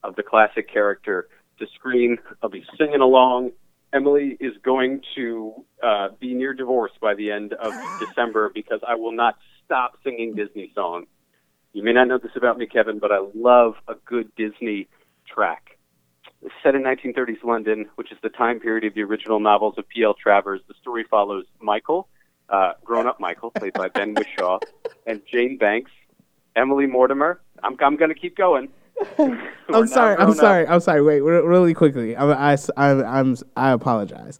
[0.03, 1.27] of the classic character
[1.59, 2.17] to screen.
[2.41, 3.51] I'll be singing along.
[3.93, 8.95] Emily is going to uh, be near divorce by the end of December because I
[8.95, 11.07] will not stop singing Disney songs.
[11.73, 14.87] You may not know this about me, Kevin, but I love a good Disney
[15.25, 15.77] track.
[16.41, 19.87] It's set in 1930s London, which is the time period of the original novels of
[19.87, 20.15] P.L.
[20.15, 20.61] Travers.
[20.67, 22.07] The story follows Michael,
[22.49, 24.59] uh, grown-up Michael, played by Ben Whishaw,
[25.05, 25.91] and Jane Banks,
[26.55, 27.39] Emily Mortimer.
[27.63, 28.69] I'm, I'm going to keep going.
[29.69, 30.17] I'm sorry.
[30.17, 30.67] I'm sorry.
[30.67, 31.01] I'm sorry.
[31.01, 32.15] Wait, really quickly.
[32.15, 34.39] I, I, I, I'm, I apologize.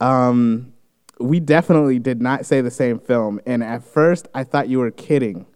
[0.00, 0.72] Um,
[1.18, 4.90] we definitely did not say the same film, and at first I thought you were
[4.90, 5.46] kidding.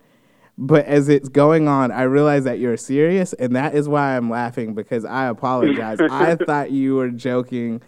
[0.57, 4.29] But as it's going on, I realize that you're serious, and that is why I'm
[4.29, 5.99] laughing because I apologize.
[6.01, 7.83] I thought you were joking,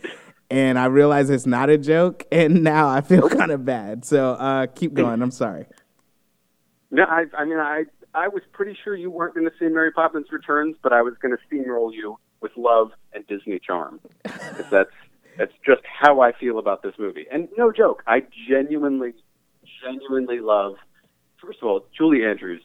[0.50, 4.04] and I realize it's not a joke, and now I feel kind of bad.
[4.04, 5.22] So uh, keep going.
[5.22, 5.66] I'm sorry.
[6.90, 7.84] No, I, I mean, I
[8.14, 11.14] I was pretty sure you weren't going to see Mary Poppins Returns, but I was
[11.20, 14.00] going to steamroll you with love and Disney charm.
[14.22, 14.90] Because that's
[15.38, 17.24] that's just how I feel about this movie.
[17.32, 19.14] And no joke, I genuinely,
[19.82, 20.74] genuinely love.
[21.40, 22.62] First of all, Julie Andrews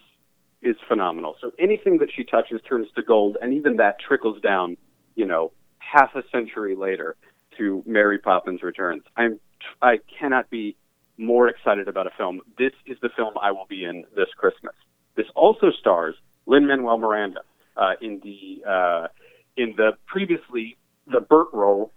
[0.61, 1.35] is phenomenal.
[1.39, 4.75] So anything that she touches turns to gold, and even that trickles down,
[5.15, 7.15] you know, half a century later
[7.57, 9.03] to Mary Poppins Returns.
[9.15, 9.39] I'm
[9.81, 10.75] I cannot be
[11.17, 12.41] more excited about a film.
[12.57, 14.75] This is the film I will be in this Christmas.
[15.17, 16.15] This also stars
[16.45, 17.41] Lin Manuel Miranda
[17.75, 19.07] uh, in the uh,
[19.57, 20.77] in the previously
[21.07, 21.91] the Bert role.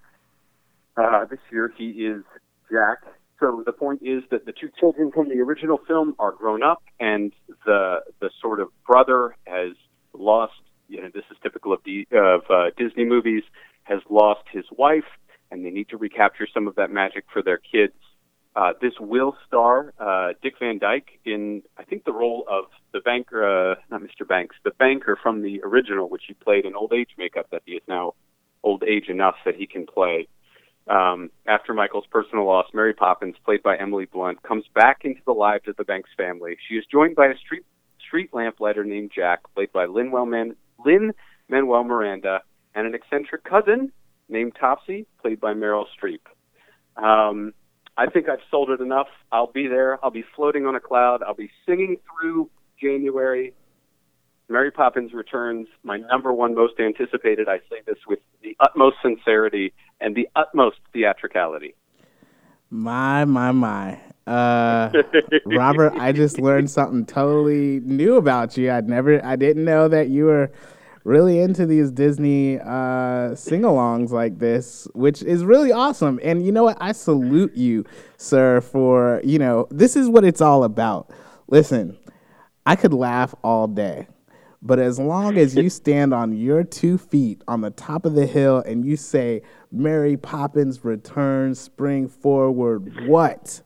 [0.97, 2.25] Uh, this year he is
[2.71, 2.99] Jack.
[3.39, 6.83] So the point is that the two children from the original film are grown up,
[6.99, 7.33] and
[7.67, 9.73] the the sort of brother has
[10.13, 10.55] lost.
[10.89, 13.43] You know, this is typical of, D, of uh, Disney movies.
[13.85, 15.09] Has lost his wife,
[15.51, 17.95] and they need to recapture some of that magic for their kids.
[18.61, 23.01] Uh, this will star uh, Dick Van Dyke in, I think, the role of the
[23.01, 24.29] banker, uh, not Mr.
[24.29, 27.73] Banks, the banker from the original, which he played in old age makeup that he
[27.73, 28.13] is now
[28.63, 30.29] old age enough that he can play.
[30.89, 35.33] Um, after Michael's personal loss, Mary Poppins, played by Emily Blunt, comes back into the
[35.33, 36.59] lives of the Banks family.
[36.69, 37.65] She is joined by a street
[38.07, 40.55] street lamplighter named Jack, played by Lin Man
[40.85, 41.15] Lin
[41.49, 42.43] Manuel Miranda,
[42.75, 43.91] and an eccentric cousin
[44.29, 46.21] named Topsy, played by Meryl Streep.
[47.03, 47.55] Um,
[48.01, 49.09] I think I've sold it enough.
[49.31, 50.03] I'll be there.
[50.03, 51.23] I'll be floating on a cloud.
[51.23, 52.49] I'll be singing through
[52.81, 53.53] January.
[54.49, 57.47] Mary Poppins Returns, my number one most anticipated.
[57.47, 61.75] I say this with the utmost sincerity and the utmost theatricality.
[62.71, 64.01] My, my, my.
[64.27, 64.91] Uh,
[65.45, 68.71] Robert, I just learned something totally new about you.
[68.71, 70.51] I'd never, I didn't know that you were
[71.05, 76.21] really into these Disney uh, sing alongs like this, which is really awesome.
[76.23, 76.79] And you know what?
[76.81, 77.85] I salute you,
[78.17, 81.11] sir, for, you know, this is what it's all about.
[81.49, 81.99] Listen,
[82.67, 84.07] I could laugh all day.
[84.63, 88.27] But as long as you stand on your two feet on the top of the
[88.27, 93.63] hill and you say, Mary Poppins returns, spring forward, what?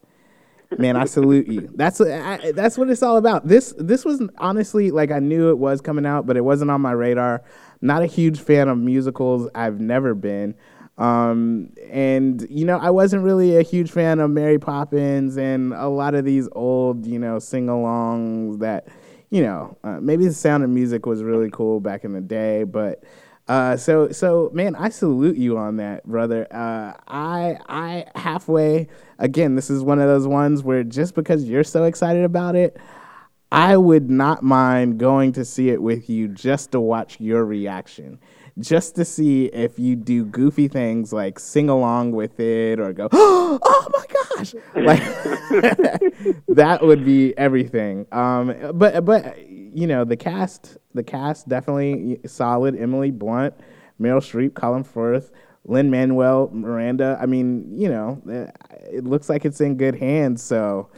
[0.78, 1.70] Man, I salute you.
[1.74, 3.46] That's I, that's what it's all about.
[3.46, 6.80] This this was honestly like I knew it was coming out, but it wasn't on
[6.80, 7.42] my radar.
[7.80, 9.48] Not a huge fan of musicals.
[9.54, 10.54] I've never been.
[10.96, 15.88] Um, and you know, I wasn't really a huge fan of Mary Poppins and a
[15.88, 18.86] lot of these old, you know, sing-alongs that,
[19.30, 22.62] you know, uh, maybe the sound of music was really cool back in the day,
[22.62, 23.02] but
[23.46, 26.46] uh, so so man, I salute you on that, brother.
[26.50, 28.88] Uh, I I halfway
[29.18, 29.54] again.
[29.54, 32.78] This is one of those ones where just because you're so excited about it,
[33.52, 38.18] I would not mind going to see it with you just to watch your reaction,
[38.58, 43.08] just to see if you do goofy things like sing along with it or go,
[43.12, 44.04] oh my
[44.36, 45.02] gosh, like
[46.48, 48.06] that would be everything.
[48.10, 49.36] Um, but but
[49.74, 52.80] you know, the cast, the cast definitely solid.
[52.80, 53.54] Emily Blunt,
[54.00, 55.32] Meryl Streep, Colin Firth,
[55.64, 57.18] Lin Manuel Miranda.
[57.20, 58.22] I mean, you know,
[58.90, 60.42] it looks like it's in good hands.
[60.42, 60.90] So,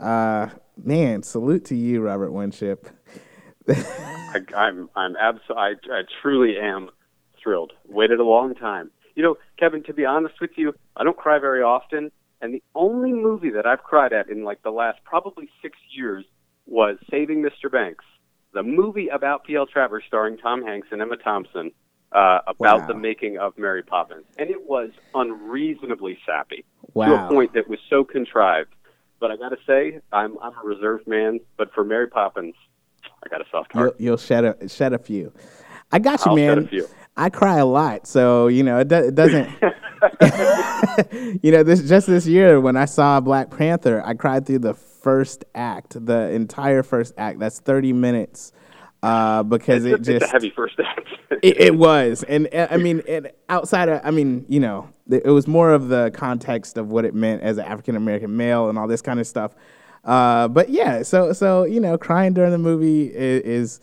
[0.00, 0.48] uh,
[0.82, 2.88] man, salute to you, Robert Winship.
[3.68, 6.90] I, I'm, I'm absolutely, I, I truly am
[7.42, 7.72] thrilled.
[7.88, 8.90] Waited a long time.
[9.14, 12.10] You know, Kevin, to be honest with you, I don't cry very often.
[12.40, 16.24] And the only movie that I've cried at in like the last probably six years
[16.66, 17.70] was Saving Mr.
[17.70, 18.04] Banks
[18.54, 19.66] the movie about P.L.
[19.66, 21.72] Travers starring Tom Hanks and Emma Thompson
[22.12, 22.86] uh, about wow.
[22.86, 24.24] the making of Mary Poppins.
[24.38, 26.64] And it was unreasonably sappy
[26.94, 27.06] wow.
[27.08, 28.72] to a point that was so contrived.
[29.20, 31.40] But I got to say, I'm, I'm a reserved man.
[31.56, 32.54] But for Mary Poppins,
[33.24, 33.96] I got a soft heart.
[33.98, 35.32] You'll, you'll shed, a, shed a few.
[35.90, 36.68] I got you, I'll man.
[37.16, 39.48] I cry a lot, so you know it, do, it doesn't.
[41.44, 44.74] you know, this just this year when I saw Black Panther, I cried through the
[45.04, 47.38] first act, the entire first act.
[47.38, 48.52] That's thirty minutes.
[49.02, 51.06] Uh, because it's it just a heavy first act.
[51.42, 55.46] it, it, was, and I mean, it, outside of, I mean, you know, it was
[55.46, 58.88] more of the context of what it meant as an African American male and all
[58.88, 59.54] this kind of stuff.
[60.04, 63.80] Uh, but yeah, so so you know, crying during the movie is is,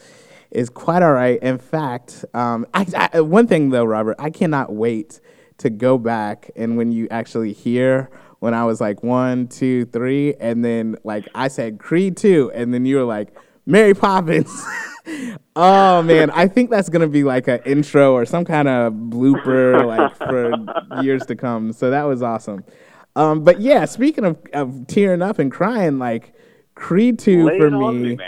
[0.49, 1.39] is quite all right.
[1.43, 5.22] In fact, um, I, I, one thing though, Robert, I cannot wait
[5.60, 8.10] to go back and when you actually hear
[8.42, 12.74] when I was like one, two, three, and then like I said Creed two, and
[12.74, 13.30] then you were like
[13.68, 14.52] Mary Poppins.
[15.56, 19.86] oh man, I think that's gonna be like an intro or some kind of blooper
[19.86, 21.72] like for years to come.
[21.72, 22.66] So that was awesome.
[23.16, 26.34] Um, but yeah, speaking of, of tearing up and crying, like
[26.74, 28.16] Creed two Lay for me.
[28.16, 28.20] me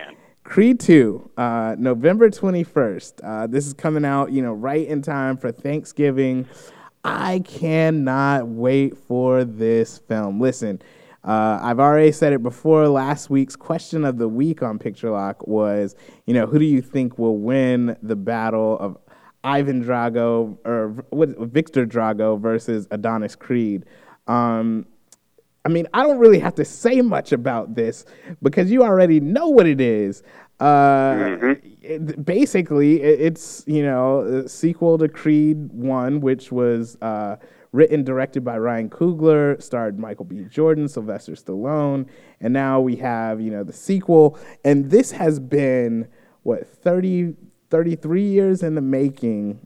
[0.43, 3.13] Creed 2, uh, November 21st.
[3.23, 6.47] Uh, this is coming out, you know, right in time for Thanksgiving.
[7.03, 10.39] I cannot wait for this film.
[10.39, 10.81] Listen,
[11.23, 12.87] uh, I've already said it before.
[12.87, 16.81] Last week's question of the week on Picture Lock was, you know, who do you
[16.81, 18.97] think will win the battle of
[19.43, 23.85] Ivan Drago or what, Viktor Drago versus Adonis Creed?
[24.27, 24.85] Um,
[25.65, 28.05] I mean, I don't really have to say much about this
[28.41, 30.23] because you already know what it is.
[30.59, 31.72] Uh, mm-hmm.
[31.83, 37.35] It, basically, it, it's you know sequel to Creed One, which was uh,
[37.71, 40.45] written directed by Ryan Coogler, starred Michael B.
[40.49, 42.07] Jordan, Sylvester Stallone,
[42.39, 46.07] and now we have you know the sequel, and this has been
[46.43, 47.35] what 30,
[47.69, 49.65] 33 years in the making,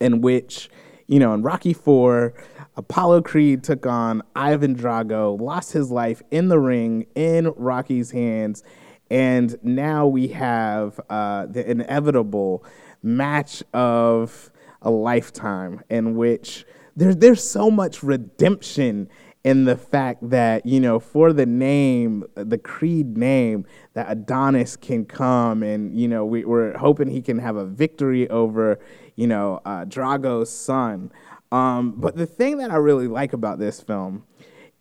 [0.00, 0.68] in which
[1.06, 2.34] you know in Rocky Four.
[2.76, 8.64] Apollo Creed took on Ivan Drago, lost his life in the ring in Rocky's hands,
[9.10, 12.64] and now we have uh, the inevitable
[13.02, 14.50] match of
[14.82, 16.64] a lifetime in which
[16.96, 19.08] there's there's so much redemption
[19.44, 25.04] in the fact that you know for the name the creed name that adonis can
[25.04, 28.78] come and you know we, are hoping he can have a victory over
[29.16, 31.12] you know uh, drago's son.
[31.52, 34.24] Um, but the thing that i really like about this film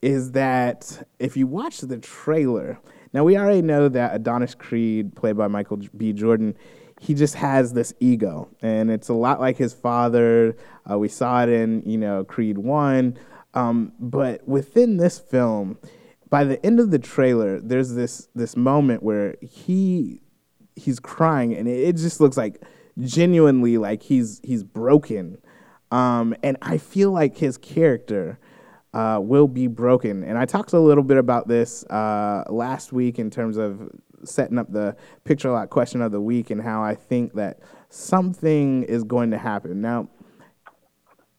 [0.01, 2.79] is that if you watch the trailer
[3.13, 6.55] now we already know that adonis creed played by michael b jordan
[7.03, 10.55] he just has this ego, and it's a lot like his father.
[10.89, 13.17] Uh, we saw it in you know Creed One,
[13.53, 15.77] um, but within this film,
[16.29, 20.21] by the end of the trailer, there's this this moment where he
[20.77, 22.63] he's crying, and it, it just looks like
[22.99, 25.37] genuinely like he's he's broken,
[25.91, 28.39] um, and I feel like his character.
[28.93, 30.23] Uh, will be broken.
[30.23, 33.89] And I talked a little bit about this uh, last week in terms of
[34.23, 37.59] setting up the picture lock question of the week and how I think that
[37.89, 39.81] something is going to happen.
[39.81, 40.09] Now,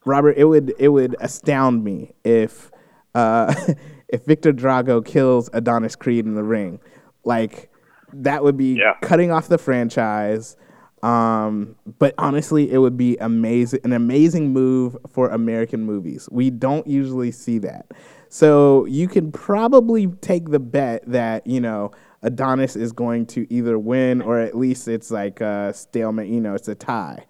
[0.05, 2.70] Robert, it would it would astound me if
[3.14, 3.55] uh,
[4.09, 6.81] if Viktor Drago kills Adonis Creed in the ring.
[7.24, 7.70] Like
[8.12, 8.94] that would be yeah.
[9.02, 10.56] cutting off the franchise.
[11.05, 16.31] Um, but honestly, it would be amazing, an amazing move for American movies.
[16.32, 17.93] We don't usually see that.
[18.31, 23.78] So you can probably take the bet that, you know, Adonis is going to either
[23.78, 27.26] win or at least it's like a stalemate, you know, it's a tie,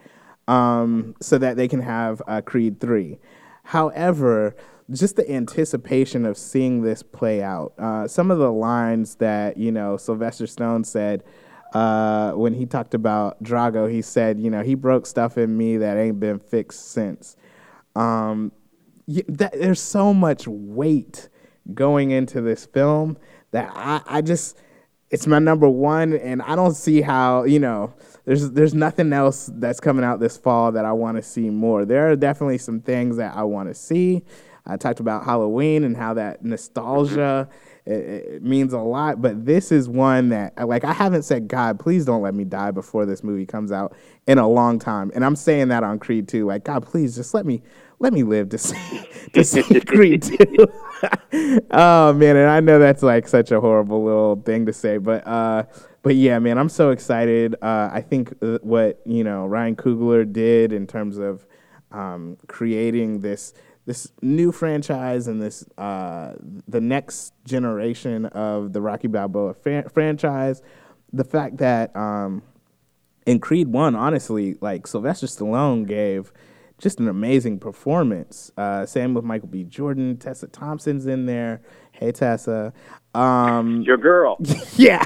[0.46, 3.18] um, so that they can have uh, Creed 3.
[3.64, 4.54] However,
[4.92, 9.72] just the anticipation of seeing this play out, uh, some of the lines that, you
[9.72, 11.24] know, Sylvester Stone said
[11.74, 15.76] uh, when he talked about Drago, he said, you know, he broke stuff in me
[15.78, 17.36] that ain't been fixed since.
[17.96, 18.52] Um,
[19.06, 21.28] that, there's so much weight
[21.74, 23.18] going into this film
[23.50, 24.56] that I, I just
[25.10, 27.94] it's my number one, and I don't see how you know.
[28.24, 31.84] There's there's nothing else that's coming out this fall that I want to see more.
[31.84, 34.22] There are definitely some things that I want to see.
[34.66, 37.48] I talked about Halloween and how that nostalgia
[37.86, 41.78] it, it means a lot, but this is one that like I haven't said God,
[41.78, 43.94] please don't let me die before this movie comes out
[44.26, 46.46] in a long time, and I'm saying that on Creed two.
[46.46, 47.62] Like God, please just let me
[47.98, 50.66] let me live to see to see Creed two.
[51.70, 55.26] oh man, and I know that's like such a horrible little thing to say, but
[55.26, 55.64] uh,
[56.00, 57.54] but yeah, man, I'm so excited.
[57.60, 61.46] Uh, I think uh, what you know Ryan Coogler did in terms of
[61.92, 63.52] um, creating this
[63.86, 66.34] this new franchise and this uh,
[66.66, 70.62] the next generation of the Rocky Balboa franchise.
[71.12, 72.42] The fact that um,
[73.26, 76.32] in Creed One, honestly, like Sylvester Stallone gave
[76.78, 78.50] just an amazing performance.
[78.56, 79.64] Uh, same with Michael B.
[79.64, 80.16] Jordan.
[80.16, 81.62] Tessa Thompson's in there.
[81.92, 82.72] Hey Tessa.
[83.14, 84.38] Um, Your girl.
[84.76, 85.04] yeah.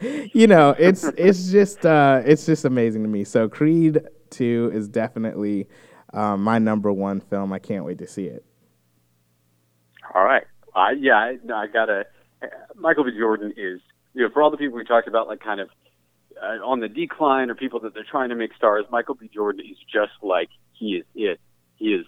[0.00, 3.24] you know, it's it's just uh, it's just amazing to me.
[3.24, 5.68] So Creed Two is definitely
[6.12, 7.52] um, my number one film.
[7.52, 8.44] I can't wait to see it.
[10.14, 10.44] All right.
[10.74, 12.06] Uh, yeah, I, I gotta.
[12.74, 13.10] Michael B.
[13.16, 13.80] Jordan is
[14.14, 15.68] you know for all the people we talked about, like kind of
[16.42, 18.84] uh, on the decline or people that they're trying to make stars.
[18.90, 19.30] Michael B.
[19.32, 21.40] Jordan is just like he is it.
[21.76, 22.06] He is,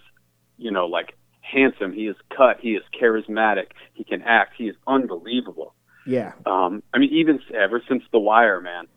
[0.57, 1.93] you know, like handsome.
[1.93, 2.57] He is cut.
[2.59, 3.67] He is charismatic.
[3.93, 4.53] He can act.
[4.57, 5.73] He is unbelievable.
[6.05, 6.33] Yeah.
[6.45, 8.87] Um, I mean, even ever since The Wire, man.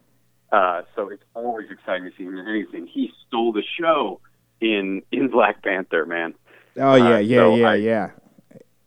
[0.53, 2.87] Uh, so it's always exciting to see him in anything.
[2.87, 4.21] He stole the show
[4.61, 6.35] in in Black Panther, man.
[6.77, 8.11] Oh yeah, uh, yeah, so yeah, I, yeah.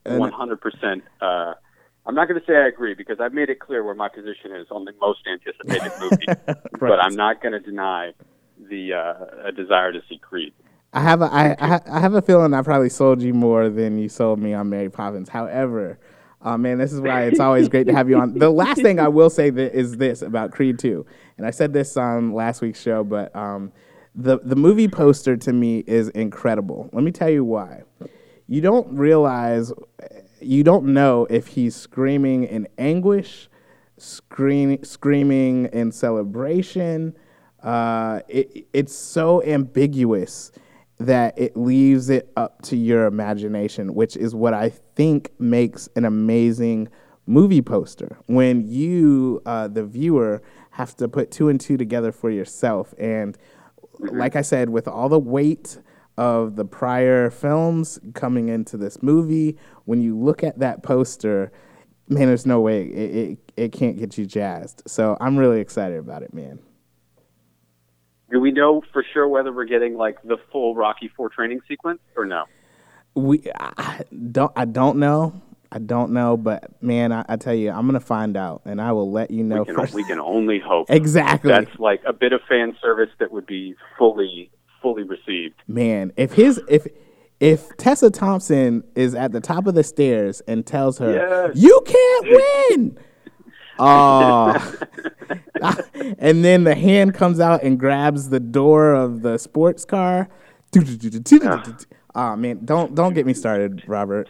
[0.05, 1.03] One hundred percent.
[1.21, 1.53] Uh,
[2.05, 4.51] I'm not going to say I agree because I've made it clear where my position
[4.55, 6.57] is on the most anticipated movie, right.
[6.79, 8.13] but I'm not going to deny
[8.67, 10.53] the uh, a desire to see Creed.
[10.91, 14.09] I have a I, I have a feeling I probably sold you more than you
[14.09, 15.29] sold me on Mary Poppins.
[15.29, 15.99] However,
[16.41, 18.33] uh, man, this is why it's always great to have you on.
[18.33, 21.05] The last thing I will say that is this about Creed 2,
[21.37, 23.71] and I said this on last week's show, but um,
[24.19, 26.89] the the movie poster to me is incredible.
[26.91, 27.83] Let me tell you why.
[28.47, 29.71] You don't realize,
[30.41, 33.47] you don't know if he's screaming in anguish,
[33.97, 37.15] scream, screaming in celebration.
[37.61, 40.51] Uh, it, it's so ambiguous
[40.99, 46.03] that it leaves it up to your imagination, which is what I think makes an
[46.03, 46.89] amazing
[47.25, 48.17] movie poster.
[48.25, 50.41] When you, uh, the viewer,
[50.71, 52.93] have to put two and two together for yourself.
[52.97, 53.37] And
[53.99, 55.79] like I said, with all the weight
[56.17, 61.51] of the prior films coming into this movie, when you look at that poster,
[62.07, 64.83] man, there's no way it, it, it can't get you jazzed.
[64.87, 66.59] So I'm really excited about it, man.
[68.31, 71.99] Do we know for sure whether we're getting like the full Rocky Four training sequence
[72.15, 72.45] or no?
[73.15, 75.41] We I don't I don't know.
[75.71, 78.91] I don't know, but man, I, I, tell you, I'm gonna find out, and I
[78.91, 79.59] will let you know.
[79.59, 79.93] We can, first.
[79.93, 80.87] We can only hope.
[80.99, 81.51] Exactly.
[81.51, 84.49] That's like a bit of fan service that would be fully,
[84.81, 85.55] fully received.
[85.67, 86.87] Man, if his if
[87.39, 91.51] if Tessa Thompson is at the top of the stairs and tells her, yes.
[91.55, 92.27] "You can't
[92.71, 92.97] win,"
[93.77, 94.73] oh,
[96.17, 100.29] and then the hand comes out and grabs the door of the sports car.
[102.15, 104.27] Oh man, don't don't get me started, Robert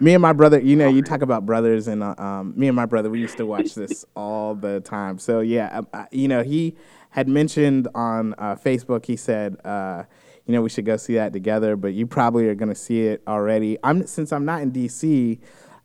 [0.00, 2.76] me and my brother, you know, you talk about brothers, and uh, um, me and
[2.76, 5.18] my brother, we used to watch this all the time.
[5.18, 6.76] So yeah, um, I, you know, he
[7.10, 9.06] had mentioned on uh, Facebook.
[9.06, 10.04] He said, uh,
[10.46, 11.76] you know, we should go see that together.
[11.76, 13.78] But you probably are going to see it already.
[13.82, 15.38] I'm since I'm not in DC.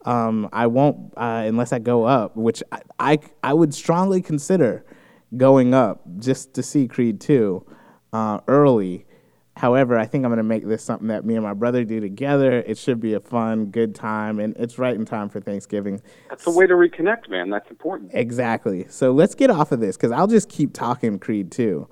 [0.05, 4.85] Um, I won't uh, unless I go up, which I, I, I would strongly consider
[5.35, 7.65] going up just to see Creed two
[8.13, 9.06] uh, early
[9.57, 11.99] However, I think I'm going to make this something that me and my brother do
[11.99, 12.59] together.
[12.59, 15.99] It should be a fun, good time, and it's right in time for Thanksgiving.
[16.29, 17.49] That's a way to reconnect, man.
[17.49, 18.11] That's important.
[18.13, 18.85] Exactly.
[18.87, 21.87] So let's get off of this because I'll just keep talking Creed two.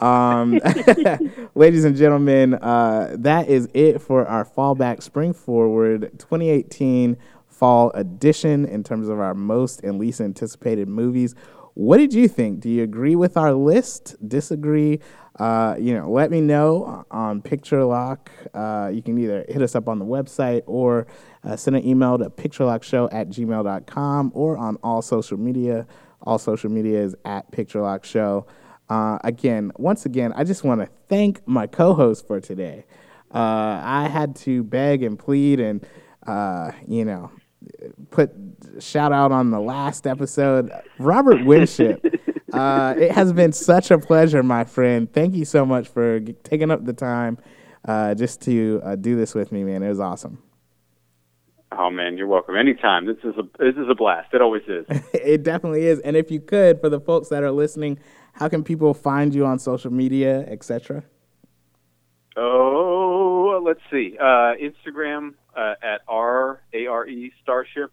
[0.00, 0.60] Um,
[1.54, 7.18] ladies and gentlemen, uh, that is it for our fallback spring forward 2018
[7.48, 11.34] fall edition in terms of our most and least anticipated movies.
[11.74, 12.60] What did you think?
[12.60, 14.16] Do you agree with our list?
[14.26, 15.00] Disagree?
[15.40, 18.30] Uh, you know, let me know on Picture Lock.
[18.52, 21.06] Uh, you can either hit us up on the website or
[21.44, 25.86] uh, send an email to picturelockshow at gmail.com or on all social media.
[26.24, 28.46] All social media is at Picture Lock Show.
[28.90, 32.84] Uh, again, once again, I just want to thank my co host for today.
[33.34, 35.86] Uh, I had to beg and plead and,
[36.86, 37.30] you know,
[38.10, 38.30] put
[38.78, 40.70] shout out on the last episode.
[40.98, 42.04] Robert Winship.
[42.52, 45.12] uh, it has been such a pleasure, my friend.
[45.12, 47.38] Thank you so much for g- taking up the time
[47.86, 49.82] uh, just to uh, do this with me, man.
[49.82, 50.42] It was awesome.
[51.72, 52.56] Oh man, you're welcome.
[52.56, 53.06] Anytime.
[53.06, 54.34] This is a this is a blast.
[54.34, 54.86] It always is.
[55.14, 56.00] it definitely is.
[56.00, 57.98] And if you could, for the folks that are listening,
[58.32, 61.04] how can people find you on social media, etc.?
[62.36, 64.16] Oh, let's see.
[64.18, 67.92] Uh, Instagram uh, at R A R E Starship,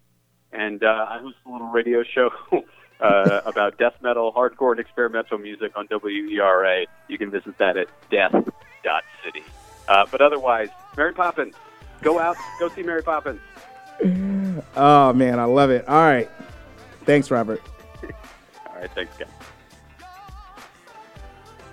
[0.51, 2.31] and uh, I host a little radio show
[2.99, 6.86] uh, about death metal, hardcore, and experimental music on WERA.
[7.07, 9.44] You can visit that at death.city.
[9.88, 11.56] Uh, but otherwise, Mary Poppins.
[12.02, 13.41] Go out, go see Mary Poppins.
[14.76, 15.88] Oh, man, I love it.
[15.88, 16.30] All right.
[17.06, 17.61] Thanks, Robert.
[18.03, 19.28] all right, thanks, guys.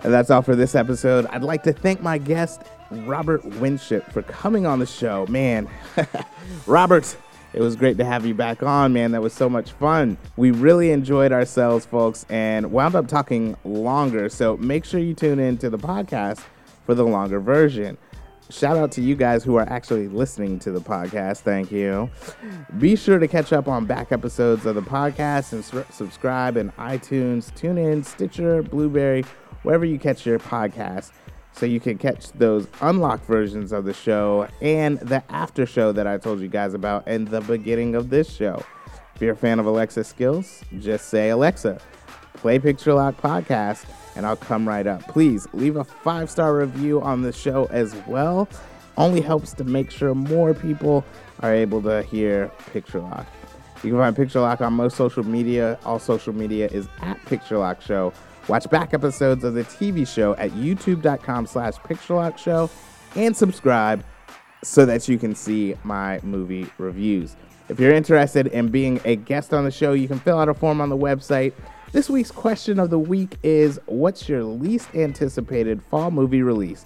[0.03, 1.27] And that's all for this episode.
[1.27, 5.27] I'd like to thank my guest, Robert Winship, for coming on the show.
[5.29, 5.69] Man,
[6.67, 7.17] Robert,
[7.55, 9.12] it was great to have you back on, man.
[9.12, 10.16] That was so much fun.
[10.36, 14.28] We really enjoyed ourselves, folks, and wound up talking longer.
[14.28, 16.43] So make sure you tune in to the podcast
[16.85, 17.97] for the longer version.
[18.51, 21.39] Shout out to you guys who are actually listening to the podcast.
[21.40, 22.10] Thank you.
[22.78, 26.70] Be sure to catch up on back episodes of the podcast and su- subscribe in
[26.72, 29.24] iTunes, TuneIn, Stitcher, Blubrry,
[29.62, 31.12] wherever you catch your podcast
[31.55, 36.06] so you can catch those unlocked versions of the show and the after show that
[36.06, 38.62] I told you guys about and the beginning of this show.
[39.14, 41.81] If you're a fan of Alexa skills, just say Alexa,
[42.35, 43.85] play Picture Lock podcast,
[44.16, 45.06] and I'll come right up.
[45.06, 48.48] Please leave a five star review on the show as well.
[48.97, 51.05] Only helps to make sure more people
[51.40, 53.26] are able to hear Picture Lock.
[53.85, 55.78] You can find Picture Lock on most social media.
[55.85, 58.12] All social media is at Picture Lock Show.
[58.49, 62.71] Watch back episodes of the TV show at youtube.com slash picturelockshow
[63.16, 64.05] and subscribe
[64.62, 67.37] so that you can see my movie reviews.
[67.69, 70.55] If you're interested in being a guest on the show, you can fill out a
[70.55, 71.55] form on the website.
[71.93, 76.85] This week's question of the week is What's your least anticipated fall movie release?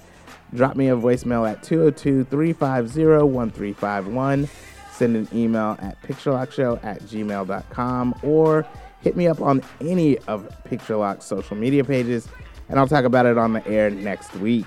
[0.55, 4.49] Drop me a voicemail at 202 350 1351.
[4.93, 8.67] Send an email at picturelockshow at gmail.com or
[9.01, 12.29] hit me up on any of Picture Lock's social media pages,
[12.69, 14.67] and I'll talk about it on the air next week.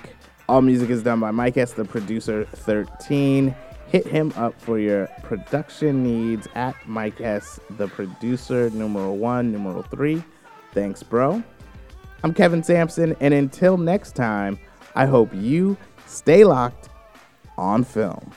[0.50, 3.56] All music is done by Mike S, the producer 13.
[3.88, 9.82] Hit him up for your production needs at Mike S, the producer, numero one, numero
[9.84, 10.24] three.
[10.74, 11.44] Thanks, bro.
[12.24, 14.60] I'm Kevin Sampson, and until next time,
[14.96, 16.90] I hope you stay locked
[17.58, 18.32] on film.